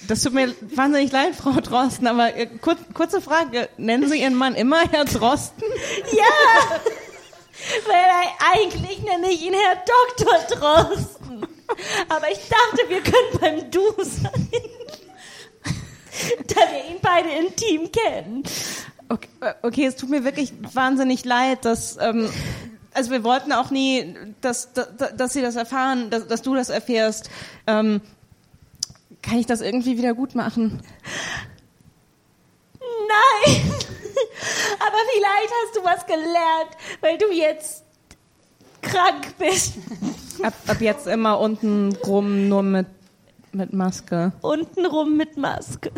[0.07, 3.69] das tut mir wahnsinnig leid, Frau Drosten, aber äh, kur, kurze Frage.
[3.77, 5.63] Nennen Sie Ihren Mann immer Herr Drosten?
[6.11, 6.79] Ja.
[7.87, 7.95] Weil
[8.53, 9.83] eigentlich nenne ich ihn Herr
[10.17, 10.57] Dr.
[10.57, 11.47] Drosten.
[12.09, 14.49] Aber ich dachte, wir können beim Du sein.
[16.47, 18.43] Da wir ihn beide intim kennen.
[19.09, 22.29] Okay, äh, okay, es tut mir wirklich wahnsinnig leid, dass ähm,
[22.95, 26.69] also wir wollten auch nie, dass, dass, dass Sie das erfahren, dass, dass du das
[26.69, 27.29] erfährst.
[27.67, 28.01] Ähm,
[29.21, 30.81] kann ich das irgendwie wieder gut machen?
[32.79, 33.61] Nein.
[34.79, 37.83] Aber vielleicht hast du was gelernt, weil du jetzt
[38.81, 39.75] krank bist.
[40.41, 42.87] Ab, ab jetzt immer unten rum, nur mit,
[43.51, 44.31] mit Maske.
[44.41, 45.91] Untenrum mit Maske.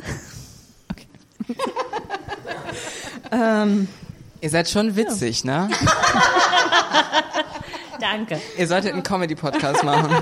[3.32, 3.88] Ähm,
[4.42, 5.70] Ihr seid schon witzig, ne?
[8.00, 8.40] Danke.
[8.58, 10.16] Ihr solltet einen Comedy-Podcast machen.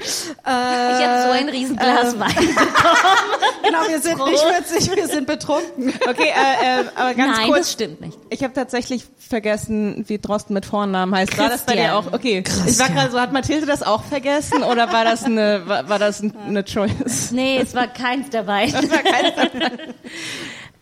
[0.00, 2.34] Ich habe so ein Riesenglas Wein.
[3.62, 5.92] genau, wir sind nicht witzig, wir sind betrunken.
[6.08, 7.70] okay, äh, äh, aber ganz Nein, das kurz.
[7.72, 8.18] stimmt nicht.
[8.30, 11.38] Ich habe tatsächlich vergessen, wie Drosten mit Vornamen heißt.
[11.38, 12.06] War das bei dir Christian.
[12.08, 12.12] auch?
[12.12, 12.42] Okay.
[12.66, 15.98] Ich war gerade so, hat Mathilde das auch vergessen oder war das eine, war, war
[16.00, 17.30] das ein- eine Choice?
[17.30, 18.66] Nee, es war keins dabei.
[18.66, 19.32] Das war keins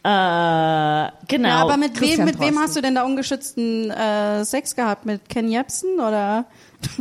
[0.05, 1.49] äh, genau.
[1.49, 5.05] Ja, aber mit wem, mit wem hast du denn da ungeschützten äh, Sex gehabt?
[5.07, 6.47] Mit Ken Jebsen oder?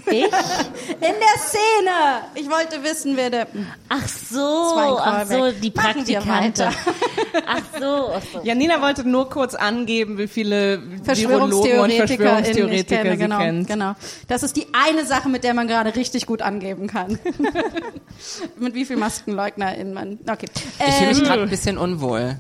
[0.08, 0.12] ich?
[0.14, 0.24] In
[1.00, 2.24] der Szene!
[2.34, 3.48] Ich wollte wissen, wer der.
[3.90, 6.66] Ach so, ach so, die Praktikante.
[6.66, 6.72] weiter.
[7.46, 8.42] Ach so, ach so.
[8.44, 13.68] Janina wollte nur kurz angeben, wie viele Virologen und Verschwörungstheoretiker, Verschwörungstheoretiker kenne, sie genau, kennt.
[13.68, 13.94] genau.
[14.28, 17.20] Das ist die eine Sache, mit der man gerade richtig gut angeben kann.
[18.60, 20.20] mit wie viel MaskenleugnerInnen man.
[20.28, 20.48] Okay.
[20.80, 22.38] Ich fühle mich Ähm, gerade ein bisschen unwohl.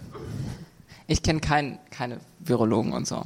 [1.08, 3.24] Ich kenne kein, keine Virologen und so.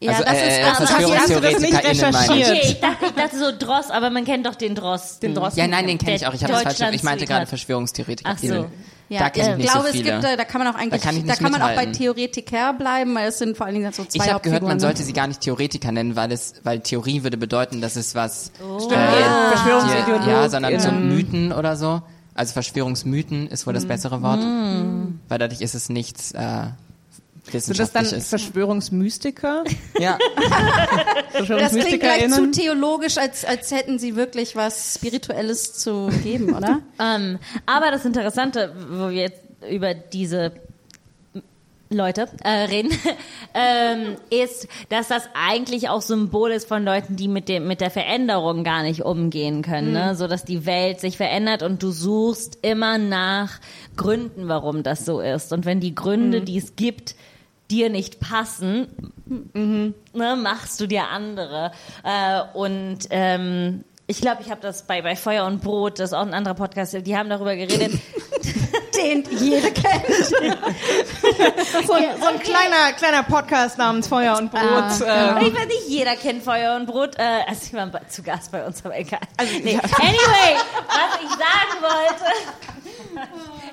[0.00, 2.48] ja, also, das äh, ist äh, das, Hast du das nicht recherchiert?
[2.48, 5.18] Okay, ich dachte, ich dachte so Dross, aber man kennt doch den Dross.
[5.18, 5.58] Den Drosten.
[5.60, 6.34] Ja, nein, den kenne ich auch.
[6.34, 6.94] Ich habe das falsch.
[6.94, 8.30] Ich meinte gerade Verschwörungstheoretiker.
[8.34, 8.66] Ach so.
[9.08, 10.10] Ja, da kenne ich glaube, so viele.
[10.14, 11.86] es gibt, äh, da kann man auch eigentlich, Da kann ich nicht man auch bei.
[11.86, 15.04] Theoretiker bleiben, weil es sind vor allen Dingen so zwei ich habe gehört, man sollte
[15.04, 18.92] sie gar nicht Theoretiker nennen, weil es, weil Theorie würde bedeuten, dass es was, Stimmt,
[18.96, 19.50] Ah.
[19.52, 20.28] Verschwörungsideologen.
[20.28, 20.90] ja, sondern so.
[20.90, 22.02] Mythen oder so.
[22.34, 24.40] Also Verschwörungsmythen ist wohl das bessere Wort,
[25.28, 26.64] weil dadurch ist es nichts äh,
[27.50, 28.28] Sind das dann wissenschaftliches.
[28.28, 29.64] Verschwörungsmystiker?
[29.98, 30.18] ja,
[31.48, 36.80] Das klingt gleich zu theologisch, als, als hätten sie wirklich was Spirituelles zu geben, oder?
[36.98, 39.40] Ähm, aber das Interessante, wo wir jetzt
[39.70, 40.52] über diese
[41.90, 42.90] Leute äh, reden,
[43.54, 47.90] ähm, ist, dass das eigentlich auch Symbol ist von Leuten, die mit dem mit der
[47.90, 50.16] Veränderung gar nicht umgehen können, ne?
[50.16, 53.60] so dass die Welt sich verändert und du suchst immer nach
[53.96, 55.52] Gründen, warum das so ist.
[55.52, 57.14] Und wenn die Gründe, die es gibt,
[57.70, 61.72] dir nicht passen, ne, machst du dir andere.
[62.04, 66.14] Äh, und ähm, ich glaube, ich habe das bei, bei Feuer und Brot, das ist
[66.14, 67.92] auch ein anderer Podcast, die haben darüber geredet.
[68.96, 70.06] Den jede kennt.
[71.86, 74.62] So ein, so ein kleiner, kleiner Podcast namens Feuer und Brot.
[74.62, 77.16] Ah, äh, Ich weiß nicht, jeder kennt Feuer und Brot.
[77.18, 79.20] Äh, also ich war zu Gast bei uns, aber egal.
[79.62, 79.78] nee.
[79.78, 80.56] Anyway,
[80.88, 82.24] was ich sagen wollte.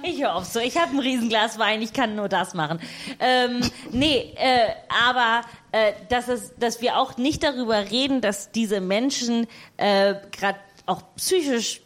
[0.04, 0.60] Ich auf so.
[0.60, 2.80] Ich habe ein Riesenglas Wein, ich kann nur das machen.
[3.20, 3.62] Ähm,
[3.92, 4.70] nee, äh,
[5.08, 9.48] aber äh, dass, es, dass wir auch nicht darüber reden, dass diese Menschen
[9.78, 11.82] äh, gerade auch psychisch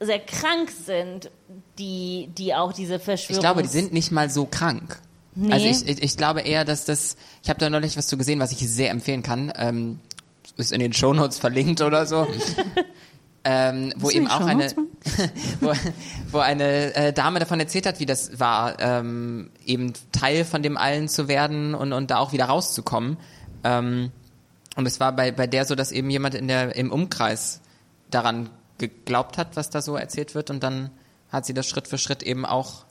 [0.00, 1.30] sehr krank sind,
[1.78, 3.38] die, die auch diese Verschwörung.
[3.38, 5.00] ich glaube, die sind nicht mal so krank.
[5.34, 5.52] Nee.
[5.52, 8.40] Also ich, ich, ich glaube eher, dass das, ich habe da neulich was zu gesehen,
[8.40, 9.52] was ich sehr empfehlen kann.
[9.56, 10.00] Ähm,
[10.56, 12.26] ist in den Shownotes verlinkt oder so.
[13.44, 14.72] ähm, wo eben auch eine,
[15.60, 15.72] wo,
[16.32, 20.76] wo eine äh, Dame davon erzählt hat, wie das war, ähm, eben Teil von dem
[20.76, 23.16] allen zu werden und, und da auch wieder rauszukommen.
[23.62, 24.10] Ähm,
[24.76, 27.60] und es war bei, bei der so, dass eben jemand in der, im Umkreis
[28.10, 30.90] daran geglaubt hat, was da so erzählt wird und dann
[31.30, 32.84] hat sie das Schritt für Schritt eben auch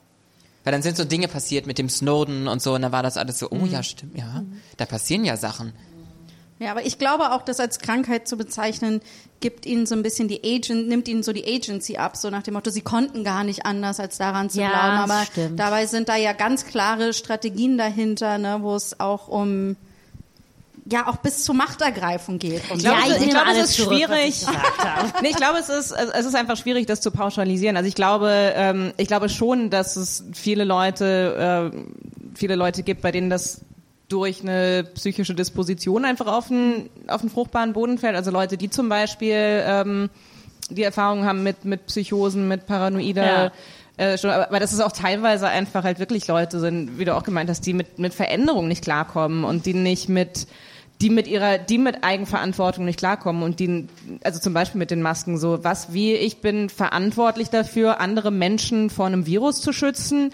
[0.68, 3.16] weil dann sind so Dinge passiert mit dem Snowden und so und dann war das
[3.16, 4.42] alles so, oh ja, stimmt, ja,
[4.76, 5.72] da passieren ja Sachen.
[6.58, 9.00] Ja, aber ich glaube auch, das als Krankheit zu bezeichnen,
[9.40, 12.42] gibt ihnen so ein bisschen die Agent, nimmt ihnen so die Agency ab, so nach
[12.42, 15.10] dem Motto, sie konnten gar nicht anders, als daran zu Ja, glauben.
[15.10, 15.58] Aber stimmt.
[15.58, 19.76] dabei sind da ja ganz klare Strategien dahinter, ne, wo es auch um
[20.90, 22.70] ja auch bis zur Machtergreifung geht.
[22.70, 24.28] Und Ich glaube, Ja, es, ich ist- ich glaube, es ist zurück, schwierig.
[24.28, 24.46] ich
[25.22, 27.76] nee, ich glaube, es ist, es ist einfach schwierig, das zu pauschalisieren.
[27.76, 31.78] Also ich glaube, ähm, ich glaube schon, dass es viele Leute, äh,
[32.34, 33.60] viele Leute gibt, bei denen das
[34.08, 38.16] durch eine psychische Disposition einfach auf einen, auf einen fruchtbaren Boden fällt.
[38.16, 39.34] Also Leute, die zum Beispiel
[39.66, 40.08] ähm,
[40.70, 43.20] die Erfahrung haben mit, mit Psychosen, mit Paranoide.
[43.20, 43.52] Ja.
[43.98, 47.14] Äh, schon, aber, aber dass es auch teilweise einfach halt wirklich Leute sind, wie du
[47.16, 50.46] auch gemeint hast, die mit, mit Veränderungen nicht klarkommen und die nicht mit
[51.00, 53.86] die mit ihrer, die mit Eigenverantwortung nicht klarkommen und die,
[54.24, 58.90] also zum Beispiel mit den Masken so, was wie ich bin verantwortlich dafür, andere Menschen
[58.90, 60.32] vor einem Virus zu schützen.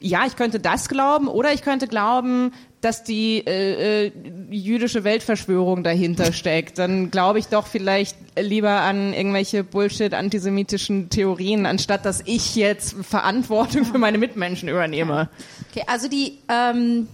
[0.00, 4.12] Ja, ich könnte das glauben oder ich könnte glauben, dass die äh, äh,
[4.50, 6.78] jüdische Weltverschwörung dahinter steckt.
[6.78, 12.94] Dann glaube ich doch vielleicht lieber an irgendwelche Bullshit antisemitischen Theorien, anstatt dass ich jetzt
[13.04, 15.28] Verantwortung für meine Mitmenschen übernehme.
[15.72, 17.08] Okay, also die ähm,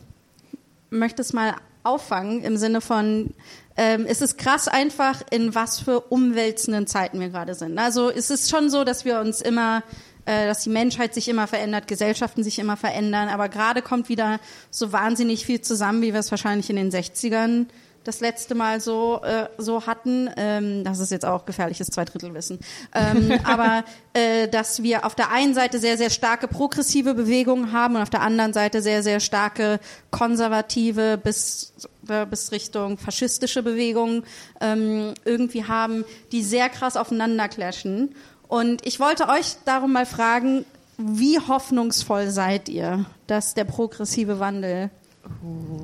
[0.91, 1.55] möchte es mal
[1.85, 3.33] auffangen im Sinne von
[3.77, 7.79] ähm, es ist krass einfach, in was für umwälzenden Zeiten wir gerade sind.
[7.79, 9.83] Also es ist schon so, dass wir uns immer,
[10.27, 14.39] äh, dass die Menschheit sich immer verändert, Gesellschaften sich immer verändern, aber gerade kommt wieder
[14.71, 17.67] so wahnsinnig viel zusammen, wie wir es wahrscheinlich in den 60ern
[18.05, 20.31] das letzte Mal so äh, so hatten.
[20.37, 22.61] Ähm, das ist jetzt auch gefährliches Zweidrittelwissen.
[22.95, 27.97] Ähm, aber äh, dass wir auf der einen Seite sehr sehr starke progressive Bewegungen haben
[27.97, 31.73] und auf der anderen Seite sehr sehr starke konservative bis
[32.09, 34.25] äh, bis Richtung faschistische Bewegungen
[34.61, 38.15] ähm, irgendwie haben, die sehr krass aufeinander clashen.
[38.49, 40.65] Und ich wollte euch darum mal fragen,
[40.97, 44.91] wie hoffnungsvoll seid ihr, dass der progressive Wandel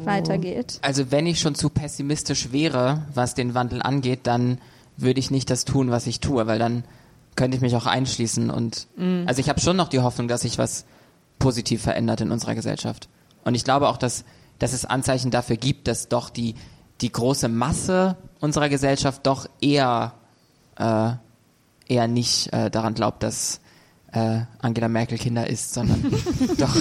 [0.04, 0.78] weitergeht?
[0.82, 4.58] Also wenn ich schon zu pessimistisch wäre, was den Wandel angeht, dann
[4.96, 6.84] würde ich nicht das tun, was ich tue, weil dann
[7.36, 8.88] könnte ich mich auch einschließen und
[9.26, 10.84] also ich habe schon noch die Hoffnung, dass sich was
[11.38, 13.08] positiv verändert in unserer Gesellschaft.
[13.44, 14.24] Und ich glaube auch, dass,
[14.58, 16.54] dass es Anzeichen dafür gibt, dass doch die,
[17.00, 20.12] die große Masse unserer Gesellschaft doch eher,
[20.76, 21.12] äh,
[21.88, 23.60] eher nicht äh, daran glaubt, dass
[24.12, 26.04] äh, Angela Merkel Kinder ist, sondern
[26.58, 26.76] doch,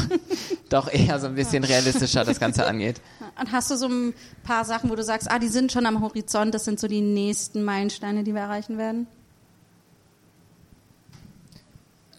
[0.69, 3.01] doch eher so ein bisschen realistischer das Ganze angeht.
[3.39, 4.13] Und hast du so ein
[4.43, 7.01] paar Sachen, wo du sagst, ah, die sind schon am Horizont, das sind so die
[7.01, 9.07] nächsten Meilensteine, die wir erreichen werden?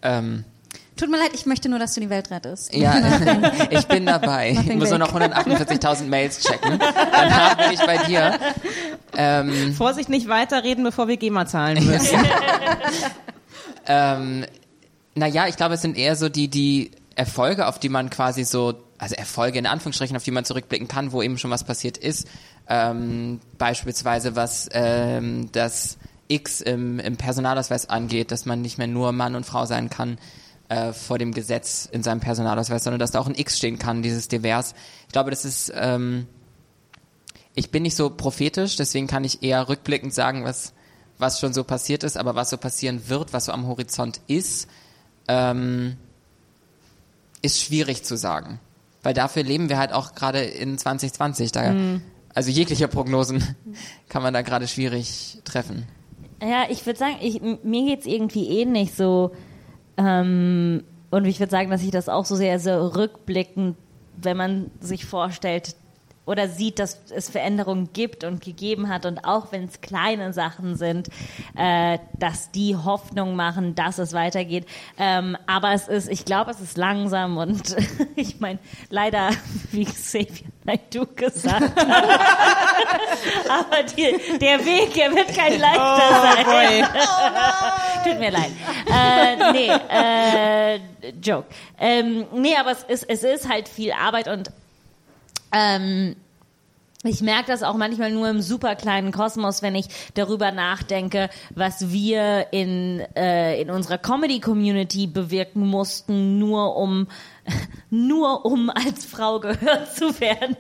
[0.03, 0.45] Ähm,
[1.01, 2.75] Tut mir leid, ich möchte nur, dass du die Welt rettest.
[2.75, 2.95] Ja,
[3.71, 4.51] ich bin dabei.
[4.51, 6.79] Ich Nothing muss nur noch 148.000 Mails checken.
[6.79, 8.39] Danach bin ich bei dir.
[9.17, 12.19] Ähm, Vorsicht, nicht weiterreden, bevor wir GEMA zahlen müssen.
[13.87, 14.45] ähm,
[15.15, 16.91] naja, ich glaube, es sind eher so die, die
[17.21, 21.13] Erfolge, auf die man quasi so, also Erfolge in Anführungsstrichen, auf die man zurückblicken kann,
[21.13, 22.27] wo eben schon was passiert ist.
[22.67, 25.99] Ähm, beispielsweise was ähm, das
[26.29, 30.17] X im, im Personalausweis angeht, dass man nicht mehr nur Mann und Frau sein kann
[30.71, 34.03] äh, vor dem Gesetz in seinem Personalausweis, sondern dass da auch ein X stehen kann,
[34.03, 34.75] dieses Divers.
[35.07, 36.27] Ich glaube, das ist, ähm,
[37.55, 40.73] ich bin nicht so prophetisch, deswegen kann ich eher rückblickend sagen, was,
[41.19, 44.69] was schon so passiert ist, aber was so passieren wird, was so am Horizont ist,
[45.29, 45.99] ähm,
[47.43, 48.61] ist schwierig zu sagen.
[49.03, 51.53] Weil dafür leben wir halt auch gerade in 2020.
[51.53, 51.75] Da,
[52.35, 53.43] Also jegliche Prognosen
[54.09, 55.87] kann man da gerade schwierig treffen.
[56.43, 59.33] Ja, ich würde sagen, ich, mir geht's irgendwie ähnlich so.
[59.97, 63.77] Ähm, und ich würde sagen, dass ich das auch so sehr, so rückblickend,
[64.17, 65.77] wenn man sich vorstellt
[66.31, 70.77] oder sieht, dass es Veränderungen gibt und gegeben hat und auch wenn es kleine Sachen
[70.77, 71.09] sind,
[71.57, 74.65] äh, dass die Hoffnung machen, dass es weitergeht.
[74.97, 77.75] Ähm, aber es ist, ich glaube, es ist langsam und
[78.17, 79.31] ich meine, leider,
[79.73, 81.89] wie Xavier Naidoo gesagt hat,
[83.49, 86.87] aber die, der Weg, er wird kein leichter sein.
[88.05, 88.51] Tut mir leid.
[88.87, 91.47] Äh, nee, äh, Joke.
[91.79, 94.53] Ähm, nee, aber es ist, es ist halt viel Arbeit und
[95.53, 96.17] ähm,
[97.03, 101.91] ich merke das auch manchmal nur im super kleinen Kosmos, wenn ich darüber nachdenke, was
[101.91, 107.07] wir in, äh, in unserer Comedy-Community bewirken mussten, nur um
[107.91, 110.57] nur um als Frau gehört zu werden,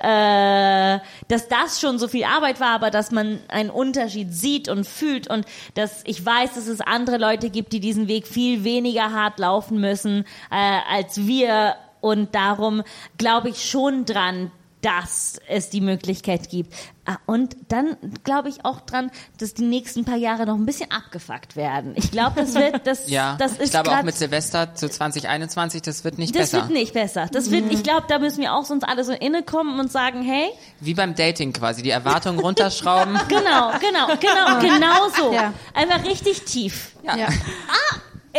[0.00, 0.98] äh,
[1.28, 5.28] dass das schon so viel Arbeit war, aber dass man einen Unterschied sieht und fühlt
[5.28, 5.44] und
[5.74, 9.78] dass ich weiß, dass es andere Leute gibt, die diesen Weg viel weniger hart laufen
[9.78, 12.82] müssen äh, als wir und darum
[13.18, 14.50] glaube ich schon dran,
[14.82, 16.72] dass es die Möglichkeit gibt.
[17.06, 20.90] Ah, Und dann glaube ich auch dran, dass die nächsten paar Jahre noch ein bisschen
[20.92, 21.94] abgefuckt werden.
[21.96, 25.82] Ich glaube, das wird, das, Ja, das ist ich glaube auch mit Silvester zu 2021,
[25.82, 26.58] das wird nicht das besser.
[26.58, 27.26] wird nicht besser.
[27.32, 30.50] Das wird, ich glaube, da müssen wir auch uns alle so innekommen und sagen, hey,
[30.78, 33.14] Wie beim Dating quasi, die Erwartungen runterschrauben.
[33.28, 35.32] genau, genau, genau, genau so.
[35.32, 35.52] Ja.
[35.74, 36.92] Einfach richtig tief.
[37.02, 37.16] Ja.
[37.16, 37.28] Ja.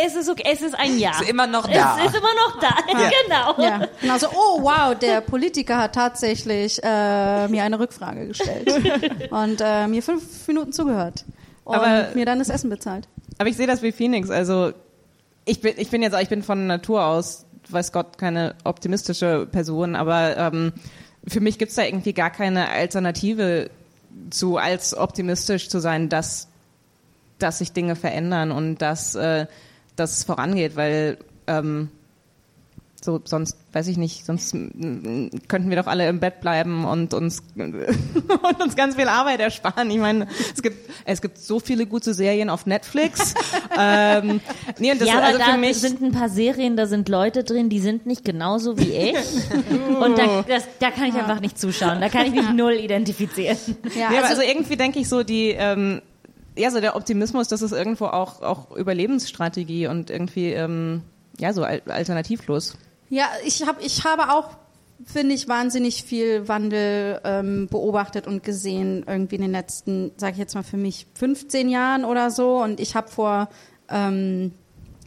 [0.06, 1.10] Es ist okay, es ist ein Ja.
[1.10, 1.98] Ist immer noch da.
[1.98, 3.62] Es ist immer noch da, genau.
[3.62, 8.70] Ja, genau so, oh wow, der Politiker hat tatsächlich äh, mir eine Rückfrage gestellt
[9.30, 11.24] und äh, mir fünf Minuten zugehört
[11.64, 13.08] und Aber- mir dann das Essen bezahlt.
[13.38, 14.30] Aber ich sehe das wie Phoenix.
[14.30, 14.72] Also
[15.44, 19.94] ich bin, ich bin jetzt, ich bin von Natur aus, weiß Gott, keine optimistische Person,
[19.96, 20.72] aber ähm,
[21.26, 23.70] für mich gibt's da irgendwie gar keine Alternative
[24.30, 26.48] zu, als optimistisch zu sein, dass,
[27.38, 29.46] dass sich Dinge verändern und dass äh,
[29.98, 31.90] das vorangeht, weil ähm,
[33.04, 37.42] so sonst weiß ich nicht, sonst könnten wir doch alle im Bett bleiben und uns
[37.56, 39.90] und uns ganz viel Arbeit ersparen.
[39.90, 43.34] Ich meine, es gibt es gibt so viele gute Serien auf Netflix.
[43.78, 44.40] ähm,
[44.78, 46.86] nee, und das ja, ist aber also da für mich sind ein paar Serien, da
[46.86, 49.16] sind Leute drin, die sind nicht genauso wie ich.
[50.00, 52.00] Und da, das, da kann ich einfach nicht zuschauen.
[52.00, 53.56] Da kann ich mich null identifizieren.
[53.98, 56.02] Ja, aber also, also irgendwie denke ich so, die, ähm,
[56.58, 61.02] ja, so der Optimismus, das ist irgendwo auch, auch Überlebensstrategie und irgendwie, ähm,
[61.38, 62.76] ja, so al alternativlos.
[63.08, 64.50] ja ich, hab, ich habe auch,
[65.04, 70.38] finde ich, wahnsinnig viel Wandel ähm, beobachtet und gesehen, irgendwie in den letzten, sage ich
[70.38, 72.60] jetzt mal für mich, 15 Jahren oder so.
[72.60, 73.48] Und ich habe vor,
[73.88, 74.52] ähm,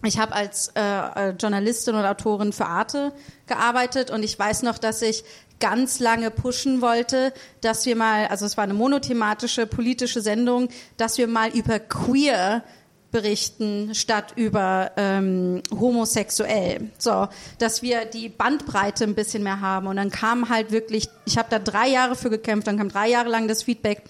[0.06, 3.12] ich habe als äh, äh, Journalistin oder Autorin für Arte
[3.46, 5.24] gearbeitet und ich weiß noch, dass ich
[5.62, 7.32] ganz lange pushen wollte,
[7.62, 10.68] dass wir mal, also es war eine monothematische politische Sendung,
[10.98, 12.64] dass wir mal über queer
[13.12, 16.90] berichten statt über ähm, homosexuell.
[16.98, 17.28] So,
[17.60, 19.88] dass wir die Bandbreite ein bisschen mehr haben.
[19.88, 23.10] Und dann kam halt wirklich, ich habe da drei Jahre für gekämpft, dann kam drei
[23.10, 24.04] Jahre lang das Feedback,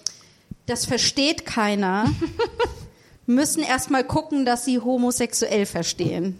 [0.66, 2.06] das versteht keiner,
[3.26, 6.38] müssen erstmal gucken, dass sie homosexuell verstehen.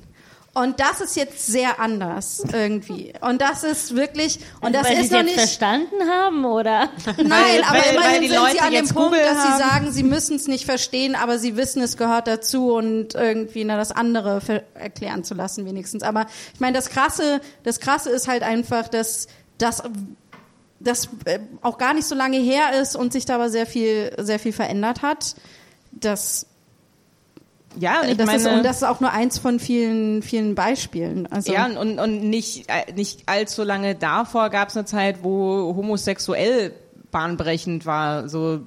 [0.55, 3.15] Und das ist jetzt sehr anders irgendwie.
[3.23, 5.35] Und das ist wirklich, und das Weil ist sie noch nicht.
[5.35, 6.91] verstanden haben, oder?
[7.17, 9.25] Nein, Weil- aber weil- weil immerhin die sind Leute sie an dem jetzt Punkt, Google
[9.25, 13.15] dass sie sagen, sie müssen es nicht verstehen, aber sie wissen, es gehört dazu und
[13.15, 14.43] irgendwie na, das andere
[14.75, 16.03] erklären zu lassen wenigstens.
[16.03, 19.83] Aber ich meine, das Krasse, das Krasse ist halt einfach, dass das
[20.81, 24.13] das äh, auch gar nicht so lange her ist und sich da aber sehr viel,
[24.19, 25.35] sehr viel verändert hat.
[25.93, 26.47] Das,
[27.79, 30.55] Ja, und ich das ist, meine, und das ist auch nur eins von vielen, vielen
[30.55, 31.27] Beispielen.
[31.31, 35.75] Also, ja, und, und nicht, äh, nicht allzu lange davor gab es eine Zeit, wo
[35.77, 36.73] homosexuell
[37.11, 38.61] bahnbrechend war, so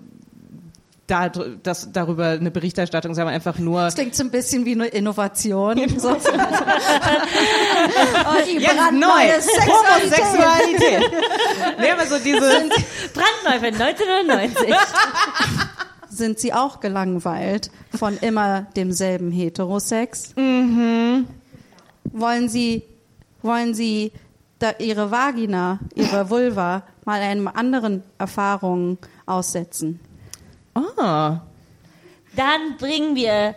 [1.07, 4.71] da, das, darüber eine Berichterstattung, sagen wir einfach nur das klingt so ein bisschen wie
[4.71, 5.77] eine Innovation.
[5.99, 6.09] So.
[6.13, 6.17] oh,
[8.47, 9.39] die Jetzt brandneue neu.
[9.39, 10.23] Sexualität.
[10.23, 11.11] Homosexualität.
[11.79, 12.39] nee, aber so diese,
[13.13, 14.75] Brandneu für 1990.
[16.15, 20.33] Sind Sie auch gelangweilt von immer demselben Heterosex?
[20.37, 21.27] Mhm.
[22.05, 22.83] Wollen Sie,
[23.41, 24.11] wollen Sie
[24.59, 29.99] da Ihre Vagina, Ihre Vulva mal einem anderen Erfahrungen aussetzen?
[30.75, 31.41] ah,
[32.35, 33.55] Dann bringen wir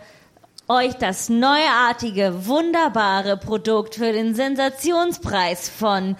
[0.67, 6.15] euch das neuartige, wunderbare Produkt für den Sensationspreis von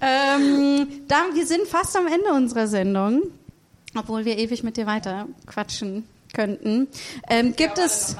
[0.01, 3.21] ähm, dann, wir sind fast am Ende unserer Sendung,
[3.95, 6.87] obwohl wir ewig mit dir weiter quatschen könnten.
[7.29, 8.17] Ähm, gibt es...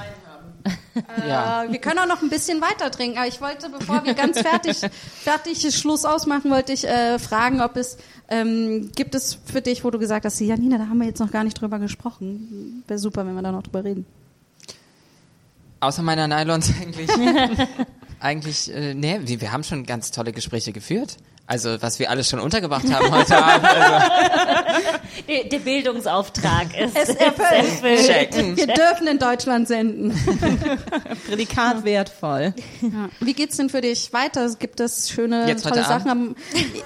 [1.27, 1.63] Ja.
[1.63, 4.39] Äh, wir können auch noch ein bisschen weiter trinken, aber ich wollte, bevor wir ganz
[4.39, 4.77] fertig,
[5.23, 7.97] fertig Schluss ausmachen, wollte ich äh, fragen, ob es
[8.29, 11.31] ähm, gibt es für dich, wo du gesagt hast, Janina, da haben wir jetzt noch
[11.31, 12.83] gar nicht drüber gesprochen.
[12.87, 14.05] Wäre super, wenn wir da noch drüber reden.
[15.79, 17.09] Außer meiner Nylons eigentlich.
[18.19, 21.17] eigentlich, äh, nee, wir haben schon ganz tolle Gespräche geführt.
[21.49, 23.65] Also, was wir alles schon untergebracht haben heute Abend.
[23.65, 24.07] Also,
[25.29, 27.51] Der der Bildungsauftrag ist, Es ist erfüllt.
[27.51, 28.05] erfüllt.
[28.05, 28.35] check.
[28.57, 30.11] Wir dürfen in Deutschland senden.
[31.27, 32.53] Prädikat wertvoll.
[32.81, 33.09] Ja.
[33.21, 34.49] Wie geht's denn für dich weiter?
[34.59, 36.11] Gibt es schöne, Jetzt tolle heute Sachen?
[36.11, 36.35] Am,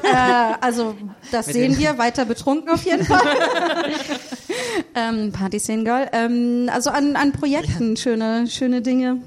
[0.04, 0.96] äh, also
[1.32, 3.20] das Mit sehen wir, weiter betrunken auf jeden Fall.
[4.96, 6.08] ähm, Party Scene Girl.
[6.14, 9.18] Ähm, also an, an Projekten, schöne, schöne Dinge.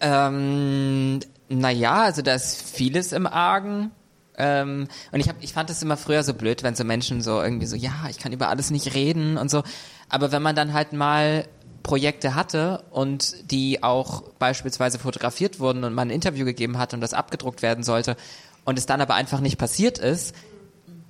[0.00, 3.90] Ähm, naja, also da ist vieles im Argen.
[4.38, 7.42] Ähm, und ich, hab, ich fand es immer früher so blöd, wenn so Menschen so
[7.42, 9.62] irgendwie so, ja, ich kann über alles nicht reden und so.
[10.08, 11.46] Aber wenn man dann halt mal
[11.82, 17.00] Projekte hatte und die auch beispielsweise fotografiert wurden und man ein Interview gegeben hat und
[17.00, 18.16] das abgedruckt werden sollte
[18.64, 20.34] und es dann aber einfach nicht passiert ist,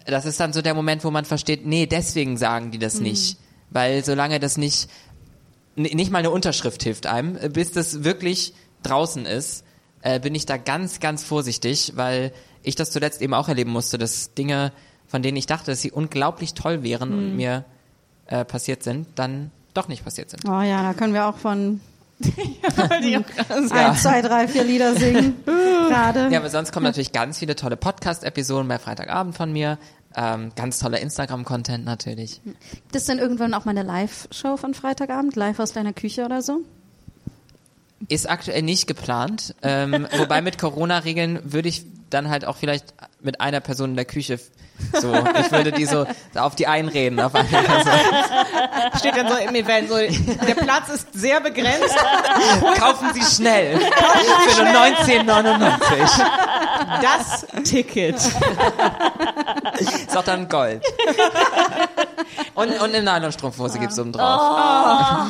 [0.06, 3.38] das ist dann so der Moment, wo man versteht, nee, deswegen sagen die das nicht.
[3.70, 4.88] Weil solange das nicht
[5.78, 8.52] nicht mal eine Unterschrift hilft einem, bis das wirklich
[8.82, 9.64] draußen ist,
[10.02, 12.32] äh, bin ich da ganz, ganz vorsichtig, weil
[12.62, 14.72] ich das zuletzt eben auch erleben musste, dass Dinge,
[15.06, 17.64] von denen ich dachte, dass sie unglaublich toll wären und mir
[18.26, 20.44] äh, passiert sind, dann doch nicht passiert sind.
[20.46, 21.80] Oh ja, da können wir auch von
[22.74, 23.24] sagen.
[23.70, 25.36] Eins, zwei, drei, vier Lieder singen.
[25.44, 26.28] Gerade.
[26.30, 29.78] Ja, aber sonst kommen natürlich ganz viele tolle Podcast-Episoden bei Freitagabend von mir.
[30.16, 32.40] Ähm, ganz toller Instagram-Content natürlich.
[32.44, 35.36] Gibt es denn irgendwann auch mal eine Live-Show von Freitagabend?
[35.36, 36.62] Live aus deiner Küche oder so?
[38.08, 39.54] Ist aktuell nicht geplant.
[39.62, 44.04] Ähm, wobei mit Corona-Regeln würde ich dann halt auch vielleicht mit einer Person in der
[44.04, 44.38] Küche
[44.92, 47.20] so, ich würde die so auf die einreden.
[47.20, 47.92] Auf eine Person.
[48.98, 51.94] Steht dann so im Event, so, der Platz ist sehr begrenzt.
[52.78, 53.78] Kaufen Sie schnell.
[53.78, 57.02] Für nur 19,99.
[57.02, 58.16] Das Ticket.
[59.78, 60.82] Ist auch dann Gold.
[62.54, 65.26] Und, und eine Nylonstrumpfhose gibt's oben drauf.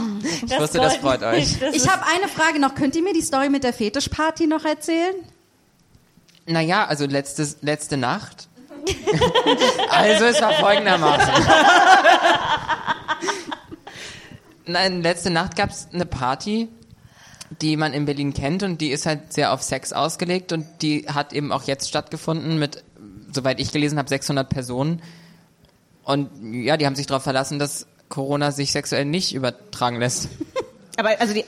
[0.47, 1.59] ich wusste, das freut euch.
[1.59, 2.75] Das Ich habe eine Frage noch.
[2.75, 5.15] Könnt ihr mir die Story mit der Fetischparty noch erzählen?
[6.49, 8.49] Naja, also letzte, letzte Nacht.
[9.91, 11.45] also es war folgendermaßen.
[14.67, 16.69] Nein, letzte Nacht gab's eine Party,
[17.61, 21.07] die man in Berlin kennt und die ist halt sehr auf Sex ausgelegt und die
[21.07, 22.83] hat eben auch jetzt stattgefunden mit,
[23.31, 25.03] soweit ich gelesen habe, 600 Personen.
[26.03, 26.31] Und
[26.65, 30.31] ja, die haben sich darauf verlassen, dass Corona sich sexuell nicht übertragen lässt.
[30.97, 31.45] Aber also die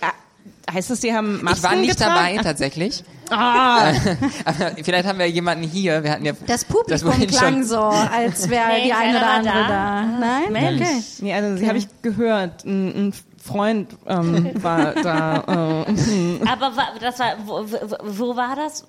[0.72, 2.14] heißt es, die haben Masken ich war nicht getragen?
[2.36, 3.04] dabei tatsächlich.
[3.30, 3.92] Ah,
[4.44, 6.02] Aber vielleicht haben wir jemanden hier.
[6.02, 9.54] Wir hatten ja Das Publikum vorhin klang so, als wäre Nee, die eine oder andere
[9.54, 10.02] war da.
[10.02, 10.52] Nein?
[10.52, 10.80] Mensch.
[10.82, 11.02] Okay.
[11.20, 12.64] nee, also sie habe ich gehört.
[12.64, 15.84] Ein, ein Freund ähm, war da.
[15.86, 18.84] Äh, Aber wa- das war, wo, wo, wo war das?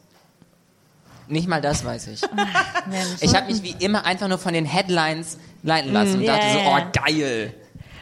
[1.27, 2.21] Nicht mal das weiß ich.
[3.21, 6.47] Ich habe mich wie immer einfach nur von den Headlines leiten lassen und Ja, dachte
[6.53, 7.53] so, oh geil.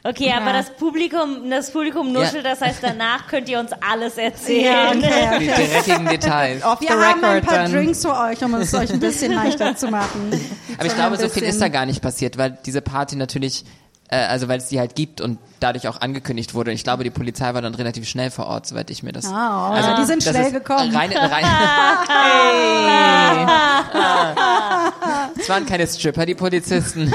[0.04, 5.02] Okay, aber das Publikum, das Publikum nuschelt, das heißt, danach könnt ihr uns alles erzählen.
[5.02, 5.68] Ja, okay, Die okay.
[5.74, 6.64] dreckigen Details.
[6.64, 7.72] off the Wir haben ein record paar dann.
[7.74, 10.32] Drinks für euch, um es euch ein bisschen leichter zu machen.
[10.78, 13.18] Aber ich So glaube, ein so viel ist da gar nicht passiert, weil diese Party
[13.18, 13.66] natürlich,
[14.10, 16.72] äh, also weil es die halt gibt und dadurch auch angekündigt wurde.
[16.72, 19.26] Und ich glaube, die Polizei war dann relativ schnell vor Ort, soweit ich mir das.
[19.26, 20.96] Ah, also die sind schnell gekommen.
[20.96, 21.46] Rein, rein,
[25.40, 27.12] es waren keine Stripper, die Polizisten.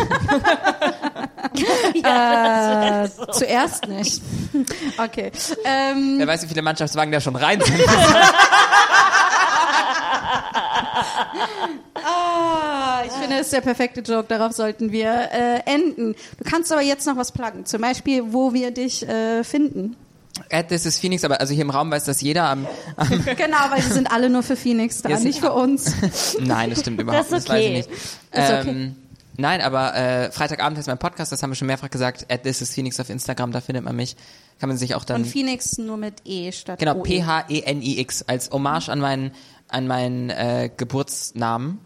[2.05, 4.23] Äh, zuerst nicht.
[4.99, 5.33] Okay.
[5.65, 7.81] Ähm, Wer weiß, wie viele Mannschaftswagen da schon rein sind.
[12.05, 14.27] ah, ich finde, das ist der perfekte Joke.
[14.29, 16.15] Darauf sollten wir äh, enden.
[16.39, 17.67] Du kannst aber jetzt noch was pluggen.
[17.67, 19.97] Zum Beispiel, wo wir dich äh, finden.
[20.49, 22.45] Äh, Das ist Phoenix, aber also hier im Raum weiß das jeder.
[22.49, 22.67] Am,
[23.37, 25.95] Genau, weil sie sind alle nur für Phoenix da, nicht für uns.
[26.41, 27.49] Nein, das stimmt überhaupt Das ist nicht.
[27.51, 27.77] Das weiß ich okay.
[27.77, 27.91] nicht.
[27.91, 28.71] Ist okay.
[28.71, 28.97] Ähm,
[29.37, 32.27] nein, aber äh, Freitagabend ist mein Podcast, das haben wir schon mehrfach gesagt.
[32.33, 34.17] At this is Phoenix auf Instagram, da findet man mich.
[34.61, 35.23] Kann man sich auch dann.
[35.23, 37.03] Und Phoenix nur mit E statt genau, OE.
[37.03, 39.33] P-H-E-N-I-X als Hommage an meinen,
[39.69, 41.79] an meinen äh, Geburtsnamen.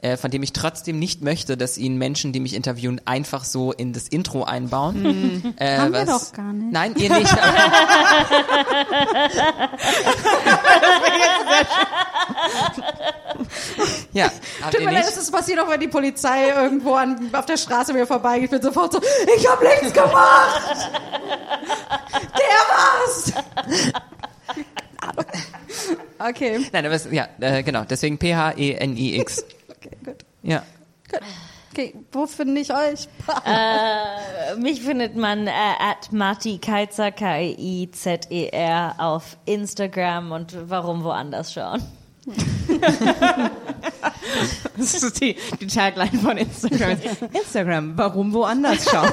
[0.00, 3.70] Äh, von dem ich trotzdem nicht möchte, dass ihn Menschen, die mich interviewen, einfach so
[3.70, 5.54] in das Intro einbauen.
[5.58, 6.72] Äh, Haben wir was- doch gar nicht.
[6.72, 7.30] Nein, ihr nicht.
[14.12, 14.30] ja,
[14.60, 17.56] habt Tut mir leid, das ist passiert auch, wenn die Polizei irgendwo an, auf der
[17.56, 18.44] Straße mir vorbeigeht.
[18.44, 19.00] Ich bin sofort so,
[19.36, 20.90] ich hab nichts gemacht!
[22.38, 23.32] Der war's!
[26.28, 27.84] okay, Nein, aber es, ja, äh, genau.
[27.84, 29.44] Deswegen P-H-E-N-I-X.
[29.68, 30.24] okay, gut.
[30.42, 30.62] Ja.
[31.72, 33.08] Okay, wo finde ich euch?
[33.46, 41.82] Äh, mich findet man äh, at Marti Keizer, K-I-Z-E-R auf Instagram und warum woanders schauen.
[44.76, 46.96] Das ist die, die Tagline von Instagram.
[47.32, 49.10] Instagram, warum woanders schauen?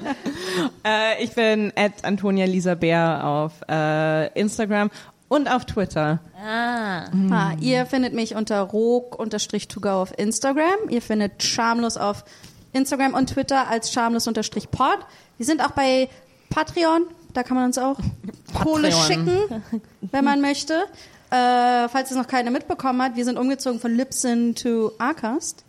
[0.84, 4.90] äh, ich bin at Antonia Lisa Bär auf äh, Instagram
[5.28, 6.20] und auf Twitter.
[6.44, 7.04] Ah.
[7.30, 10.88] Ah, ihr findet mich unter rog-to-go auf Instagram.
[10.88, 12.24] Ihr findet Schamlos auf
[12.72, 14.98] Instagram und Twitter als schamlos-pod.
[15.38, 16.08] Wir sind auch bei
[16.50, 17.04] Patreon.
[17.32, 17.96] Da kann man uns auch
[18.62, 19.06] Kohle Patreon.
[19.06, 19.62] schicken,
[20.00, 20.84] wenn man möchte.
[21.32, 25.64] Äh, falls es noch keiner mitbekommen hat, wir sind umgezogen von Libsyn to Arcast.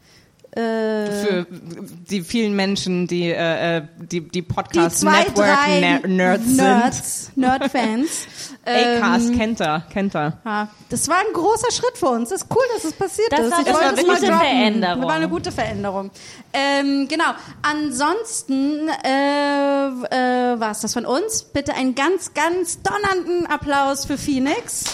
[0.55, 5.79] Äh, Für die vielen Menschen, die äh, äh, die, die die Podcast zwei, Network drei
[5.79, 6.57] Ner Nerds, sind.
[6.57, 8.09] Nerds, Nerd-Fans.
[8.65, 10.69] Acast Ähm, kennt er, kennt er.
[10.89, 12.29] Das war ein großer Schritt für uns.
[12.29, 13.51] Das ist cool, dass es passiert Das ist.
[13.51, 14.25] war- Ich das war eine gute.
[14.27, 14.99] Veränderung.
[15.01, 16.11] Das war eine gute Veränderung.
[16.53, 17.31] Ähm, genau.
[17.63, 21.43] Ansonsten äh, äh, war es das von uns.
[21.43, 24.85] Bitte einen ganz, ganz donnernden Applaus für Phoenix.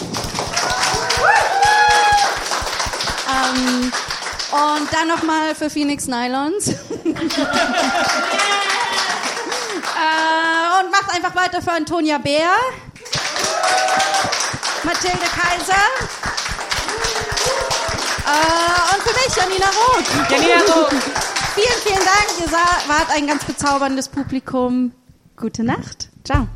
[3.28, 3.92] ähm,
[4.52, 6.68] und dann nochmal für Phoenix Nylons.
[6.68, 6.74] äh,
[10.80, 12.50] und macht einfach weiter für Antonia Bär.
[14.82, 15.74] Mathilde Kaiser.
[18.26, 20.30] Äh, und für mich, Janina Roth.
[20.30, 20.94] Janina Roth.
[21.54, 22.28] Vielen, vielen Dank.
[22.38, 22.52] Ihr
[22.88, 24.92] wart ein ganz bezauberndes Publikum.
[25.36, 26.08] Gute Nacht.
[26.24, 26.46] Ciao.